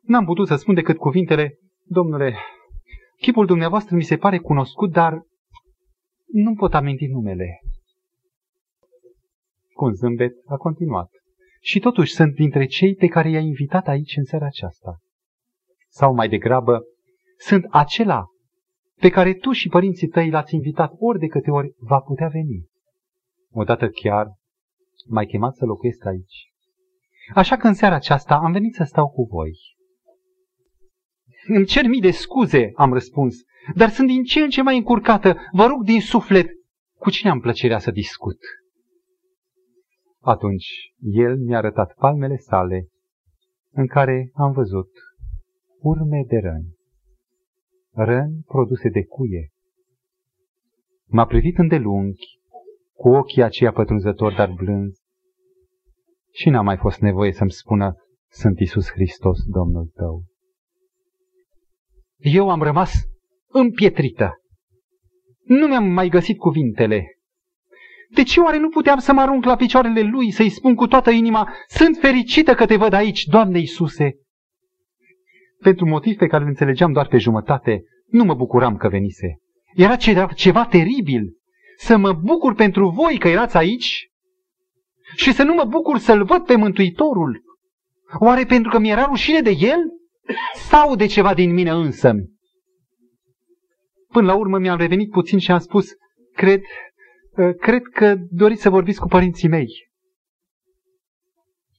n-am 0.01 0.25
putut 0.25 0.47
să 0.47 0.55
spun 0.55 0.73
decât 0.73 0.97
cuvintele, 0.97 1.57
domnule, 1.83 2.35
chipul 3.19 3.45
dumneavoastră 3.45 3.95
mi 3.95 4.03
se 4.03 4.17
pare 4.17 4.37
cunoscut, 4.37 4.91
dar 4.91 5.21
nu 6.25 6.53
pot 6.53 6.73
aminti 6.73 7.05
numele. 7.05 7.59
Cu 9.73 9.85
un 9.85 9.93
zâmbet 9.93 10.33
a 10.45 10.57
continuat. 10.57 11.09
Și 11.59 11.79
totuși 11.79 12.13
sunt 12.13 12.33
dintre 12.33 12.65
cei 12.65 12.95
pe 12.95 13.07
care 13.07 13.29
i-a 13.29 13.39
invitat 13.39 13.87
aici 13.87 14.15
în 14.15 14.23
seara 14.23 14.45
aceasta. 14.45 14.97
Sau 15.87 16.13
mai 16.13 16.29
degrabă, 16.29 16.83
sunt 17.37 17.65
acela 17.69 18.25
pe 18.95 19.09
care 19.09 19.33
tu 19.33 19.51
și 19.51 19.69
părinții 19.69 20.07
tăi 20.07 20.29
l-ați 20.29 20.55
invitat 20.55 20.91
ori 20.97 21.19
de 21.19 21.27
câte 21.27 21.51
ori 21.51 21.73
va 21.77 21.99
putea 21.99 22.27
veni. 22.27 22.65
Odată 23.51 23.89
chiar 23.89 24.27
m-ai 25.05 25.25
chemat 25.25 25.55
să 25.55 25.65
locuiesc 25.65 26.05
aici. 26.05 26.51
Așa 27.33 27.57
că 27.57 27.67
în 27.67 27.73
seara 27.73 27.95
aceasta 27.95 28.35
am 28.35 28.51
venit 28.51 28.73
să 28.73 28.83
stau 28.83 29.09
cu 29.09 29.23
voi. 29.23 29.51
Îmi 31.47 31.65
cer 31.65 31.87
mii 31.87 32.01
de 32.01 32.11
scuze, 32.11 32.71
am 32.75 32.93
răspuns, 32.93 33.35
dar 33.75 33.89
sunt 33.89 34.07
din 34.07 34.23
ce 34.23 34.39
în 34.39 34.49
ce 34.49 34.61
mai 34.61 34.77
încurcată. 34.77 35.35
Vă 35.51 35.65
rog 35.65 35.83
din 35.83 36.01
suflet, 36.01 36.47
cu 36.99 37.09
cine 37.09 37.29
am 37.29 37.39
plăcerea 37.39 37.79
să 37.79 37.91
discut? 37.91 38.37
Atunci 40.27 40.93
el 40.99 41.37
mi-a 41.37 41.57
arătat 41.57 41.93
palmele 41.93 42.35
sale, 42.35 42.87
în 43.71 43.87
care 43.87 44.31
am 44.33 44.51
văzut 44.51 44.89
urme 45.79 46.23
de 46.27 46.37
răni 46.37 46.75
răni 47.93 48.43
produse 48.45 48.89
de 48.89 49.03
cuie. 49.03 49.51
M-a 51.05 51.25
privit 51.25 51.57
îndelunghi, 51.57 52.39
cu 52.93 53.09
ochii 53.09 53.43
aceia 53.43 53.71
pătrunzători, 53.71 54.35
dar 54.35 54.51
blânzi, 54.51 55.01
și 56.31 56.49
n-a 56.49 56.61
mai 56.61 56.77
fost 56.77 56.99
nevoie 56.99 57.31
să-mi 57.31 57.51
spună, 57.51 57.95
sunt 58.29 58.59
Isus 58.59 58.91
Hristos, 58.91 59.43
Domnul 59.45 59.91
tău. 59.95 60.23
Eu 62.17 62.49
am 62.49 62.61
rămas 62.61 62.91
împietrită. 63.47 64.31
Nu 65.43 65.67
mi-am 65.67 65.87
mai 65.87 66.09
găsit 66.09 66.37
cuvintele. 66.37 67.16
De 68.09 68.23
ce 68.23 68.39
oare 68.39 68.57
nu 68.57 68.69
puteam 68.69 68.99
să 68.99 69.13
mă 69.13 69.21
arunc 69.21 69.45
la 69.45 69.55
picioarele 69.55 70.01
lui, 70.01 70.31
să-i 70.31 70.49
spun 70.49 70.75
cu 70.75 70.87
toată 70.87 71.09
inima, 71.09 71.53
sunt 71.67 71.97
fericită 71.97 72.53
că 72.53 72.65
te 72.65 72.75
văd 72.75 72.93
aici, 72.93 73.23
Doamne 73.23 73.59
Iisuse? 73.59 74.15
pentru 75.59 75.85
motiv 75.85 76.17
pe 76.17 76.27
care 76.27 76.43
îl 76.43 76.49
înțelegeam 76.49 76.91
doar 76.91 77.07
pe 77.07 77.17
jumătate, 77.17 77.83
nu 78.07 78.23
mă 78.23 78.33
bucuram 78.33 78.77
că 78.77 78.89
venise. 78.89 79.37
Era 79.73 79.95
ceva, 79.95 80.25
ceva 80.25 80.65
teribil. 80.65 81.35
Să 81.77 81.97
mă 81.97 82.13
bucur 82.13 82.53
pentru 82.53 82.89
voi 82.89 83.17
că 83.17 83.27
erați 83.27 83.57
aici 83.57 84.09
și 85.15 85.33
să 85.33 85.43
nu 85.43 85.53
mă 85.53 85.63
bucur 85.63 85.97
să-l 85.97 86.23
văd 86.23 86.45
pe 86.45 86.55
Mântuitorul. 86.55 87.43
Oare 88.19 88.43
pentru 88.43 88.71
că 88.71 88.79
mi-era 88.79 89.05
rușine 89.05 89.41
de 89.41 89.49
el? 89.49 89.79
Sau 90.53 90.95
de 90.95 91.05
ceva 91.05 91.33
din 91.33 91.53
mine 91.53 91.69
însă? 91.69 92.13
Până 94.07 94.25
la 94.25 94.35
urmă 94.35 94.57
mi-am 94.57 94.77
revenit 94.77 95.09
puțin 95.09 95.39
și 95.39 95.51
am 95.51 95.59
spus, 95.59 95.89
cred, 96.33 96.59
ă, 96.59 96.65
cred 97.59 97.81
că 97.81 98.15
doriți 98.29 98.61
să 98.61 98.69
vorbiți 98.69 98.99
cu 98.99 99.07
părinții 99.07 99.47
mei. 99.47 99.67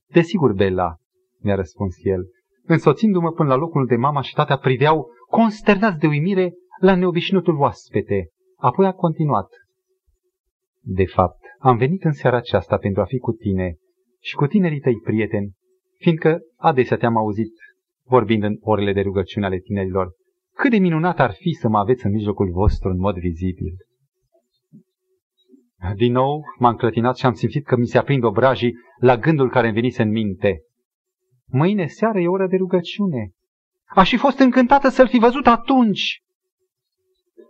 Desigur, 0.07 0.53
Bella, 0.53 0.97
mi-a 1.39 1.55
răspuns 1.55 1.95
el, 2.03 2.27
Însoțindu-mă 2.71 3.33
până 3.33 3.49
la 3.49 3.55
locul 3.55 3.87
de 3.87 3.97
mama 3.97 4.21
și 4.21 4.35
tata 4.35 4.57
priveau, 4.57 5.11
consternați 5.27 5.99
de 5.99 6.07
uimire, 6.07 6.55
la 6.81 6.95
neobișnuitul 6.95 7.57
oaspete. 7.57 8.29
Apoi 8.57 8.87
a 8.87 8.93
continuat. 8.93 9.49
De 10.81 11.05
fapt, 11.05 11.41
am 11.59 11.77
venit 11.77 12.05
în 12.05 12.13
seara 12.13 12.37
aceasta 12.37 12.77
pentru 12.77 13.01
a 13.03 13.05
fi 13.05 13.19
cu 13.19 13.33
tine 13.33 13.77
și 14.21 14.35
cu 14.35 14.47
tinerii 14.47 14.81
tăi 14.81 15.01
prieteni, 15.05 15.53
fiindcă 15.99 16.41
adesea 16.57 16.97
te-am 16.97 17.17
auzit 17.17 17.53
vorbind 18.05 18.43
în 18.43 18.57
orele 18.61 18.93
de 18.93 19.01
rugăciune 19.01 19.47
ale 19.47 19.59
tinerilor. 19.59 20.13
Cât 20.55 20.71
de 20.71 20.79
minunat 20.79 21.19
ar 21.19 21.33
fi 21.33 21.51
să 21.51 21.69
mă 21.69 21.79
aveți 21.79 22.07
în 22.07 22.13
mijlocul 22.13 22.51
vostru 22.51 22.89
în 22.89 22.99
mod 22.99 23.19
vizibil. 23.19 23.75
Din 25.95 26.13
nou 26.13 26.45
m-am 26.59 26.77
clătinat 26.77 27.17
și 27.17 27.27
am 27.27 27.35
simțit 27.35 27.67
că 27.67 27.77
mi 27.77 27.87
se 27.87 27.99
aprind 27.99 28.23
obrajii 28.23 28.75
la 29.01 29.17
gândul 29.17 29.51
care 29.51 29.67
îmi 29.67 29.75
venise 29.75 30.03
în 30.03 30.11
minte. 30.11 30.63
Mâine 31.47 31.87
seară 31.87 32.21
e 32.21 32.29
ora 32.29 32.47
de 32.47 32.57
rugăciune. 32.57 33.31
Aș 33.87 34.09
fi 34.09 34.17
fost 34.17 34.39
încântată 34.39 34.89
să-l 34.89 35.09
fi 35.09 35.19
văzut 35.19 35.47
atunci. 35.47 36.23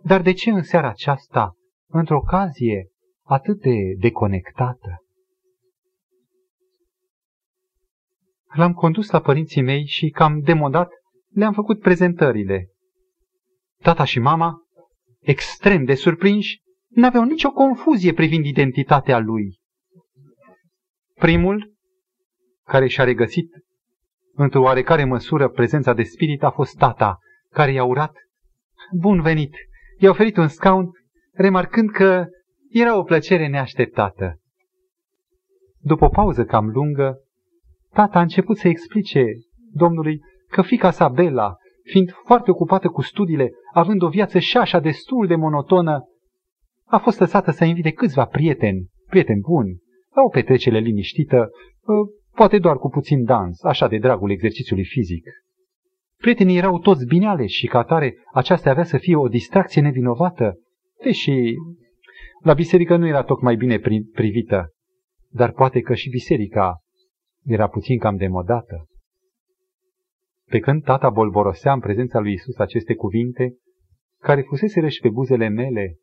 Dar 0.03 0.21
de 0.21 0.33
ce 0.33 0.49
în 0.49 0.63
seara 0.63 0.89
aceasta, 0.89 1.55
într-o 1.87 2.17
ocazie 2.17 2.89
atât 3.23 3.59
de 3.61 3.95
deconectată? 3.97 5.03
L-am 8.53 8.73
condus 8.73 9.09
la 9.09 9.21
părinții 9.21 9.61
mei 9.61 9.85
și 9.85 10.09
cam 10.09 10.39
demodat 10.39 10.89
le-am 11.29 11.53
făcut 11.53 11.79
prezentările. 11.79 12.69
Tata 13.81 14.03
și 14.03 14.19
mama, 14.19 14.61
extrem 15.19 15.83
de 15.83 15.95
surprinși, 15.95 16.61
n-aveau 16.89 17.23
nicio 17.23 17.51
confuzie 17.51 18.13
privind 18.13 18.45
identitatea 18.45 19.19
lui. 19.19 19.59
Primul, 21.15 21.73
care 22.63 22.87
și-a 22.87 23.03
regăsit 23.03 23.51
într-o 24.33 24.61
oarecare 24.61 25.03
măsură 25.03 25.49
prezența 25.49 25.93
de 25.93 26.03
spirit, 26.03 26.43
a 26.43 26.49
fost 26.49 26.77
tata, 26.77 27.17
care 27.49 27.71
i-a 27.71 27.83
urat 27.83 28.13
bun 28.99 29.21
venit. 29.21 29.55
I-a 29.97 30.09
oferit 30.09 30.37
un 30.37 30.47
scaun, 30.47 30.91
remarcând 31.33 31.89
că 31.89 32.25
era 32.69 32.97
o 32.97 33.03
plăcere 33.03 33.47
neașteptată. 33.47 34.39
După 35.79 36.05
o 36.05 36.09
pauză 36.09 36.45
cam 36.45 36.69
lungă, 36.69 37.17
tata 37.93 38.19
a 38.19 38.21
început 38.21 38.57
să 38.57 38.67
explice 38.67 39.25
domnului 39.71 40.19
că 40.47 40.61
fica 40.61 40.91
sa, 40.91 41.07
Bela, 41.07 41.55
fiind 41.83 42.11
foarte 42.25 42.51
ocupată 42.51 42.87
cu 42.87 43.01
studiile, 43.01 43.49
având 43.73 44.01
o 44.01 44.09
viață 44.09 44.39
și 44.39 44.57
așa 44.57 44.79
destul 44.79 45.27
de 45.27 45.35
monotonă, 45.35 46.03
a 46.89 46.97
fost 46.97 47.19
lăsată 47.19 47.51
să 47.51 47.65
invite 47.65 47.91
câțiva 47.91 48.25
prieteni, 48.25 48.89
prieteni 49.07 49.39
buni, 49.39 49.77
la 50.15 50.21
o 50.21 50.29
petrecere 50.29 50.79
liniștită, 50.79 51.49
ă, 51.87 52.09
poate 52.35 52.57
doar 52.57 52.77
cu 52.77 52.89
puțin 52.89 53.23
dans, 53.23 53.63
așa 53.63 53.87
de 53.87 53.97
dragul 53.97 54.31
exercițiului 54.31 54.85
fizic. 54.85 55.23
Prietenii 56.17 56.57
erau 56.57 56.79
toți 56.79 57.05
bine 57.05 57.45
și 57.45 57.67
ca 57.67 57.83
tare 57.83 58.15
aceasta 58.33 58.69
avea 58.69 58.83
să 58.83 58.97
fie 58.97 59.15
o 59.15 59.27
distracție 59.27 59.81
nevinovată, 59.81 60.59
deși 61.03 61.53
la 62.43 62.53
biserică 62.53 62.95
nu 62.95 63.07
era 63.07 63.23
tocmai 63.23 63.55
bine 63.55 63.79
privită, 64.13 64.73
dar 65.29 65.51
poate 65.51 65.79
că 65.79 65.93
și 65.93 66.09
biserica 66.09 66.79
era 67.45 67.67
puțin 67.67 67.97
cam 67.97 68.15
demodată. 68.15 68.87
Pe 70.45 70.59
când 70.59 70.83
tata 70.83 71.09
bolborosea 71.09 71.73
în 71.73 71.79
prezența 71.79 72.19
lui 72.19 72.33
Isus 72.33 72.57
aceste 72.57 72.95
cuvinte, 72.95 73.55
care 74.19 74.41
fusese 74.41 74.87
și 74.87 75.01
pe 75.01 75.09
buzele 75.09 75.47
mele 75.47 75.97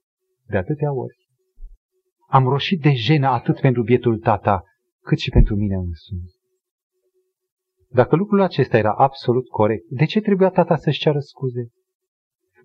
de 0.49 0.57
atâtea 0.57 0.93
ori, 0.93 1.17
am 2.29 2.49
roșit 2.49 2.81
de 2.81 2.93
jenă 2.93 3.29
atât 3.29 3.61
pentru 3.61 3.83
bietul 3.83 4.19
tata, 4.19 4.65
cât 5.03 5.19
și 5.19 5.31
pentru 5.31 5.55
mine 5.55 5.75
însumi. 5.75 6.35
Dacă 7.89 8.17
lucrul 8.17 8.41
acesta 8.41 8.79
era 8.79 8.93
absolut 8.93 9.49
corect, 9.49 9.85
de 9.89 10.05
ce 10.05 10.21
trebuia 10.21 10.49
tata 10.49 10.77
să-și 10.77 10.99
ceară 10.99 11.19
scuze? 11.19 11.69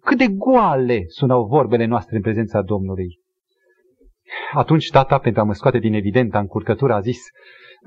Cât 0.02 0.18
de 0.18 0.28
goale 0.28 1.04
sunau 1.08 1.46
vorbele 1.46 1.86
noastre 1.86 2.16
în 2.16 2.22
prezența 2.22 2.62
Domnului. 2.62 3.20
Atunci 4.54 4.90
tata, 4.90 5.18
pentru 5.18 5.42
a 5.42 5.44
mă 5.44 5.54
scoate 5.54 5.80
din 5.80 5.94
evidenta 5.94 6.40
încurcătură, 6.40 6.94
a 6.94 7.00
zis, 7.00 7.20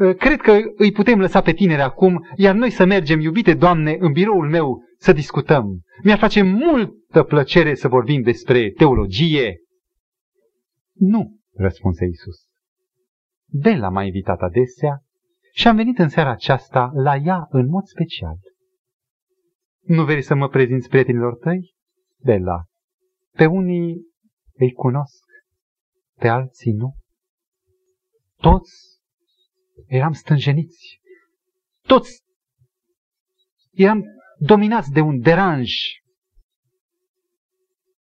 ă, 0.00 0.12
Cred 0.12 0.40
că 0.40 0.58
îi 0.76 0.92
putem 0.92 1.20
lăsa 1.20 1.40
pe 1.40 1.52
tineri 1.52 1.80
acum, 1.80 2.26
iar 2.36 2.54
noi 2.54 2.70
să 2.70 2.84
mergem, 2.84 3.20
iubite 3.20 3.54
Doamne, 3.54 3.96
în 3.98 4.12
biroul 4.12 4.48
meu 4.48 4.82
să 4.98 5.12
discutăm. 5.12 5.80
Mi-ar 6.02 6.18
face 6.18 6.42
multă 6.42 7.22
plăcere 7.22 7.74
să 7.74 7.88
vorbim 7.88 8.22
despre 8.22 8.70
teologie. 8.70 9.56
Nu, 10.94 11.36
răspunse 11.52 12.04
Isus. 12.04 12.36
Bela 13.46 13.88
m-a 13.88 14.04
invitat 14.04 14.40
adesea 14.40 15.02
și 15.52 15.68
am 15.68 15.76
venit 15.76 15.98
în 15.98 16.08
seara 16.08 16.30
aceasta 16.30 16.90
la 16.94 17.16
ea 17.16 17.46
în 17.50 17.68
mod 17.68 17.84
special. 17.84 18.38
Nu 19.80 20.04
vrei 20.04 20.22
să 20.22 20.34
mă 20.34 20.48
prezinți 20.48 20.88
prietenilor 20.88 21.36
tăi? 21.36 21.74
Bela, 22.18 22.64
pe 23.30 23.46
unii 23.46 24.06
îi 24.52 24.72
cunosc, 24.72 25.24
pe 26.14 26.28
alții 26.28 26.72
nu. 26.72 26.94
Toți 28.36 28.72
eram 29.86 30.12
stânjeniți, 30.12 31.00
toți 31.82 32.22
eram 33.72 34.04
dominați 34.38 34.92
de 34.92 35.00
un 35.00 35.20
deranj. 35.20 35.72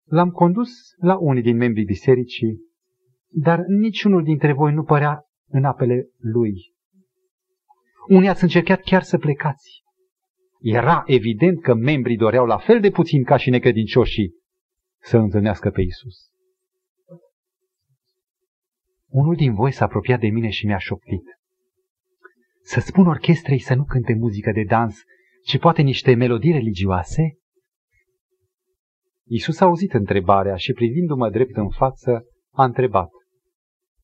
L-am 0.04 0.30
condus 0.30 0.72
la 0.98 1.18
unii 1.18 1.42
din 1.42 1.58
membrii 1.58 1.86
bisericii, 1.86 2.60
dar 3.34 3.60
niciunul 3.60 4.24
dintre 4.24 4.54
voi 4.54 4.74
nu 4.74 4.84
părea 4.84 5.26
în 5.48 5.64
apele 5.64 6.08
lui. 6.18 6.74
Unii 8.08 8.30
ați 8.30 8.44
încercat 8.44 8.82
chiar 8.82 9.02
să 9.02 9.18
plecați. 9.18 9.84
Era 10.60 11.04
evident 11.06 11.62
că 11.62 11.74
membrii 11.74 12.18
doreau 12.18 12.46
la 12.46 12.58
fel 12.58 12.80
de 12.80 12.90
puțin 12.90 13.24
ca 13.24 13.38
și 13.38 13.50
necredincioșii 13.50 14.34
să 15.02 15.18
întâlnească 15.18 15.70
pe 15.70 15.82
Isus. 15.82 16.16
Unul 19.08 19.36
din 19.36 19.54
voi 19.54 19.72
s-a 19.72 19.86
apropiat 19.86 20.20
de 20.20 20.28
mine 20.28 20.50
și 20.50 20.66
mi-a 20.66 20.78
șoptit. 20.78 21.24
Să 22.62 22.80
spun 22.80 23.08
orchestrei 23.08 23.60
să 23.60 23.74
nu 23.74 23.84
cânte 23.84 24.14
muzică 24.14 24.52
de 24.52 24.64
dans, 24.64 25.04
ci 25.44 25.60
poate 25.60 25.82
niște 25.82 26.14
melodii 26.14 26.52
religioase? 26.52 27.38
Isus 29.26 29.60
a 29.60 29.66
auzit 29.66 29.94
întrebarea 29.94 30.56
și 30.56 30.74
privindu-mă 30.74 31.30
drept 31.30 31.56
în 31.56 31.70
față, 31.70 32.26
a 32.52 32.64
întrebat. 32.64 33.10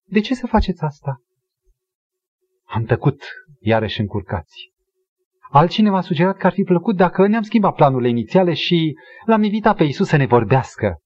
De 0.10 0.20
ce 0.20 0.36
să 0.36 0.48
faceți 0.48 0.84
asta? 0.84 1.22
Am 2.64 2.84
tăcut, 2.84 3.24
iarăși 3.60 4.00
încurcați. 4.00 4.72
Altcineva 5.52 5.98
a 5.98 6.02
sugerat 6.02 6.38
că 6.38 6.46
ar 6.46 6.54
fi 6.54 6.64
plăcut 6.64 6.96
dacă 6.96 7.28
ne-am 7.28 7.42
schimbat 7.42 7.76
planurile 7.76 8.10
inițiale 8.10 8.54
și 8.54 8.96
l-am 9.26 9.44
invitat 9.44 9.76
pe 9.76 9.84
Isus 9.84 10.08
să 10.08 10.18
ne 10.18 10.26
vorbească. 10.26 11.00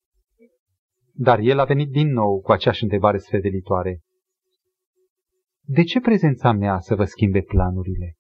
Dar 1.12 1.40
el 1.40 1.60
a 1.60 1.66
venit 1.66 1.90
din 1.90 2.08
nou 2.08 2.42
cu 2.42 2.52
aceeași 2.52 2.84
întrebare 2.84 3.18
sfedelitoare. 3.18 4.02
De 5.62 5.84
ce 5.84 6.00
prezența 6.00 6.52
mea 6.52 6.80
să 6.80 6.96
vă 6.96 7.06
schimbe 7.06 7.42
planurile? 7.42 8.16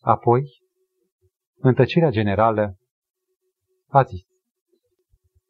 Apoi, 0.00 0.42
în 1.56 1.74
tăcerea 1.74 2.10
generală, 2.10 2.76
a 3.88 4.02
zis, 4.02 4.26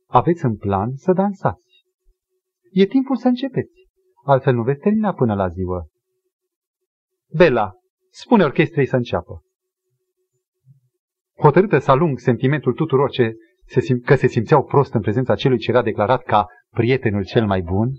aveți 0.07 0.45
în 0.45 0.57
plan 0.57 0.95
să 0.95 1.13
dansați. 1.13 1.85
E 2.71 2.87
timpul 2.87 3.17
să 3.17 3.29
începeți, 3.29 3.82
altfel 4.23 4.55
nu 4.55 4.63
veți 4.63 4.81
termina 4.81 5.13
până 5.13 5.35
la 5.35 5.49
ziua. 5.49 5.87
Bela, 7.37 7.73
spune 8.11 8.45
orchestrei 8.45 8.87
să 8.87 8.97
înceapă. 8.97 9.43
Hotărâtă 11.39 11.79
să 11.79 11.91
alung 11.91 12.19
sentimentul 12.19 12.73
tuturor 12.73 13.11
ce 13.11 13.35
se 13.65 13.81
sim- 13.81 14.05
că 14.05 14.15
se 14.15 14.27
simțeau 14.27 14.65
prost 14.65 14.95
în 14.95 15.01
prezența 15.01 15.35
celui 15.35 15.59
ce 15.59 15.71
era 15.71 15.83
declarat 15.83 16.23
ca 16.23 16.47
prietenul 16.71 17.25
cel 17.25 17.47
mai 17.47 17.63
bun, 17.63 17.91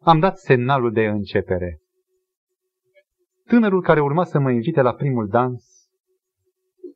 am 0.00 0.18
dat 0.18 0.38
semnalul 0.38 0.92
de 0.92 1.06
începere. 1.06 1.78
Tânărul 3.46 3.82
care 3.82 4.00
urma 4.00 4.24
să 4.24 4.38
mă 4.38 4.50
invite 4.50 4.80
la 4.80 4.94
primul 4.94 5.28
dans 5.28 5.64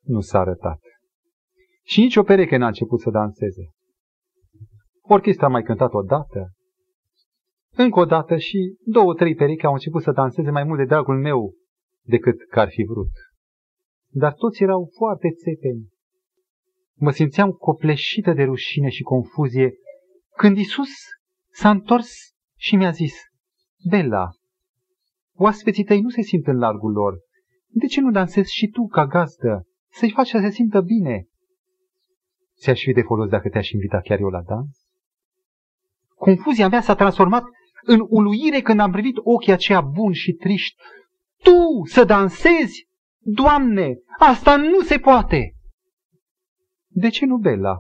nu 0.03 0.20
s-a 0.20 0.39
arătat. 0.39 0.81
Și 1.83 2.01
nici 2.01 2.16
o 2.16 2.22
pereche 2.22 2.57
n-a 2.57 2.66
început 2.66 3.01
să 3.01 3.11
danseze. 3.11 3.70
Orchestra 5.01 5.47
a 5.47 5.51
mai 5.51 5.62
cântat 5.62 5.93
o 5.93 6.03
dată, 6.03 6.53
încă 7.77 8.01
o 8.01 8.05
dată 8.05 8.37
și 8.37 8.77
două, 8.85 9.14
trei 9.14 9.35
perechi 9.35 9.66
au 9.66 9.72
început 9.72 10.03
să 10.03 10.12
danseze 10.12 10.51
mai 10.51 10.64
mult 10.64 10.79
de 10.79 10.85
dragul 10.85 11.20
meu 11.20 11.55
decât 12.03 12.49
că 12.49 12.61
ar 12.61 12.68
fi 12.68 12.83
vrut. 12.83 13.11
Dar 14.09 14.33
toți 14.33 14.62
erau 14.62 14.91
foarte 14.97 15.29
țepeni. 15.31 15.89
Mă 16.95 17.11
simțeam 17.11 17.51
copleșită 17.51 18.33
de 18.33 18.43
rușine 18.43 18.89
și 18.89 19.03
confuzie 19.03 19.75
când 20.37 20.59
Isus 20.59 20.91
s-a 21.51 21.70
întors 21.70 22.12
și 22.57 22.77
mi-a 22.77 22.91
zis, 22.91 23.14
Bella, 23.91 24.29
oaspeții 25.35 25.85
tăi 25.85 26.01
nu 26.01 26.09
se 26.09 26.22
simt 26.22 26.47
în 26.47 26.59
largul 26.59 26.93
lor. 26.93 27.18
De 27.68 27.87
ce 27.87 28.01
nu 28.01 28.11
dansezi 28.11 28.53
și 28.53 28.66
tu 28.66 28.87
ca 28.87 29.07
gazdă? 29.07 29.66
Să-i 29.91 30.11
faci 30.11 30.29
să 30.29 30.39
se 30.39 30.51
simtă 30.51 30.81
bine. 30.81 31.27
Ți-aș 32.61 32.83
fi 32.83 32.93
de 32.93 33.03
folos 33.03 33.29
dacă 33.29 33.49
te-aș 33.49 33.70
invita 33.70 34.01
chiar 34.01 34.20
eu 34.20 34.29
la 34.29 34.43
dans? 34.43 34.85
Confuzia 36.14 36.68
mea 36.68 36.81
s-a 36.81 36.95
transformat 36.95 37.45
în 37.85 38.07
uluire 38.09 38.61
când 38.61 38.80
am 38.80 38.91
privit 38.91 39.16
ochii 39.16 39.53
aceia 39.53 39.80
buni 39.80 40.14
și 40.14 40.32
triști. 40.32 40.82
Tu 41.43 41.85
să 41.85 42.05
dansezi? 42.05 42.89
Doamne, 43.20 43.99
asta 44.18 44.57
nu 44.57 44.80
se 44.80 44.99
poate! 44.99 45.55
De 46.89 47.09
ce 47.09 47.24
nu, 47.26 47.37
Bela? 47.37 47.76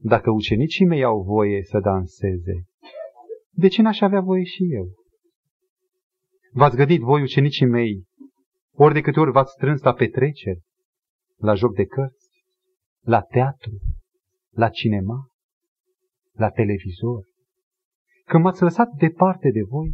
Dacă 0.00 0.30
ucenicii 0.30 0.86
mei 0.86 1.02
au 1.02 1.22
voie 1.22 1.62
să 1.62 1.78
danseze, 1.78 2.64
de 3.50 3.68
ce 3.68 3.82
n-aș 3.82 4.00
avea 4.00 4.20
voie 4.20 4.44
și 4.44 4.72
eu? 4.72 4.86
V-ați 6.52 6.76
gândit 6.76 7.00
voi, 7.00 7.22
ucenicii 7.22 7.66
mei, 7.66 8.04
ori 8.72 8.94
de 8.94 9.00
câte 9.00 9.20
ori 9.20 9.30
v-ați 9.30 9.52
strâns 9.52 9.82
la 9.82 9.92
petreceri, 9.92 10.60
la 11.36 11.54
joc 11.54 11.74
de 11.74 11.84
cărți, 11.84 12.28
la 13.00 13.20
teatru, 13.20 13.72
la 14.50 14.68
cinema, 14.68 15.26
la 16.32 16.50
televizor, 16.50 17.27
că 18.28 18.38
m-ați 18.38 18.62
lăsat 18.62 18.88
departe 18.98 19.50
de 19.50 19.60
voi? 19.68 19.92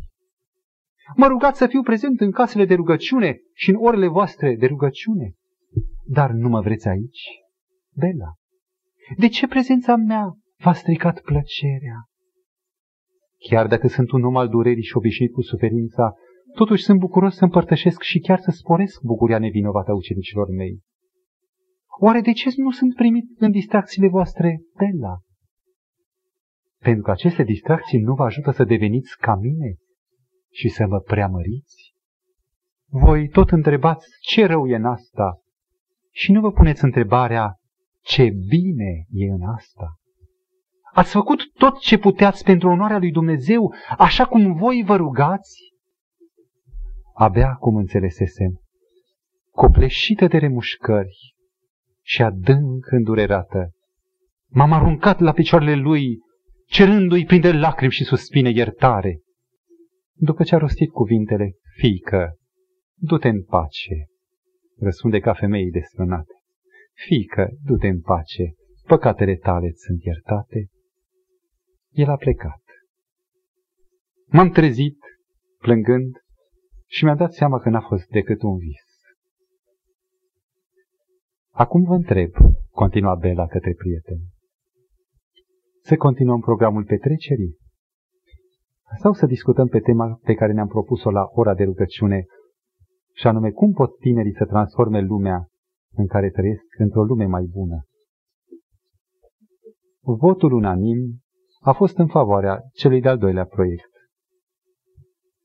Mă 1.17 1.27
rugați 1.27 1.59
să 1.59 1.67
fiu 1.67 1.83
prezent 1.83 2.21
în 2.21 2.31
casele 2.31 2.65
de 2.65 2.75
rugăciune 2.75 3.41
și 3.53 3.71
în 3.71 3.77
orele 3.77 4.09
voastre 4.09 4.57
de 4.57 4.67
rugăciune. 4.67 5.35
Dar 6.05 6.31
nu 6.31 6.49
mă 6.49 6.61
vreți 6.61 6.89
aici? 6.89 7.23
Bela, 7.97 8.33
de 9.17 9.29
ce 9.29 9.47
prezența 9.47 9.97
mea 9.97 10.25
v-a 10.57 10.73
stricat 10.73 11.21
plăcerea? 11.21 11.99
Chiar 13.49 13.67
dacă 13.67 13.89
sunt 13.89 14.11
un 14.11 14.25
om 14.25 14.37
al 14.37 14.49
durerii 14.49 14.83
și 14.83 14.97
obișnuit 14.97 15.33
cu 15.33 15.43
suferința, 15.43 16.15
Totuși 16.55 16.83
sunt 16.83 16.99
bucuros 16.99 17.35
să 17.37 17.45
împărtășesc 17.45 18.03
și 18.03 18.19
chiar 18.19 18.39
să 18.39 18.51
sporesc 18.51 19.03
bucuria 19.03 19.39
nevinovată 19.39 19.91
a 19.91 19.95
ucenicilor 19.95 20.49
mei. 20.49 20.81
Oare 22.01 22.21
de 22.21 22.33
ce 22.33 22.51
nu 22.57 22.71
sunt 22.71 22.95
primit 22.95 23.25
în 23.39 23.51
distracțiile 23.51 24.09
voastre 24.09 24.61
de 24.75 24.87
la? 25.01 25.15
Pentru 26.85 27.03
că 27.03 27.11
aceste 27.11 27.43
distracții 27.43 28.01
nu 28.01 28.15
vă 28.15 28.25
ajută 28.25 28.51
să 28.51 28.65
deveniți 28.65 29.17
ca 29.19 29.35
mine 29.35 29.75
și 30.53 30.69
să 30.69 30.87
mă 30.87 31.01
preamăriți. 31.01 31.95
Voi 32.89 33.29
tot 33.29 33.51
întrebați 33.51 34.07
ce 34.21 34.47
rău 34.47 34.67
e 34.67 34.75
în 34.75 34.85
asta 34.85 35.41
și 36.11 36.33
nu 36.33 36.41
vă 36.41 36.53
puneți 36.53 36.85
întrebarea 36.85 37.55
ce 38.03 38.31
bine 38.49 39.07
e 39.11 39.31
în 39.31 39.43
asta. 39.43 39.95
Ați 40.93 41.13
făcut 41.13 41.53
tot 41.53 41.79
ce 41.79 41.99
puteați 41.99 42.45
pentru 42.45 42.69
onoarea 42.69 42.99
lui 42.99 43.11
Dumnezeu, 43.11 43.75
așa 43.99 44.27
cum 44.27 44.55
voi 44.55 44.83
vă 44.87 44.97
rugați? 44.97 45.59
Abia 47.15 47.49
acum 47.49 47.77
înțelesesem, 47.77 48.61
copleșită 49.51 50.27
de 50.27 50.39
remușcări 50.39 51.35
și 52.03 52.23
adânc 52.23 52.87
îndurerată, 52.91 53.71
m-am 54.49 54.73
aruncat 54.73 55.19
la 55.19 55.33
picioarele 55.33 55.75
lui, 55.75 56.19
cerându-i 56.67 57.25
prin 57.25 57.41
de 57.41 57.53
lacrimi 57.53 57.93
și 57.93 58.05
suspine 58.05 58.51
iertare. 58.51 59.21
După 60.13 60.43
ce 60.43 60.55
a 60.55 60.59
rostit 60.59 60.91
cuvintele, 60.91 61.53
fică, 61.77 62.39
du-te 62.95 63.29
în 63.29 63.43
pace, 63.43 64.07
răspunde 64.79 65.19
ca 65.19 65.35
femeii 65.35 65.71
desfrânate. 65.71 66.33
Fică, 67.07 67.51
du-te 67.63 67.89
în 67.89 68.01
pace, 68.01 68.55
păcatele 68.87 69.37
tale 69.37 69.71
sunt 69.75 70.03
iertate. 70.03 70.69
El 71.91 72.09
a 72.09 72.17
plecat. 72.17 72.63
M-am 74.27 74.51
trezit, 74.51 74.99
plângând, 75.59 76.17
și 76.87 77.05
mi-am 77.05 77.17
dat 77.17 77.33
seama 77.33 77.59
că 77.59 77.69
n-a 77.69 77.81
fost 77.81 78.07
decât 78.07 78.43
un 78.43 78.57
vis. 78.57 78.83
Acum 81.51 81.85
vă 81.85 81.95
întreb, 81.95 82.31
continua 82.71 83.15
Bela 83.15 83.47
către 83.47 83.75
prieteni, 83.75 84.34
să 85.85 85.97
continuăm 85.97 86.41
programul 86.41 86.85
petrecerii 86.85 87.57
sau 88.99 89.13
să 89.13 89.27
discutăm 89.27 89.67
pe 89.69 89.81
tema 89.81 90.21
pe 90.23 90.35
care 90.35 90.53
ne-am 90.53 90.69
propus-o 90.69 91.11
la 91.11 91.29
ora 91.33 91.55
de 91.55 91.65
rugăciune, 91.65 92.27
și 93.13 93.27
anume 93.27 93.51
cum 93.51 93.73
pot 93.73 93.99
tinerii 93.99 94.35
să 94.35 94.45
transforme 94.45 95.01
lumea 95.01 95.49
în 95.93 96.07
care 96.07 96.31
trăiesc 96.31 96.65
într-o 96.79 97.03
lume 97.03 97.25
mai 97.25 97.45
bună. 97.51 97.87
Votul 100.01 100.53
unanim 100.53 101.23
a 101.61 101.73
fost 101.73 101.99
în 101.99 102.07
favoarea 102.07 102.61
celui 102.73 103.01
de-al 103.01 103.19
doilea 103.19 103.45
proiect. 103.45 103.91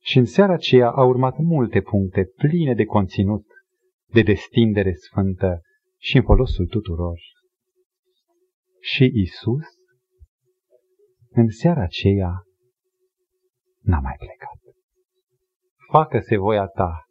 Și 0.01 0.17
în 0.17 0.25
seara 0.25 0.53
aceea 0.53 0.89
au 0.89 1.09
urmat 1.09 1.37
multe 1.37 1.81
puncte 1.81 2.31
pline 2.35 2.73
de 2.73 2.85
conținut, 2.85 3.45
de 4.13 4.21
destindere 4.21 4.93
sfântă 4.93 5.61
și 5.97 6.17
în 6.17 6.23
folosul 6.23 6.67
tuturor. 6.67 7.19
Și 8.79 9.11
Isus, 9.13 9.78
în 11.29 11.49
seara 11.49 11.81
aceea, 11.81 12.43
n-a 13.79 13.99
mai 13.99 14.15
plecat. 14.17 14.59
Facă-se 15.91 16.37
voia 16.37 16.65
ta. 16.65 17.03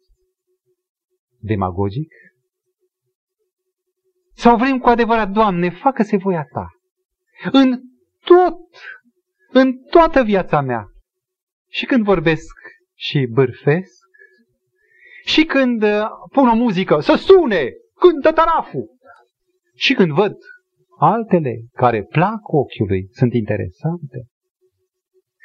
Demagogic? 1.37 2.13
Sau 4.33 4.57
vrem 4.57 4.79
cu 4.79 4.87
adevărat, 4.87 5.29
Doamne, 5.29 5.69
facă-se 5.69 6.17
voia 6.17 6.43
ta. 6.43 6.67
În 7.51 7.81
tot, 8.25 8.59
în 9.49 9.83
toată 9.89 10.23
viața 10.23 10.61
mea. 10.61 10.85
Și 11.69 11.85
când 11.85 12.03
vorbesc 12.03 12.55
și 12.95 13.27
bârfesc, 13.31 13.99
și 15.23 15.45
când 15.45 15.83
uh, 15.83 16.05
pun 16.31 16.47
o 16.47 16.55
muzică, 16.55 16.99
să 16.99 17.15
sune, 17.15 17.69
cântă 17.93 18.31
taraful. 18.31 18.97
Și 19.75 19.93
când 19.93 20.11
văd 20.11 20.35
altele 20.99 21.65
care 21.71 22.03
plac 22.03 22.39
ochiului, 22.53 23.07
sunt 23.11 23.33
interesante. 23.33 24.25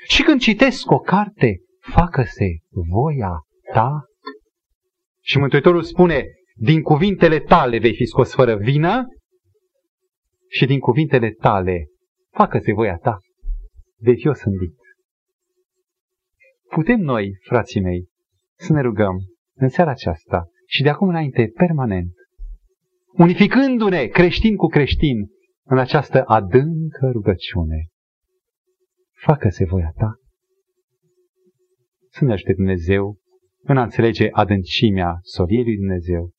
Și 0.07 0.23
când 0.23 0.41
citesc 0.41 0.91
o 0.91 0.99
carte, 0.99 1.61
facă-se 1.81 2.47
voia 2.71 3.39
ta. 3.73 4.05
Și 5.23 5.39
Mântuitorul 5.39 5.83
spune, 5.83 6.25
din 6.55 6.83
cuvintele 6.83 7.41
tale 7.41 7.79
vei 7.79 7.95
fi 7.95 8.05
scos 8.05 8.35
fără 8.35 8.57
vină 8.57 9.07
și 10.49 10.67
din 10.67 10.79
cuvintele 10.79 11.31
tale 11.31 11.87
facă-se 12.31 12.73
voia 12.73 12.97
ta, 12.97 13.19
vei 13.97 14.17
fi 14.17 14.29
osândit. 14.29 14.75
Putem 16.71 17.01
noi, 17.01 17.37
frații 17.41 17.81
mei, 17.81 18.09
să 18.57 18.73
ne 18.73 18.81
rugăm 18.81 19.17
în 19.55 19.69
seara 19.69 19.91
aceasta 19.91 20.45
și 20.67 20.83
de 20.83 20.89
acum 20.89 21.09
înainte 21.09 21.51
permanent, 21.55 22.13
unificându-ne 23.13 24.07
creștin 24.07 24.57
cu 24.57 24.67
creștin 24.67 25.34
în 25.65 25.79
această 25.79 26.25
adâncă 26.25 27.11
rugăciune. 27.13 27.89
Facă-se 29.13 29.65
voia 29.65 29.93
ta. 29.97 30.19
Să 32.11 32.25
ne 32.25 32.33
ajute 32.33 32.53
Dumnezeu 32.53 33.19
în 33.61 33.77
a 33.77 33.83
înțelege 33.83 34.29
adâncimea 34.31 35.19
soliei 35.23 35.65
lui 35.65 35.77
Dumnezeu 35.77 36.31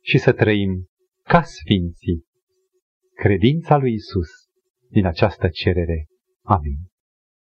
și 0.00 0.18
să 0.18 0.32
trăim 0.32 0.86
ca 1.22 1.42
sfinții 1.42 2.24
credința 3.14 3.76
lui 3.76 3.92
Isus 3.92 4.28
din 4.88 5.06
această 5.06 5.48
cerere. 5.48 6.06
Amin. 6.42 6.89